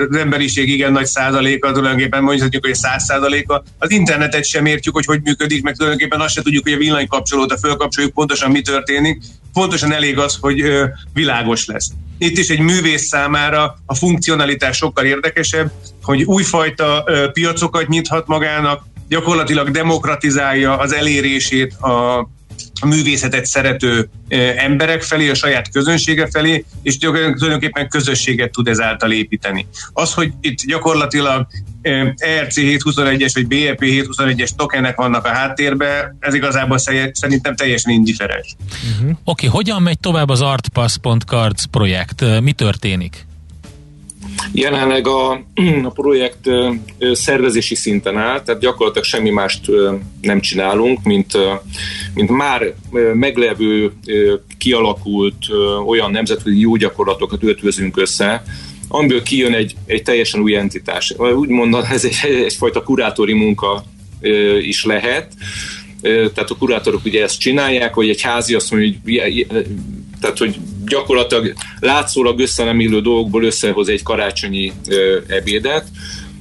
az 0.09 0.15
emberiség 0.17 0.69
igen 0.69 0.91
nagy 0.91 1.05
százaléka, 1.05 1.71
tulajdonképpen 1.71 2.23
mondjuk, 2.23 2.65
hogy 2.65 2.75
száz 2.75 3.03
százaléka. 3.03 3.63
Az 3.77 3.91
internetet 3.91 4.45
sem 4.45 4.65
értjük, 4.65 4.93
hogy 4.93 5.05
hogy 5.05 5.19
működik, 5.23 5.63
meg 5.63 5.75
tulajdonképpen 5.75 6.21
azt 6.21 6.33
se 6.33 6.41
tudjuk, 6.41 6.63
hogy 6.63 6.73
a 6.73 6.77
villanykapcsolót, 6.77 7.51
a 7.51 7.57
fölkapcsoljuk, 7.57 8.13
pontosan 8.13 8.51
mi 8.51 8.61
történik. 8.61 9.21
Pontosan 9.53 9.91
elég 9.91 10.17
az, 10.17 10.37
hogy 10.41 10.61
ö, 10.61 10.85
világos 11.13 11.65
lesz. 11.65 11.89
Itt 12.17 12.37
is 12.37 12.49
egy 12.49 12.59
művész 12.59 13.07
számára 13.07 13.77
a 13.85 13.95
funkcionalitás 13.95 14.77
sokkal 14.77 15.05
érdekesebb, 15.05 15.71
hogy 16.01 16.23
újfajta 16.23 17.03
ö, 17.05 17.31
piacokat 17.31 17.87
nyithat 17.87 18.27
magának, 18.27 18.83
gyakorlatilag 19.07 19.71
demokratizálja 19.71 20.77
az 20.77 20.93
elérését 20.93 21.73
a 21.73 22.27
művészetet 22.81 23.45
szerető 23.45 24.09
emberek 24.57 25.01
felé, 25.01 25.29
a 25.29 25.33
saját 25.33 25.71
közönsége 25.71 26.27
felé, 26.31 26.65
és 26.81 26.97
tulajdonképpen 26.97 27.89
közösséget 27.89 28.51
tud 28.51 28.67
ezáltal 28.67 29.11
építeni. 29.11 29.67
Az, 29.93 30.13
hogy 30.13 30.31
itt 30.41 30.59
gyakorlatilag 30.65 31.47
ERC 32.15 32.53
721-es 32.57 33.31
vagy 33.33 33.47
BEP 33.47 33.79
721-es 33.81 34.49
tokenek 34.55 34.95
vannak 34.95 35.25
a 35.25 35.29
háttérben, 35.29 36.17
ez 36.19 36.33
igazából 36.33 36.77
szerintem 36.77 37.55
teljesen 37.55 37.93
indiferens. 37.93 38.55
Uh-huh. 38.91 39.09
Oké, 39.09 39.17
okay, 39.23 39.49
hogyan 39.49 39.81
megy 39.81 39.99
tovább 39.99 40.29
az 40.29 40.41
artpass.cards 40.41 41.65
projekt? 41.71 42.41
Mi 42.41 42.51
történik? 42.51 43.25
Jelenleg 44.51 45.07
a, 45.07 45.31
a 45.89 45.89
projekt 45.89 46.49
szervezési 47.11 47.75
szinten 47.75 48.17
áll, 48.17 48.41
tehát 48.41 48.61
gyakorlatilag 48.61 49.07
semmi 49.07 49.29
mást 49.29 49.65
nem 50.21 50.39
csinálunk, 50.39 51.03
mint, 51.03 51.37
mint 52.13 52.29
már 52.29 52.73
meglevő, 53.13 53.91
kialakult 54.57 55.37
olyan 55.85 56.11
nemzetközi 56.11 56.59
jó 56.59 56.75
gyakorlatokat 56.75 57.43
ötvözünk 57.43 57.97
össze, 57.97 58.43
amiből 58.87 59.23
kijön 59.23 59.53
egy, 59.53 59.75
egy 59.85 60.03
teljesen 60.03 60.41
új 60.41 60.55
entitás. 60.55 61.13
Úgy 61.17 61.49
mondom, 61.49 61.81
ez 61.91 62.05
egy, 62.05 62.19
egyfajta 62.45 62.83
kurátori 62.83 63.33
munka 63.33 63.83
is 64.61 64.85
lehet, 64.85 65.33
tehát 66.01 66.49
a 66.49 66.55
kurátorok 66.59 67.05
ugye 67.05 67.23
ezt 67.23 67.39
csinálják, 67.39 67.93
hogy 67.93 68.09
egy 68.09 68.21
házi 68.21 68.53
azt 68.53 68.71
mondja, 68.71 68.91
hogy 69.23 69.47
tehát 70.21 70.37
hogy 70.37 70.59
gyakorlatilag 70.87 71.53
látszólag 71.79 72.39
össze 72.39 72.63
nem 72.63 72.79
illő 72.79 73.01
dolgokból 73.01 73.43
összehoz 73.43 73.89
egy 73.89 74.03
karácsonyi 74.03 74.71
ebédet. 75.27 75.87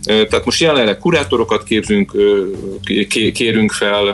Tehát 0.04 0.44
most 0.44 0.60
jelenleg 0.60 0.98
kurátorokat 0.98 1.64
képzünk, 1.64 2.12
kérünk 3.32 3.72
fel, 3.72 4.06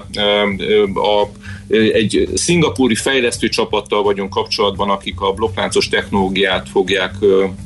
a, 0.94 1.28
egy 1.70 2.28
szingapúri 2.34 2.94
fejlesztő 2.94 3.48
csapattal 3.48 4.02
vagyunk 4.02 4.30
kapcsolatban, 4.30 4.90
akik 4.90 5.20
a 5.20 5.32
blokkláncos 5.32 5.88
technológiát 5.88 6.68
fogják 6.68 7.14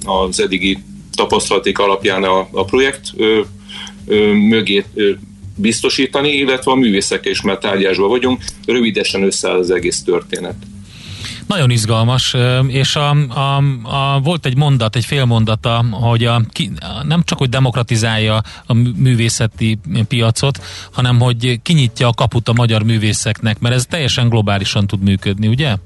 az 0.05 0.41
eddigi 0.41 0.79
tapasztalaték 1.15 1.79
alapján 1.79 2.25
a, 2.25 2.49
a 2.51 2.65
projekt 2.65 3.13
mögé 4.49 4.85
biztosítani, 5.57 6.31
illetve 6.31 6.71
a 6.71 6.75
művészekkel 6.75 7.31
is 7.31 7.43
már 7.43 7.59
tárgyásban 7.59 8.09
vagyunk. 8.09 8.43
Rövidesen 8.67 9.23
összeáll 9.23 9.59
az 9.59 9.71
egész 9.71 10.03
történet. 10.03 10.57
Nagyon 11.47 11.71
izgalmas, 11.71 12.35
és 12.67 12.97
a, 12.97 13.11
a, 13.11 13.57
a, 13.83 14.21
volt 14.21 14.47
egy 14.47 14.57
mondat, 14.57 14.97
egy 14.97 15.05
félmondata, 15.05 15.85
hogy 15.91 16.25
a, 16.25 16.41
ki, 16.49 16.71
nem 17.03 17.23
csak, 17.25 17.39
hogy 17.39 17.49
demokratizálja 17.49 18.41
a 18.67 18.75
művészeti 18.97 19.79
piacot, 20.09 20.59
hanem 20.93 21.21
hogy 21.21 21.61
kinyitja 21.63 22.09
a 22.09 22.13
kaput 22.13 22.49
a 22.49 22.53
magyar 22.53 22.83
művészeknek, 22.83 23.61
mert 23.61 23.75
ez 23.75 23.87
teljesen 23.87 24.29
globálisan 24.29 24.87
tud 24.87 25.03
működni, 25.03 25.47
ugye? 25.47 25.77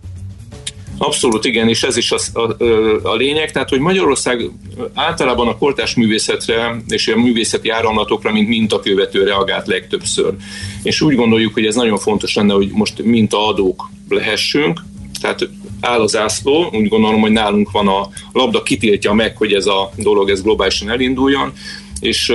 Abszolút 0.99 1.45
igen, 1.45 1.69
és 1.69 1.83
ez 1.83 1.97
is 1.97 2.13
a, 2.13 2.19
a, 2.33 2.65
a 3.03 3.15
lényeg, 3.15 3.53
tehát 3.53 3.69
hogy 3.69 3.81
Magyarország 3.81 4.51
általában 4.95 5.49
a 5.49 5.57
kortás 5.57 5.95
művészetre 5.95 6.77
és 6.89 7.09
a 7.09 7.17
művészeti 7.17 7.69
áramlatokra, 7.69 8.33
mint 8.33 8.49
mintakövető 8.49 9.25
reagált 9.25 9.67
legtöbbször. 9.67 10.35
És 10.83 11.01
úgy 11.01 11.15
gondoljuk, 11.15 11.55
hogy 11.55 11.67
ez 11.67 11.75
nagyon 11.75 11.99
fontos 11.99 12.35
lenne, 12.35 12.53
hogy 12.53 12.71
most 12.73 13.03
mintaadók 13.03 13.91
lehessünk, 14.09 14.81
tehát 15.21 15.49
áll 15.81 16.01
az 16.01 16.17
ászló, 16.17 16.71
úgy 16.73 16.89
gondolom, 16.89 17.21
hogy 17.21 17.33
nálunk 17.33 17.71
van 17.71 17.89
a 17.89 18.09
labda, 18.33 18.63
kitiltja 18.63 19.13
meg, 19.13 19.37
hogy 19.37 19.53
ez 19.53 19.67
a 19.67 19.91
dolog 19.97 20.31
ez 20.31 20.43
globálisan 20.43 20.91
elinduljon, 20.91 21.53
és 22.01 22.33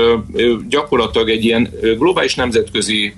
gyakorlatilag 0.69 1.29
egy 1.29 1.45
ilyen 1.45 1.69
globális 1.97 2.35
nemzetközi 2.35 3.13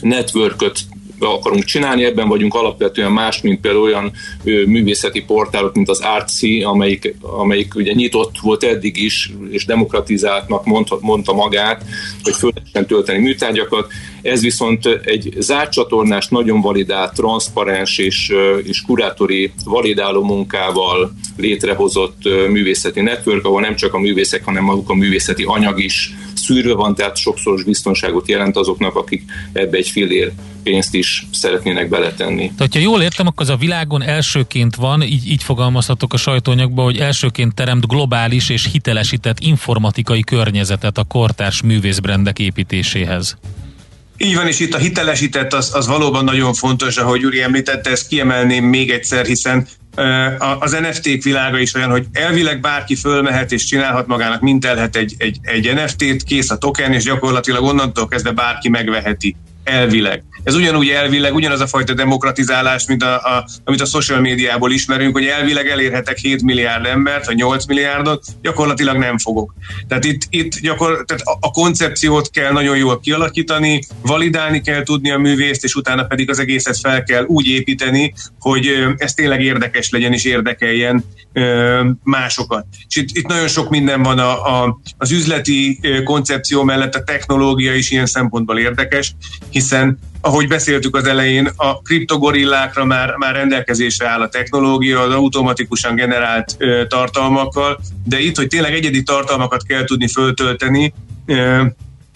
networköt 0.00 0.80
akarunk 1.18 1.64
csinálni, 1.64 2.04
ebben 2.04 2.28
vagyunk 2.28 2.54
alapvetően 2.54 3.12
más, 3.12 3.40
mint 3.40 3.60
például 3.60 3.84
olyan 3.84 4.12
művészeti 4.44 5.22
portálok, 5.22 5.74
mint 5.74 5.88
az 5.88 6.00
Artsy, 6.00 6.62
amelyik, 6.62 7.14
amelyik 7.20 7.74
ugye 7.74 7.92
nyitott 7.92 8.38
volt 8.42 8.64
eddig 8.64 9.02
is, 9.02 9.32
és 9.50 9.64
demokratizáltnak 9.64 10.64
mondta, 10.64 10.98
mondta 11.00 11.32
magát, 11.32 11.84
hogy 12.22 12.34
föl 12.34 12.50
lehessen 12.54 12.86
tölteni 12.86 13.18
műtárgyakat. 13.18 13.86
Ez 14.24 14.42
viszont 14.42 14.86
egy 14.86 15.34
zárt 15.38 15.72
csatornás, 15.72 16.28
nagyon 16.28 16.60
validált, 16.60 17.14
transzparens 17.14 17.98
és, 17.98 18.32
és 18.62 18.82
kurátori 18.86 19.52
validáló 19.64 20.22
munkával 20.22 21.12
létrehozott 21.36 22.24
művészeti 22.48 23.00
network, 23.00 23.44
ahol 23.44 23.60
nem 23.60 23.74
csak 23.74 23.94
a 23.94 23.98
művészek, 23.98 24.44
hanem 24.44 24.64
maguk 24.64 24.90
a 24.90 24.94
művészeti 24.94 25.44
anyag 25.46 25.82
is 25.82 26.14
szűrve 26.34 26.74
van, 26.74 26.94
tehát 26.94 27.16
sokszoros 27.16 27.64
biztonságot 27.64 28.28
jelent 28.28 28.56
azoknak, 28.56 28.94
akik 28.96 29.22
ebbe 29.52 29.76
egy 29.76 29.88
fillér 29.88 30.32
pénzt 30.62 30.94
is 30.94 31.26
szeretnének 31.32 31.88
beletenni. 31.88 32.52
Tehát, 32.56 32.72
ha 32.72 32.78
jól 32.78 33.02
értem, 33.02 33.26
akkor 33.26 33.42
az 33.42 33.52
a 33.52 33.56
világon 33.56 34.02
elsőként 34.02 34.74
van, 34.74 35.02
így, 35.02 35.30
így 35.30 35.42
fogalmazhatok 35.42 36.12
a 36.12 36.16
sajtóanyagban, 36.16 36.84
hogy 36.84 36.98
elsőként 36.98 37.54
teremt 37.54 37.86
globális 37.86 38.48
és 38.48 38.68
hitelesített 38.72 39.40
informatikai 39.40 40.22
környezetet 40.22 40.98
a 40.98 41.04
kortárs 41.04 41.62
művészbrendek 41.62 42.38
építéséhez. 42.38 43.36
Így 44.16 44.34
van, 44.34 44.46
és 44.46 44.60
itt 44.60 44.74
a 44.74 44.78
hitelesített 44.78 45.52
az, 45.52 45.74
az 45.74 45.86
valóban 45.86 46.24
nagyon 46.24 46.54
fontos, 46.54 46.96
ahogy 46.96 47.20
Júri 47.20 47.42
említette, 47.42 47.90
ezt 47.90 48.08
kiemelném 48.08 48.64
még 48.64 48.90
egyszer, 48.90 49.26
hiszen 49.26 49.68
az 50.58 50.72
NFT-k 50.72 51.22
világa 51.22 51.58
is 51.58 51.74
olyan, 51.74 51.90
hogy 51.90 52.06
elvileg 52.12 52.60
bárki 52.60 52.94
fölmehet 52.94 53.52
és 53.52 53.64
csinálhat 53.64 54.06
magának, 54.06 54.40
mintelhet 54.40 54.96
egy, 54.96 55.14
egy, 55.18 55.38
egy 55.42 55.74
NFT-t, 55.74 56.22
kész 56.22 56.50
a 56.50 56.58
token, 56.58 56.92
és 56.92 57.04
gyakorlatilag 57.04 57.62
onnantól 57.62 58.08
kezdve 58.08 58.30
bárki 58.30 58.68
megveheti 58.68 59.36
elvileg. 59.64 60.24
Ez 60.44 60.54
ugyanúgy 60.54 60.88
elvileg, 60.88 61.34
ugyanaz 61.34 61.60
a 61.60 61.66
fajta 61.66 61.94
demokratizálás, 61.94 62.86
mint 62.86 63.02
a, 63.02 63.14
a, 63.14 63.48
amit 63.64 63.80
a 63.80 63.84
social 63.84 64.20
médiából 64.20 64.72
ismerünk, 64.72 65.16
hogy 65.16 65.26
elvileg 65.26 65.68
elérhetek 65.68 66.16
7 66.16 66.42
milliárd 66.42 66.86
embert, 66.86 67.26
vagy 67.26 67.36
8 67.36 67.66
milliárdot, 67.66 68.24
gyakorlatilag 68.42 68.96
nem 68.96 69.18
fogok. 69.18 69.54
Tehát 69.88 70.04
itt, 70.04 70.22
itt 70.28 70.60
gyakor, 70.60 71.04
tehát 71.06 71.22
a, 71.24 71.36
a 71.40 71.50
koncepciót 71.50 72.30
kell 72.30 72.52
nagyon 72.52 72.76
jól 72.76 73.00
kialakítani, 73.00 73.82
validálni 74.02 74.60
kell 74.60 74.82
tudni 74.82 75.10
a 75.10 75.18
művészt, 75.18 75.64
és 75.64 75.74
utána 75.74 76.04
pedig 76.04 76.30
az 76.30 76.38
egészet 76.38 76.78
fel 76.78 77.02
kell 77.02 77.24
úgy 77.24 77.46
építeni, 77.46 78.14
hogy 78.38 78.68
ez 78.96 79.14
tényleg 79.14 79.42
érdekes 79.42 79.90
legyen 79.90 80.12
és 80.12 80.24
érdekeljen 80.24 81.04
másokat. 82.02 82.66
És 82.88 82.96
itt, 82.96 83.16
itt 83.16 83.26
nagyon 83.26 83.48
sok 83.48 83.70
minden 83.70 84.02
van 84.02 84.18
a, 84.18 84.62
a, 84.62 84.78
az 84.98 85.10
üzleti 85.10 85.80
koncepció 86.04 86.62
mellett, 86.62 86.94
a 86.94 87.02
technológia 87.02 87.74
is 87.74 87.90
ilyen 87.90 88.06
szempontból 88.06 88.58
érdekes, 88.58 89.14
hiszen 89.54 89.98
ahogy 90.20 90.48
beszéltük 90.48 90.96
az 90.96 91.06
elején, 91.06 91.50
a 91.56 91.82
kriptogorillákra 91.82 92.84
már, 92.84 93.14
már 93.16 93.34
rendelkezésre 93.34 94.08
áll 94.08 94.20
a 94.20 94.28
technológia, 94.28 95.00
az 95.00 95.12
automatikusan 95.12 95.94
generált 95.94 96.54
ö, 96.58 96.82
tartalmakkal, 96.88 97.80
de 98.04 98.18
itt, 98.18 98.36
hogy 98.36 98.46
tényleg 98.46 98.74
egyedi 98.74 99.02
tartalmakat 99.02 99.62
kell 99.62 99.84
tudni 99.84 100.08
föltölteni, 100.08 100.94
ö, 101.26 101.62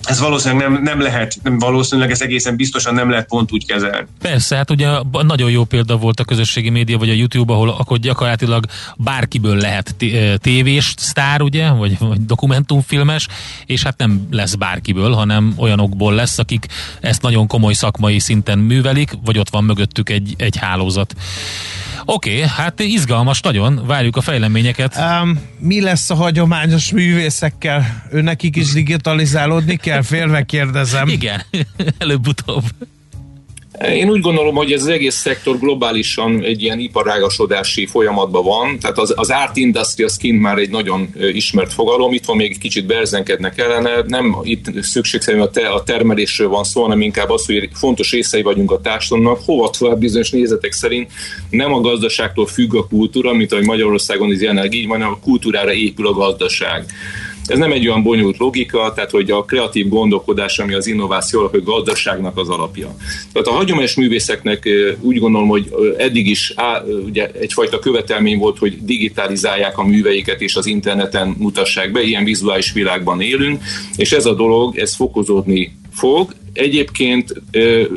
ez 0.02 0.20
valószínűleg 0.20 0.70
nem, 0.70 0.82
nem 0.82 1.00
lehet, 1.00 1.38
nem 1.42 1.58
valószínűleg 1.58 2.10
ez 2.10 2.20
egészen 2.20 2.56
biztosan 2.56 2.94
nem 2.94 3.10
lehet 3.10 3.26
pont 3.26 3.52
úgy 3.52 3.66
kezelni. 3.66 4.06
Persze, 4.20 4.56
hát 4.56 4.70
ugye 4.70 4.88
nagyon 5.10 5.50
jó 5.50 5.64
példa 5.64 5.96
volt 5.96 6.20
a 6.20 6.24
közösségi 6.24 6.70
média, 6.70 6.98
vagy 6.98 7.08
a 7.08 7.12
YouTube, 7.12 7.52
ahol 7.52 7.68
akkor 7.68 7.98
gyakorlatilag 7.98 8.64
bárkiből 8.96 9.56
lehet 9.56 9.94
tévés 10.36 10.94
sztár, 10.96 11.42
ugye, 11.42 11.70
vagy, 11.70 11.98
vagy 11.98 12.24
dokumentumfilmes, 12.24 13.28
és 13.66 13.82
hát 13.82 13.98
nem 13.98 14.26
lesz 14.30 14.54
bárkiből, 14.54 15.12
hanem 15.12 15.54
olyanokból 15.56 16.14
lesz, 16.14 16.38
akik 16.38 16.66
ezt 17.00 17.22
nagyon 17.22 17.46
komoly 17.46 17.72
szakmai 17.72 18.18
szinten 18.18 18.58
művelik, 18.58 19.10
vagy 19.24 19.38
ott 19.38 19.50
van 19.50 19.64
mögöttük 19.64 20.10
egy, 20.10 20.34
egy 20.36 20.56
hálózat. 20.56 21.14
Oké, 22.04 22.34
okay, 22.34 22.48
hát 22.48 22.80
izgalmas 22.80 23.40
nagyon, 23.40 23.82
várjuk 23.86 24.16
a 24.16 24.20
fejleményeket. 24.20 24.96
Um, 24.96 25.40
mi 25.58 25.80
lesz 25.80 26.10
a 26.10 26.14
hagyományos 26.14 26.92
művészekkel? 26.92 28.04
Ő 28.10 28.20
nekik 28.20 28.56
is 28.56 28.72
digitalizálódni 28.72 29.76
kell? 29.76 29.87
Félve 30.02 30.42
kérdezem. 30.42 31.08
Igen, 31.08 31.42
előbb-utóbb. 31.98 32.62
Én 33.86 34.10
úgy 34.10 34.20
gondolom, 34.20 34.54
hogy 34.54 34.72
ez 34.72 34.82
az 34.82 34.88
egész 34.88 35.14
szektor 35.14 35.58
globálisan 35.58 36.42
egy 36.42 36.62
ilyen 36.62 36.78
iparágasodási 36.78 37.86
folyamatban 37.86 38.44
van, 38.44 38.78
tehát 38.78 38.98
az, 38.98 39.12
az 39.16 39.30
art 39.30 39.56
industry 39.56 40.04
az 40.04 40.16
kint 40.16 40.40
már 40.40 40.58
egy 40.58 40.70
nagyon 40.70 41.14
ismert 41.32 41.72
fogalom, 41.72 42.12
itt 42.12 42.24
van 42.24 42.36
még 42.36 42.50
egy 42.50 42.58
kicsit 42.58 42.86
berzenkednek 42.86 43.58
ellene, 43.58 44.02
nem 44.06 44.36
itt 44.42 44.82
szükségszerűen 44.82 45.42
a, 45.42 45.50
te, 45.50 45.68
a 45.68 45.82
termelésről 45.82 46.48
van 46.48 46.64
szó, 46.64 46.82
hanem 46.82 47.00
inkább 47.00 47.30
az, 47.30 47.46
hogy 47.46 47.68
fontos 47.72 48.12
részei 48.12 48.42
vagyunk 48.42 48.70
a 48.70 48.80
társadalomnak, 48.80 49.40
hova 49.44 49.70
tovább 49.70 49.98
bizonyos 49.98 50.30
nézetek 50.30 50.72
szerint 50.72 51.10
nem 51.50 51.72
a 51.72 51.80
gazdaságtól 51.80 52.46
függ 52.46 52.74
a 52.74 52.86
kultúra, 52.86 53.32
mint 53.32 53.52
ahogy 53.52 53.66
Magyarországon 53.66 54.32
is 54.32 54.40
jelenleg 54.40 54.74
így 54.74 54.86
van, 54.86 54.98
hanem 54.98 55.12
a 55.12 55.24
kultúrára 55.24 55.72
épül 55.72 56.06
a 56.06 56.12
gazdaság. 56.12 56.86
Ez 57.48 57.58
nem 57.58 57.72
egy 57.72 57.88
olyan 57.88 58.02
bonyolult 58.02 58.36
logika, 58.36 58.92
tehát 58.94 59.10
hogy 59.10 59.30
a 59.30 59.44
kreatív 59.44 59.88
gondolkodás, 59.88 60.58
ami 60.58 60.74
az 60.74 60.86
innováció 60.86 61.40
alapja, 61.40 61.60
a 61.60 61.62
gazdaságnak 61.62 62.36
az 62.36 62.48
alapja. 62.48 62.96
Tehát 63.32 63.48
a 63.48 63.52
hagyományos 63.52 63.94
művészeknek 63.94 64.68
úgy 65.00 65.18
gondolom, 65.18 65.48
hogy 65.48 65.72
eddig 65.98 66.26
is 66.26 66.52
á, 66.56 66.82
ugye 67.06 67.30
egyfajta 67.30 67.78
követelmény 67.78 68.38
volt, 68.38 68.58
hogy 68.58 68.84
digitalizálják 68.84 69.78
a 69.78 69.84
műveiket 69.84 70.40
és 70.40 70.56
az 70.56 70.66
interneten 70.66 71.34
mutassák 71.38 71.92
be, 71.92 72.02
ilyen 72.02 72.24
vizuális 72.24 72.72
világban 72.72 73.20
élünk, 73.20 73.62
és 73.96 74.12
ez 74.12 74.26
a 74.26 74.34
dolog, 74.34 74.78
ez 74.78 74.94
fokozódni 74.94 75.78
fog. 75.92 76.34
Egyébként 76.58 77.42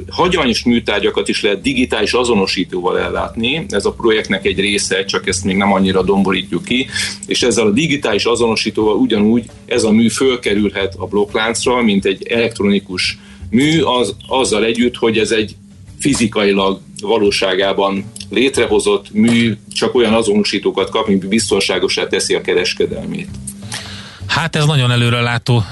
hagyományos 0.09 0.63
műtárgyakat 0.63 1.27
is 1.27 1.41
lehet 1.41 1.61
digitális 1.61 2.13
azonosítóval 2.13 2.99
ellátni, 2.99 3.65
ez 3.69 3.85
a 3.85 3.91
projektnek 3.91 4.45
egy 4.45 4.59
része, 4.59 5.05
csak 5.05 5.27
ezt 5.27 5.43
még 5.43 5.55
nem 5.55 5.73
annyira 5.73 6.03
domborítjuk 6.03 6.63
ki, 6.63 6.87
és 7.27 7.41
ezzel 7.41 7.65
a 7.65 7.71
digitális 7.71 8.25
azonosítóval 8.25 8.95
ugyanúgy 8.95 9.45
ez 9.65 9.83
a 9.83 9.91
mű 9.91 10.09
fölkerülhet 10.09 10.95
a 10.97 11.05
blokkláncra, 11.05 11.81
mint 11.81 12.05
egy 12.05 12.27
elektronikus 12.27 13.17
mű, 13.49 13.81
az, 13.81 14.15
azzal 14.27 14.65
együtt, 14.65 14.95
hogy 14.95 15.17
ez 15.17 15.31
egy 15.31 15.55
fizikailag 15.99 16.79
valóságában 17.01 18.11
létrehozott 18.29 19.11
mű 19.13 19.53
csak 19.73 19.95
olyan 19.95 20.13
azonosítókat 20.13 20.89
kap, 20.89 21.07
mint 21.07 21.27
biztonságosá 21.27 22.07
teszi 22.07 22.33
a 22.33 22.41
kereskedelmét. 22.41 23.29
Hát 24.31 24.55
ez 24.55 24.65
nagyon 24.65 24.91
előrelátó, 24.91 25.63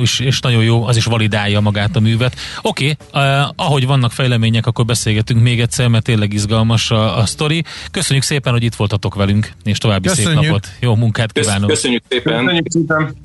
és, 0.00 0.20
és 0.20 0.40
nagyon 0.40 0.62
jó, 0.62 0.86
az 0.86 0.96
is 0.96 1.04
validálja 1.04 1.60
magát 1.60 1.96
a 1.96 2.00
művet. 2.00 2.36
Oké, 2.62 2.96
okay, 3.12 3.32
ahogy 3.56 3.86
vannak 3.86 4.12
fejlemények, 4.12 4.66
akkor 4.66 4.84
beszélgetünk 4.84 5.42
még 5.42 5.60
egyszer, 5.60 5.88
mert 5.88 6.04
tényleg 6.04 6.32
izgalmas 6.32 6.90
a, 6.90 7.18
a 7.18 7.26
sztori. 7.26 7.64
Köszönjük 7.90 8.24
szépen, 8.24 8.52
hogy 8.52 8.62
itt 8.62 8.74
voltatok 8.74 9.14
velünk, 9.14 9.52
és 9.64 9.78
további 9.78 10.08
Köszönjük. 10.08 10.34
szép 10.34 10.44
napot. 10.44 10.68
Jó 10.80 10.94
munkát 10.94 11.32
kívánok. 11.32 11.68
Köszönjük 11.68 12.02
szépen. 12.08 12.44
Köszönjük 12.44 12.70
szépen. 12.70 13.16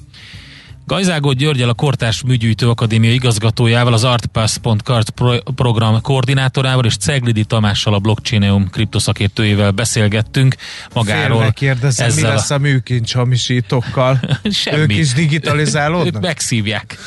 Gajzágó 0.89 1.31
Györgyel 1.31 1.69
a 1.69 1.73
Kortás 1.73 2.23
Műgyűjtő 2.23 2.69
Akadémia 2.69 3.11
igazgatójával, 3.11 3.93
az 3.93 4.03
Artpass.card 4.03 5.09
pro- 5.09 5.43
program 5.55 6.01
koordinátorával 6.01 6.85
és 6.85 6.97
Ceglidi 6.97 7.43
Tamással 7.43 7.93
a 7.93 7.99
Blockchaineum 7.99 8.69
kriptoszakértőjével 8.69 9.71
beszélgettünk 9.71 10.55
magáról. 10.93 11.37
Félve 11.37 11.51
kérdezem, 11.51 12.07
ezzel 12.07 12.29
mi 12.29 12.35
lesz 12.35 12.49
a 12.49 12.57
műkincs 12.57 13.13
hamisítókkal? 13.13 14.19
Semmi. 14.51 14.81
Ők 14.81 14.97
is 14.97 15.13
digitalizálódnak? 15.13 16.15
Ők 16.15 16.21
megszívják. 16.21 16.97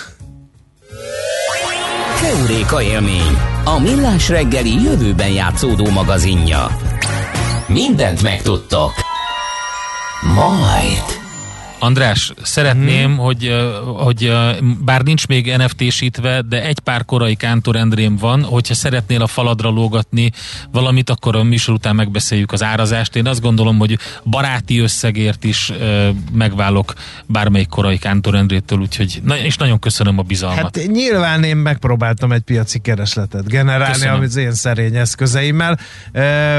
Keuréka 2.20 2.82
élmény, 2.82 3.38
a 3.64 3.78
millás 3.78 4.28
reggeli 4.28 4.82
jövőben 4.82 5.30
játszódó 5.30 5.90
magazinja. 5.90 6.76
Mindent 7.66 8.22
megtudtok. 8.22 8.92
Majd. 10.34 11.21
András, 11.82 12.32
szeretném, 12.42 13.04
hmm. 13.04 13.16
hogy, 13.16 13.54
hogy 13.96 14.32
bár 14.84 15.02
nincs 15.02 15.26
még 15.26 15.56
NFT-sítve, 15.56 16.42
de 16.48 16.62
egy 16.62 16.78
pár 16.78 17.04
korai 17.04 17.34
Kántor 17.34 17.76
Endrém 17.76 18.16
van, 18.16 18.42
hogyha 18.42 18.74
szeretnél 18.74 19.22
a 19.22 19.26
faladra 19.26 19.68
lógatni 19.68 20.32
valamit, 20.72 21.10
akkor 21.10 21.36
a 21.36 21.42
műsor 21.42 21.74
után 21.74 21.94
megbeszéljük 21.94 22.52
az 22.52 22.62
árazást. 22.62 23.16
Én 23.16 23.26
azt 23.26 23.40
gondolom, 23.40 23.78
hogy 23.78 23.98
baráti 24.24 24.78
összegért 24.78 25.44
is 25.44 25.72
megválok 26.32 26.92
bármelyik 27.26 27.68
korai 27.68 27.98
Kántor 27.98 28.34
Endrétől, 28.34 28.78
úgyhogy 28.78 29.20
na, 29.24 29.38
és 29.38 29.56
nagyon 29.56 29.78
köszönöm 29.78 30.18
a 30.18 30.22
bizalmat. 30.22 30.76
Hát 30.76 30.86
nyilván 30.86 31.44
én 31.44 31.56
megpróbáltam 31.56 32.32
egy 32.32 32.42
piaci 32.42 32.78
keresletet 32.78 33.48
generálni, 33.48 33.92
köszönöm. 33.92 34.14
amit 34.14 34.28
az 34.28 34.36
én 34.36 34.52
szerény 34.52 34.96
eszközeimmel. 34.96 35.78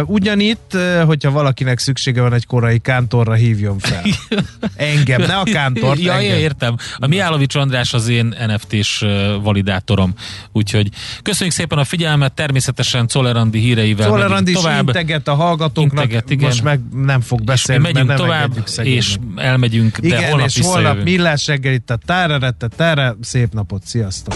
Ugyanitt, 0.06 0.78
hogyha 1.06 1.32
valakinek 1.32 1.80
szüksége 1.80 2.22
van 2.22 2.34
egy 2.34 2.46
korai 2.46 2.80
Kántorra, 2.80 3.34
hívjon 3.34 3.80
fel. 3.80 4.04
Engem 4.76 5.13
engem, 5.14 5.28
ne 5.28 5.36
a 5.36 5.44
kántort. 5.60 6.00
ja, 6.00 6.14
engem. 6.14 6.38
értem. 6.38 6.76
A 6.98 7.08
Miálovics 7.08 7.56
András 7.56 7.94
az 7.94 8.08
én 8.08 8.36
NFT-s 8.48 9.06
validátorom. 9.42 10.14
Úgyhogy 10.52 10.90
köszönjük 11.22 11.56
szépen 11.56 11.78
a 11.78 11.84
figyelmet, 11.84 12.34
természetesen 12.34 13.08
Czolerandi 13.08 13.60
híreivel 13.60 14.08
Czolerandi 14.08 14.52
tovább. 14.54 14.88
integet 14.88 15.28
a 15.28 15.34
hallgatóknak, 15.36 16.04
integet, 16.04 16.30
igen. 16.30 16.48
most 16.48 16.64
meg 16.64 16.80
nem 16.94 17.22
fog 17.22 17.44
beszélni. 17.44 17.88
És 17.88 17.94
megyünk 17.94 18.14
tovább, 18.14 18.52
és 18.82 19.16
elmegyünk, 19.36 19.98
de 19.98 20.08
igen, 20.08 20.30
holnap 20.30 20.48
és 20.48 20.60
holnap 20.62 21.04
millás 21.04 21.48
reggel 21.48 21.74
itt 21.74 21.90
a 21.90 21.98
tára, 22.06 22.54
tára, 22.76 23.16
szép 23.22 23.54
napot, 23.54 23.86
sziasztok! 23.86 24.36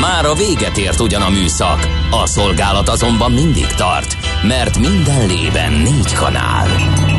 Már 0.00 0.24
a 0.24 0.34
véget 0.34 0.76
ért 0.76 1.00
ugyan 1.00 1.22
a 1.22 1.28
műszak, 1.28 1.86
a 2.10 2.26
szolgálat 2.26 2.88
azonban 2.88 3.32
mindig 3.32 3.66
tart, 3.66 4.16
mert 4.42 4.78
minden 4.78 5.26
lében 5.26 5.72
négy 5.72 6.12
kanál. 6.12 6.66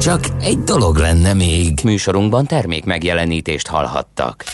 Csak 0.00 0.24
egy 0.40 0.58
dolog 0.58 0.96
lenne 0.96 1.34
még. 1.34 1.80
Műsorunkban 1.84 2.46
termék 2.46 2.84
megjelenítést 2.84 3.66
hallhattak. 3.66 4.44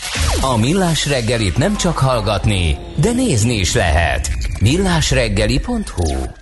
A 0.41 0.57
Millás 0.57 1.07
reggelit 1.07 1.57
nem 1.57 1.75
csak 1.75 1.97
hallgatni, 1.97 2.77
de 2.95 3.11
nézni 3.11 3.53
is 3.53 3.73
lehet 3.73 4.29
millásreggeli.hu 4.59 6.37